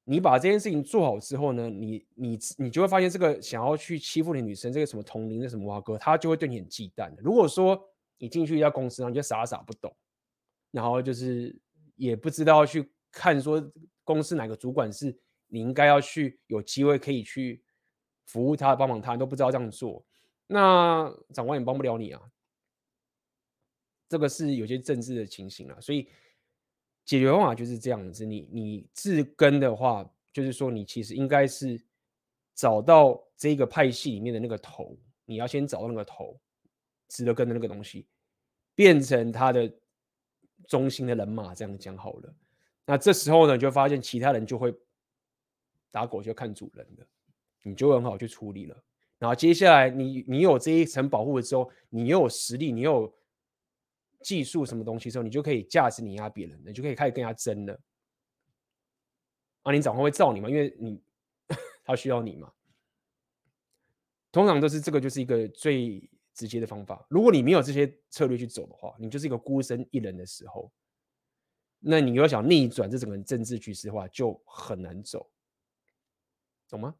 [0.05, 7.13] 你把这件事情做好之后呢，你你你就会发现，这个想要去欺负你女生，这个什么同龄的什么蛙哥，他就会对你很忌惮。
[7.17, 7.85] 如果说
[8.17, 9.95] 你进去一家公司，然后你就傻傻不懂，
[10.71, 11.55] 然后就是
[11.95, 13.71] 也不知道去看说
[14.03, 15.17] 公司哪个主管是
[15.47, 17.63] 你应该要去有机会可以去
[18.25, 20.05] 服务他、帮忙他，你都不知道这样做，
[20.47, 22.21] 那长官也帮不了你啊。
[24.07, 26.07] 这个是有些政治的情形了，所以
[27.05, 28.23] 解决方法就是这样子。
[28.23, 31.83] 你你自根的话，就是说你其实应该是
[32.53, 36.39] 找到这个派系里面的那个头，你要先找到那个头，
[37.07, 38.07] 值得跟的那个东西，
[38.73, 39.71] 变成他的
[40.67, 41.53] 中心的人马。
[41.53, 42.35] 这样讲好了，
[42.85, 44.73] 那这时候呢，就发现其他人就会
[45.91, 47.07] 打狗就看主人了，
[47.61, 48.83] 你就很好去处理了。
[49.17, 53.15] 然后接下来你你有这一层保护了之后，你又有实力，你又有
[54.21, 57.79] 技术什么东西的时候，你就可以价值碾压别人，你就可以开始跟人家争了。
[59.63, 60.49] 啊，你长官会罩你吗？
[60.49, 61.01] 因为你
[61.85, 62.51] 他需要你嘛。
[64.31, 67.03] 通常都是这个，就是一个最直接的方法。
[67.09, 70.71] 如果你没有这些策略去走的话，你就是一个孤身一人的时候，
[71.79, 75.27] 那你要想逆转这整个政治局势的话，就很难走，
[76.69, 76.93] 懂吗？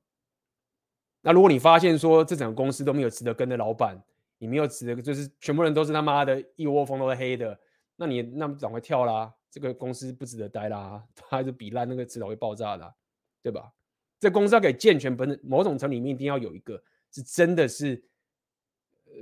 [1.21, 4.01] 那如果你发现说这整个公司都没有值得跟的老板，
[4.37, 7.59] 你没有值得，就是全部人都是他妈的一窝蜂都是黑的，
[7.95, 12.95] 那你那么赶快跳啦，这个公司不值得待啦，它还是比烂那个迟早会爆炸的，
[13.41, 13.73] 对吧？
[14.19, 16.81] 这公司要给健全，本某种层里面一定要有一个
[17.11, 18.01] 是真的是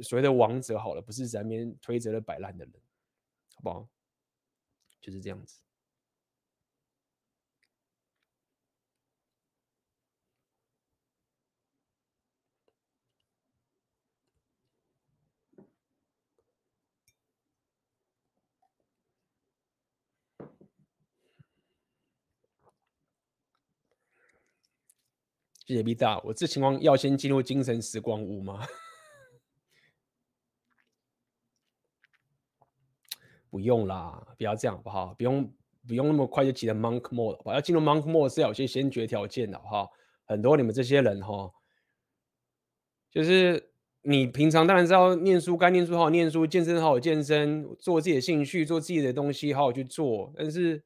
[0.02, 2.74] 所谓的王者好了，不是在那边推着的摆烂的人，
[3.56, 3.88] 好不好？
[5.02, 5.60] 就是这样子。
[25.65, 28.68] 谢谢 B 大，我这情况要先进入精神时光屋吗？
[33.54, 35.14] 不用啦，不要这样好不好？
[35.14, 35.54] 不用
[35.88, 37.54] 不用那么快就进入 monk mode 好不好？
[37.54, 39.88] 要进入 monk mode 是要有些先决条件的哈？
[40.26, 41.52] 很多你们这些人哈，
[43.12, 43.70] 就是
[44.02, 50.34] 你平常当然知道念书该念书好好念书，健身好好健身，做自己的兴趣，做自己的东西好好去做。
[50.36, 50.84] 但是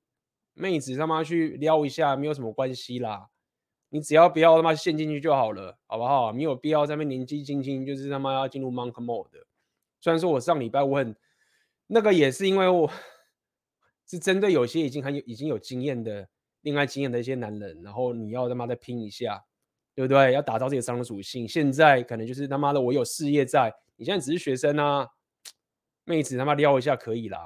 [0.53, 3.30] 妹子他妈去撩一下没有什么关系啦。
[3.88, 6.34] 你只要不要他妈陷进去就好了，好不好？
[6.34, 9.48] 没有必要在那年纪轻轻就是他妈要进入 monk mode 的。
[10.02, 11.15] 虽然说我上礼拜我很
[11.88, 12.91] 那个也是因为我
[14.05, 16.27] 是针对有些已经很有已经有经验的
[16.61, 19.43] 恋爱经验的一些男人，然后你要他妈再拼一下，
[19.95, 20.34] 对不对？
[20.34, 21.47] 要打造自己的商属性。
[21.47, 25.07] 现在可能就是他妈的我有事业在，你现在只是学生啊，
[26.03, 27.39] 妹子他妈撩一下可以啦，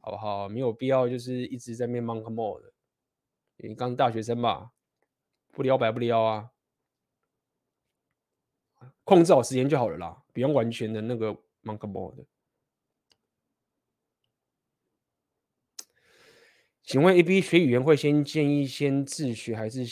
[0.00, 0.48] 好不好？
[0.48, 2.72] 没有必要就是一直在面 monk mode 的。
[3.56, 4.70] 你刚大学生吧。
[5.52, 6.50] 不撩白不撩啊，
[9.02, 11.34] 控制好时间就好了啦，不用完全的那个
[11.64, 12.24] monk mode。
[16.90, 19.86] 请问 AB 学语言会先建议先自学还是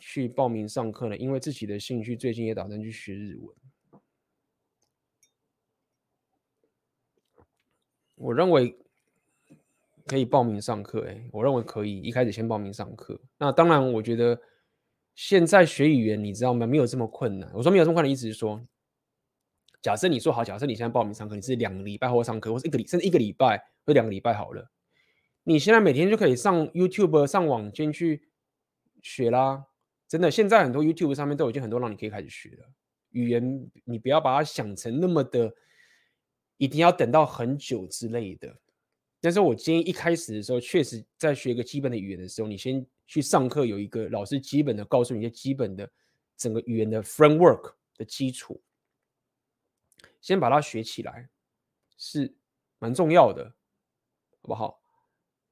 [0.00, 1.16] 去报名上课呢？
[1.16, 3.56] 因为自己的兴趣最近也打算去学日文。
[8.16, 8.76] 我认为
[10.06, 13.20] 可以报名上课，哎，我认为可以一开始先报名上课。
[13.38, 14.36] 那当然，我觉得。
[15.14, 16.66] 现在学语言，你知道吗？
[16.66, 17.48] 没有这么困难。
[17.54, 18.60] 我说没有这么困难意思是说，
[19.80, 24.68] 假设你说好，假设你现在报名上课，你是两个礼拜后上课，或是一个礼，甚至一个礼拜或两个礼拜好了。
[25.44, 28.28] 你现在每天就可以上 YouTube 上网先去
[29.02, 29.66] 学啦。
[30.08, 32.72] 真的，现在很多 YouTube 上面都已经很多让你可以开始学了。
[33.10, 35.54] 语言你不要把它想成那么的，
[36.56, 38.56] 一定要等到很久之类的。
[39.20, 42.86] 但是我建议一开始的时候，确实在学一个基本的语言的时候，你先。
[43.10, 45.90] 去上课有一个老师基本的告诉你一些基本的
[46.36, 48.62] 整个语言的 framework 的基础，
[50.20, 51.28] 先把它学起来
[51.96, 52.32] 是
[52.78, 53.52] 蛮重要的，
[54.42, 54.79] 好不好？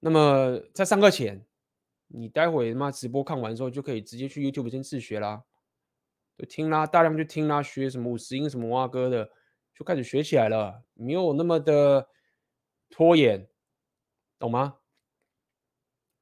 [0.00, 1.44] 那么在上课前，
[2.06, 5.44] 你待会他妈直播看完之后就可以直接去 YouTube 先自学啦，
[6.36, 9.30] 就听啦，大量去听啦，学什么五十音什么蛙歌的，
[9.74, 12.08] 就开始学起来了，没有那么的
[12.88, 13.48] 拖延，
[14.38, 14.78] 懂吗？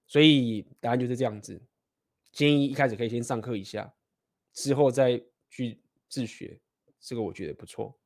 [0.06, 1.60] 所以答案就是这样子，
[2.32, 3.94] 建议一开始可以先上课一下，
[4.52, 6.58] 之后再去自学，
[6.98, 7.98] 这个我觉得不错。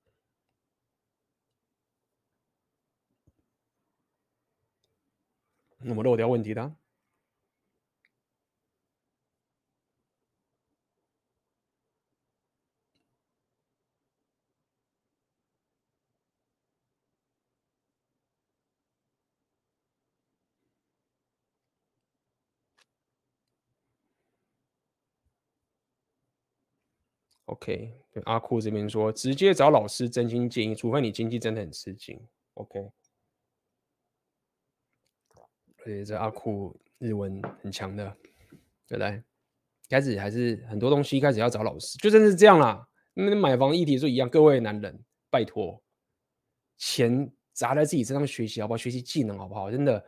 [5.82, 6.72] 那么漏掉问题的。
[27.46, 27.92] OK，
[28.26, 32.16] 阿酷这边说，直接找老师真心建议，除非你经济真的很吃紧。
[32.54, 32.90] OK，
[35.80, 38.16] 而且这阿酷日文很强的，
[38.86, 39.22] 对不对？
[39.88, 42.86] 开始还是很多东西，一开始要找老师，就真是这样啦。
[43.14, 45.82] 那买房议题是一样，各位男人，拜托，
[46.76, 48.78] 钱砸在自己身上学习好不好？
[48.78, 49.70] 学习技能好不好？
[49.70, 50.04] 真的，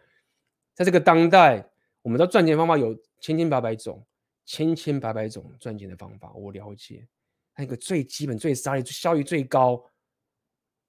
[0.75, 1.69] 在这个当代，
[2.03, 4.07] 我们知道赚钱方法有千千百百种，
[4.45, 7.09] 千千百百种赚钱的方法，我了解。
[7.57, 9.85] 那个最基本、最沙利、效率最高、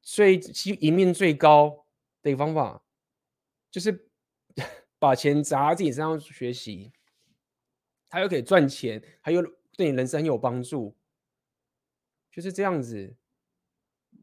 [0.02, 1.86] 最其赢面最高
[2.22, 2.82] 的一个方法，
[3.70, 4.08] 就是
[5.00, 6.92] 把钱砸自己身上学习，
[8.10, 9.42] 他又可以赚钱，还有
[9.76, 10.96] 对你人生很有帮助，
[12.32, 13.16] 就是这样子。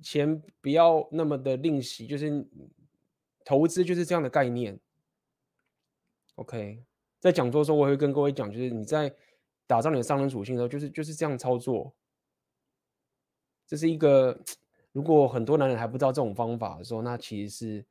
[0.03, 2.49] 钱不要那么的吝惜，就是
[3.45, 4.81] 投资就是这样的概念。
[6.37, 6.83] OK，
[7.19, 9.15] 在讲座的时候，我会跟各位讲，就是你在
[9.67, 11.95] 打造你的商人属性的时候，就是就是这样操作。
[13.67, 14.43] 这是一个，
[14.93, 17.87] 如果很多男人还不知道这种方法的时候，那其实是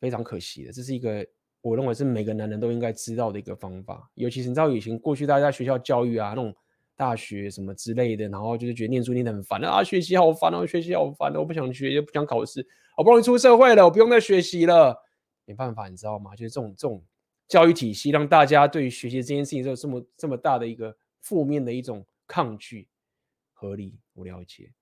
[0.00, 0.72] 非常可惜的。
[0.72, 1.24] 这是一个
[1.62, 6.54] 我认为是每个男人都应该知道的一个方法，尤其是你知道以前过去大家学校教育啊，那种
[6.96, 12.66] 大学什么之类的，然后就是觉得念书念得很烦啊，学习好烦哦，学习好烦哦，我不想学，也不想考试，
[12.96, 14.96] 好不容易出社会了，我不用再学习了，
[15.44, 16.34] 没办法，你知道吗？
[16.34, 17.02] 就是这种这种
[17.48, 22.88] 教育体系，让大家对于学习这件事情有这么这么大的一个负面的一种抗拒，
[23.52, 24.72] 合理，我了解。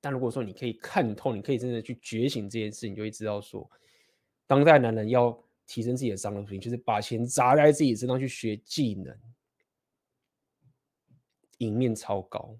[0.00, 3.70] 但如果说你可以看透，你可以真的去觉醒这件事，你就会知道说，
[4.52, 5.32] 当代男人要
[5.66, 9.18] 提升自己的商人属性，就是把钱砸在自己身上去学技能，
[11.56, 12.54] 赢面超高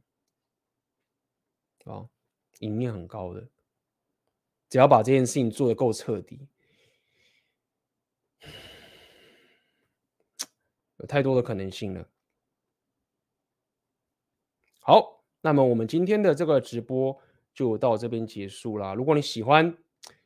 [1.84, 2.08] 啊，
[2.60, 3.46] 赢面很高的，
[4.70, 6.48] 只要把这件事情做得够彻底，
[10.96, 12.08] 有太多的可能性了。
[14.80, 17.20] 好，那么我们今天的这个直播。
[17.54, 18.94] 就到这边结束啦。
[18.94, 19.76] 如果你喜欢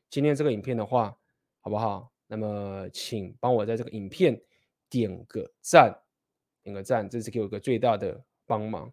[0.09, 1.19] 今天这个影片的话，
[1.67, 2.13] 好不好？
[2.29, 4.41] 那么请帮我在这个影片
[4.89, 5.93] 点个赞，
[6.63, 8.89] 点个赞，这是给我一个最大的帮忙，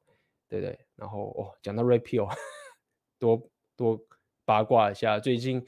[0.50, 0.80] 对不对？
[0.96, 2.36] 然后哦，讲到 Repeal，
[3.20, 4.04] 多多
[4.44, 5.20] 八卦一下。
[5.20, 5.64] 最近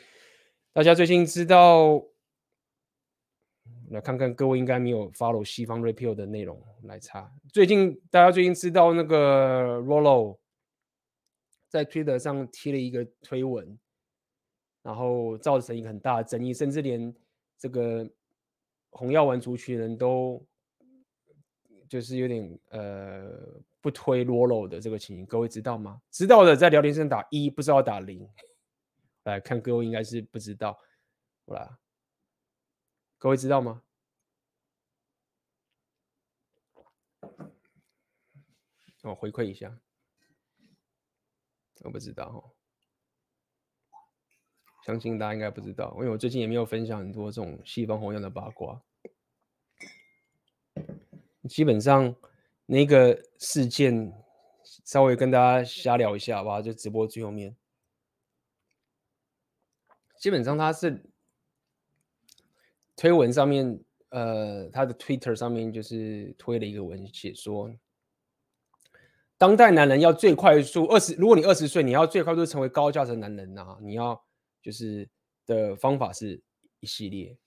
[0.73, 2.03] 大家最近知道，
[3.91, 7.31] 来看看各位应该没有 follow 西方 Repeal 的内容来查。
[7.53, 10.39] 最近大家最近知道那个 Rollo。
[11.67, 13.77] 在 Twitter 上贴了一个推文，
[14.85, 17.11] 然后造成一个很大的争议，甚至连
[17.57, 18.07] 这个
[18.91, 20.45] 红药丸族群人都
[21.89, 23.35] 就是有点呃
[23.81, 25.99] 不推 Rollo 的这个情形，各位知道吗？
[26.11, 28.29] 知道的在聊天室打一，不知道打零。
[29.23, 30.77] 来看各位应该是不知道，
[31.47, 31.79] 好啦，
[33.17, 33.81] 各位知道吗？
[39.01, 39.75] 我回馈一下。
[41.81, 42.54] 我不知道哈，
[44.85, 48.79] 相信大家应该不知道，因为我最近也没有分享很多这种西方红药的八卦。
[51.49, 52.15] 基本上
[52.67, 54.13] 那个事件，
[54.83, 57.55] 稍微跟大家瞎聊一下吧，就直播最后面。
[60.19, 61.03] 基本上他是
[62.95, 63.79] 推文上面，
[64.09, 67.73] 呃，他的 Twitter 上面就是推了一个文，写说。
[69.35, 74.24] 当代男人要最快速二十，如果你二十岁，你要最快速成为高价值男人呐、啊，你要
[74.65, 75.07] 就是
[75.45, 76.41] 的方法是
[76.79, 77.37] 一系列。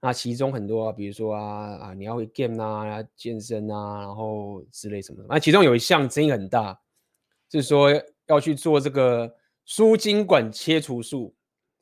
[0.00, 5.26] 那其中很多、啊，比如说啊啊，你要会 game 啊，健身啊，然后之类什么的。
[5.28, 6.80] 那其中有一项争议很大，
[7.50, 7.90] 是说
[8.26, 11.34] 要去做这个输精管切除术，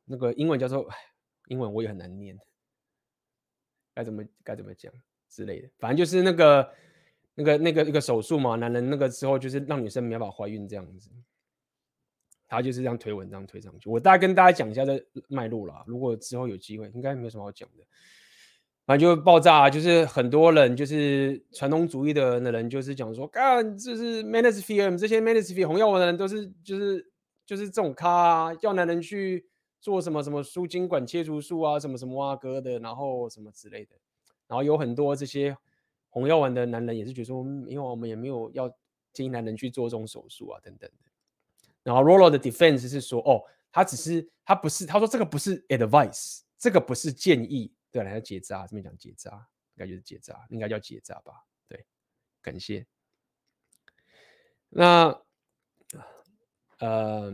[0.06, 0.88] 那个英文叫做，
[1.48, 2.38] 英文我也很难念，
[3.94, 4.90] 该怎么该怎么讲
[5.28, 6.72] 之类的，反正就是那个。
[7.36, 11.10] 那个那个一个手术嘛，男人那个时候就是让女生没办法怀孕这样子，
[12.50, 13.88] 他就是这样推文这样推上去。
[13.88, 17.84] 我大概跟大家讲一下这脉络啦，如果之后有机会，应该没有什么好讲的。
[18.84, 27.10] 反正就爆炸，就是很多人就是传统主义的人的人就是讲说，干就是 Manosphere 这些 Manosphere 红药丸的人都是就是
[27.46, 29.46] 就是这种咖啊，叫男人去
[29.80, 33.94] 做什么什么输精管切除术啊，什么什么啊哥的，然后什么之类的，
[34.48, 35.56] 然后有很多这些。
[36.12, 38.68] 红药丸的男人也是觉得说，因为我们也没有要
[39.12, 41.09] 建议男人去做这种手术啊，等等的。
[41.82, 43.42] 然后 Rollo 的 defense 是说，哦，
[43.72, 47.72] 他只是他不是，他说这个不是 advice，这个不是建议。
[47.90, 49.30] 对，来结扎，这边讲结扎，
[49.74, 51.32] 应该就是结扎，应该叫结扎吧？
[51.68, 51.84] 对，
[52.40, 52.86] 感谢。
[54.68, 55.20] 那
[56.78, 57.32] 呃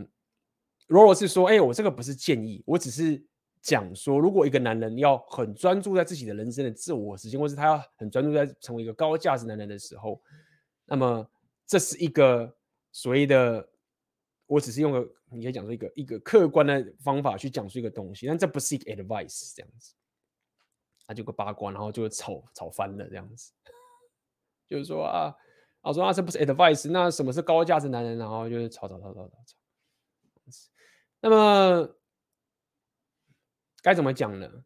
[0.87, 3.25] ，Rollo 是说，哎，我这个不是建议，我只是。
[3.59, 10.21] 讲说，如果一个男人要很专注在自己的人生的自我实现，或是他要很专注在成为一个高价值男人的时候，
[10.85, 11.29] 那么
[11.65, 12.55] 这是一个
[12.93, 13.67] 所谓的，
[14.47, 19.93] 我只是用个你可以讲说一个一个客观的方法去讲述一个东西，但这不是一个 advice 这样子，
[21.05, 23.53] 他就个八卦，然后就吵吵翻了这样子，
[24.65, 25.35] 就是说啊，
[25.81, 28.17] 我说啊，这不是 advice，那什么是高价值男人？
[28.17, 29.55] 然后就是吵吵吵吵吵吵，
[31.21, 31.93] 那么。
[33.83, 34.65] 该怎么讲呢？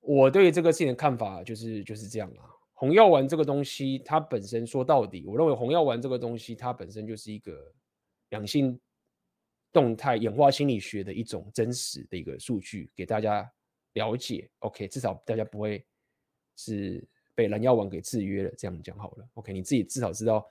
[0.00, 2.44] 我对这个事情的看法就是就是这样啊。
[2.74, 7.72] 红药丸这个东西，它本身说到底，我认为红药丸这个东西，它本身就是一个
[8.30, 8.78] 两性
[9.72, 13.48] 动态演化心理学的一种真实的一个数据，给大家
[13.92, 14.48] 了解。
[14.60, 15.84] OK，至少大家不会
[16.56, 18.52] 是被蓝药丸给制约了。
[18.56, 19.28] 这样讲好了。
[19.34, 20.44] OK，你自己至少知道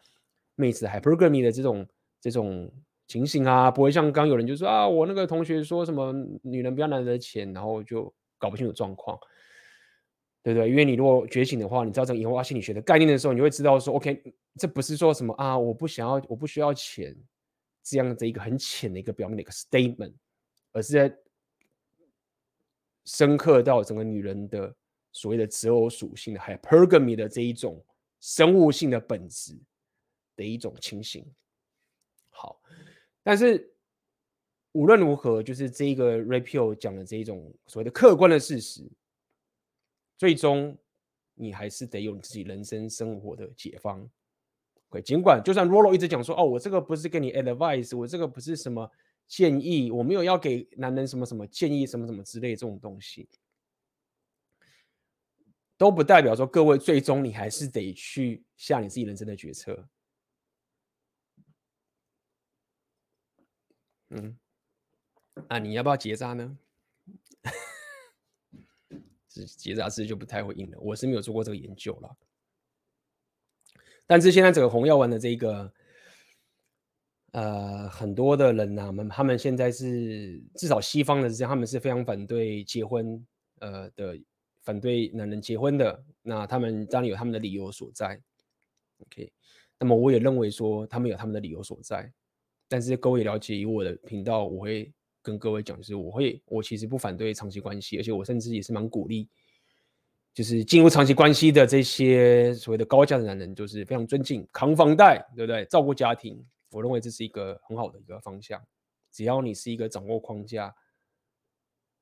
[0.55, 1.87] 妹子 hypergamy 的这种
[2.21, 2.71] 这种
[3.07, 9.19] 情形啊，不会像刚有人就说啊，我那个同学说什么女人不要男人的钱，然后就搞不清楚状况，
[10.43, 10.69] 对不对？
[10.69, 14.21] 因为你如果觉醒的话，你知道这个演化心理学的概念的时候，你会知道说，OK，
[14.55, 17.15] 这不是说什么啊，我不想要，我不需要钱
[17.83, 20.13] 这样的一个很浅的一个表面的一个 statement，
[20.71, 21.17] 而是在
[23.05, 24.75] 深刻到整个女人的
[25.11, 27.83] 所谓的择偶属性的 hypergamy 的这一种
[28.19, 29.57] 生物性的本质
[30.35, 31.25] 的一种情形。
[32.29, 32.61] 好，
[33.23, 33.73] 但是
[34.73, 38.87] 无论如何，就是这一个 Red Pill 讲的这一种所谓的客观的事实，
[40.17, 40.77] 最终
[41.33, 44.07] 你还是得有你自己人生生活的解方。
[45.03, 48.89] 尽管就算 Rolo 一直讲说，哦，我这个不是给你 advice，我这个不是什么
[49.27, 53.27] 建议，我没有要给男人什么什么建议，什么什么之类这种东西，
[55.77, 59.87] 都不代表说各位最终你还是得去下你自己人生的决策。
[64.09, 64.35] 嗯，
[65.49, 66.57] 啊，你要不要结扎呢？
[69.29, 70.79] 结扎是就不太会硬了。
[70.79, 72.17] 我是没有做过这个研究了。
[74.09, 75.71] 但是现在整个红药丸的这个，
[77.31, 83.23] 呃，很多的人呐、啊，们他们现在是至少西方的是这样，他们是非常反对结婚，
[83.59, 84.19] 呃的
[84.63, 86.03] 反对男人结婚的。
[86.23, 88.19] 那他们当然有他们的理由所在。
[88.97, 89.31] OK，
[89.77, 92.11] 那么我也认为说他们有他们的理由所在。
[92.67, 94.91] 但是各位了解，以我的频道，我会
[95.21, 99.29] 跟各位讲，就是我会，我其实不反对长期关系，而且我甚至也是蛮鼓励，
[100.33, 105.65] 就是进入长期关系的这些所谓的高价的男人，就是非常尊敬，扛房贷，对不对？
[105.65, 108.61] 照顾家庭，我认为这是一个很好的一个方向。
[109.11, 110.73] 只要你是一个掌握框架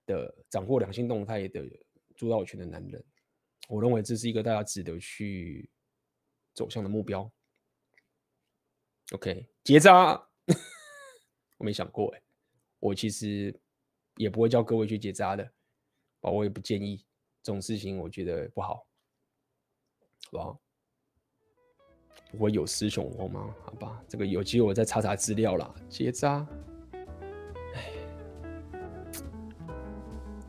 [0.05, 1.63] 的、掌握两性动态的
[2.15, 3.03] 主导权的男人，
[3.69, 5.69] 我认为这是一个大家值得去
[6.53, 7.31] 走向的目标。
[9.13, 10.21] OK，结扎。
[11.57, 12.21] 我没想过哎，
[12.79, 13.57] 我其实
[14.17, 15.43] 也不会叫各位去结扎的，
[16.21, 17.03] 啊我也不建议
[17.47, 20.59] 这种事情，我觉得不好，好不好？
[22.33, 23.55] 不会有失雄风吗？
[23.63, 25.73] 好吧，这个有机会我再查查资料啦。
[25.87, 26.45] 结扎，
[27.73, 27.85] 哎，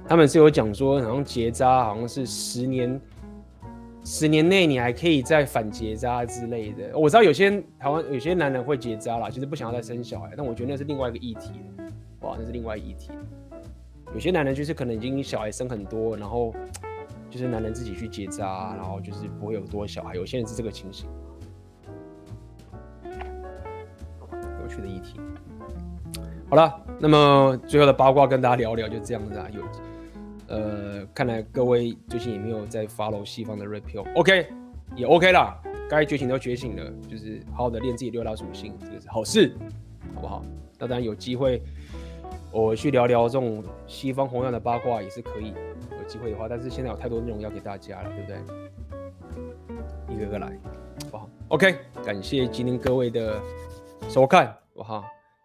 [0.09, 3.01] 他们是有讲说，好像结扎好像是十年。
[4.05, 11.53] 十年内你还可以再反结扎之类的，我知道有些台湾有些男人会结扎啦，其实不想要再生小孩，但我觉得那是另外一个议题，
[12.23, 13.12] 哇，那是另外一个议题。
[14.15, 16.53] 有些男人就是可能已经小孩生很多，然后
[17.30, 20.14] 就是男人自己去结扎，然后就是不会有多小孩。
[20.14, 21.09] 有些人是这个情形，
[24.62, 25.20] 有趣的议题。
[26.50, 29.62] 好了，那么最后的八卦跟大家聊聊，就这样子啊，有。
[30.46, 34.46] 呃，看来各位最近也没有在 follow 西方的 Red Pill，OK，
[34.96, 35.60] 也 OK 啦，
[35.90, 39.55] 该觉醒都觉醒了，就是好好的练自己六大属性，这个是好事，
[40.14, 40.42] 好不好？
[40.78, 41.62] 那当然有机会，
[42.50, 45.68] 我去聊聊这种西方红药的八卦也是可以，有
[46.09, 50.16] 机会的话，但是现在有太多内容要给大家了，对不对？
[50.16, 50.59] 一个个来，
[51.12, 53.40] 好？OK，感谢今天各位的
[54.09, 55.05] 收看，好不好？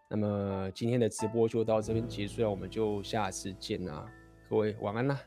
[0.10, 4.06] 那么今天的直播就到这边结束了，我们就下次见啦。
[4.49, 5.19] 各位晚安啦。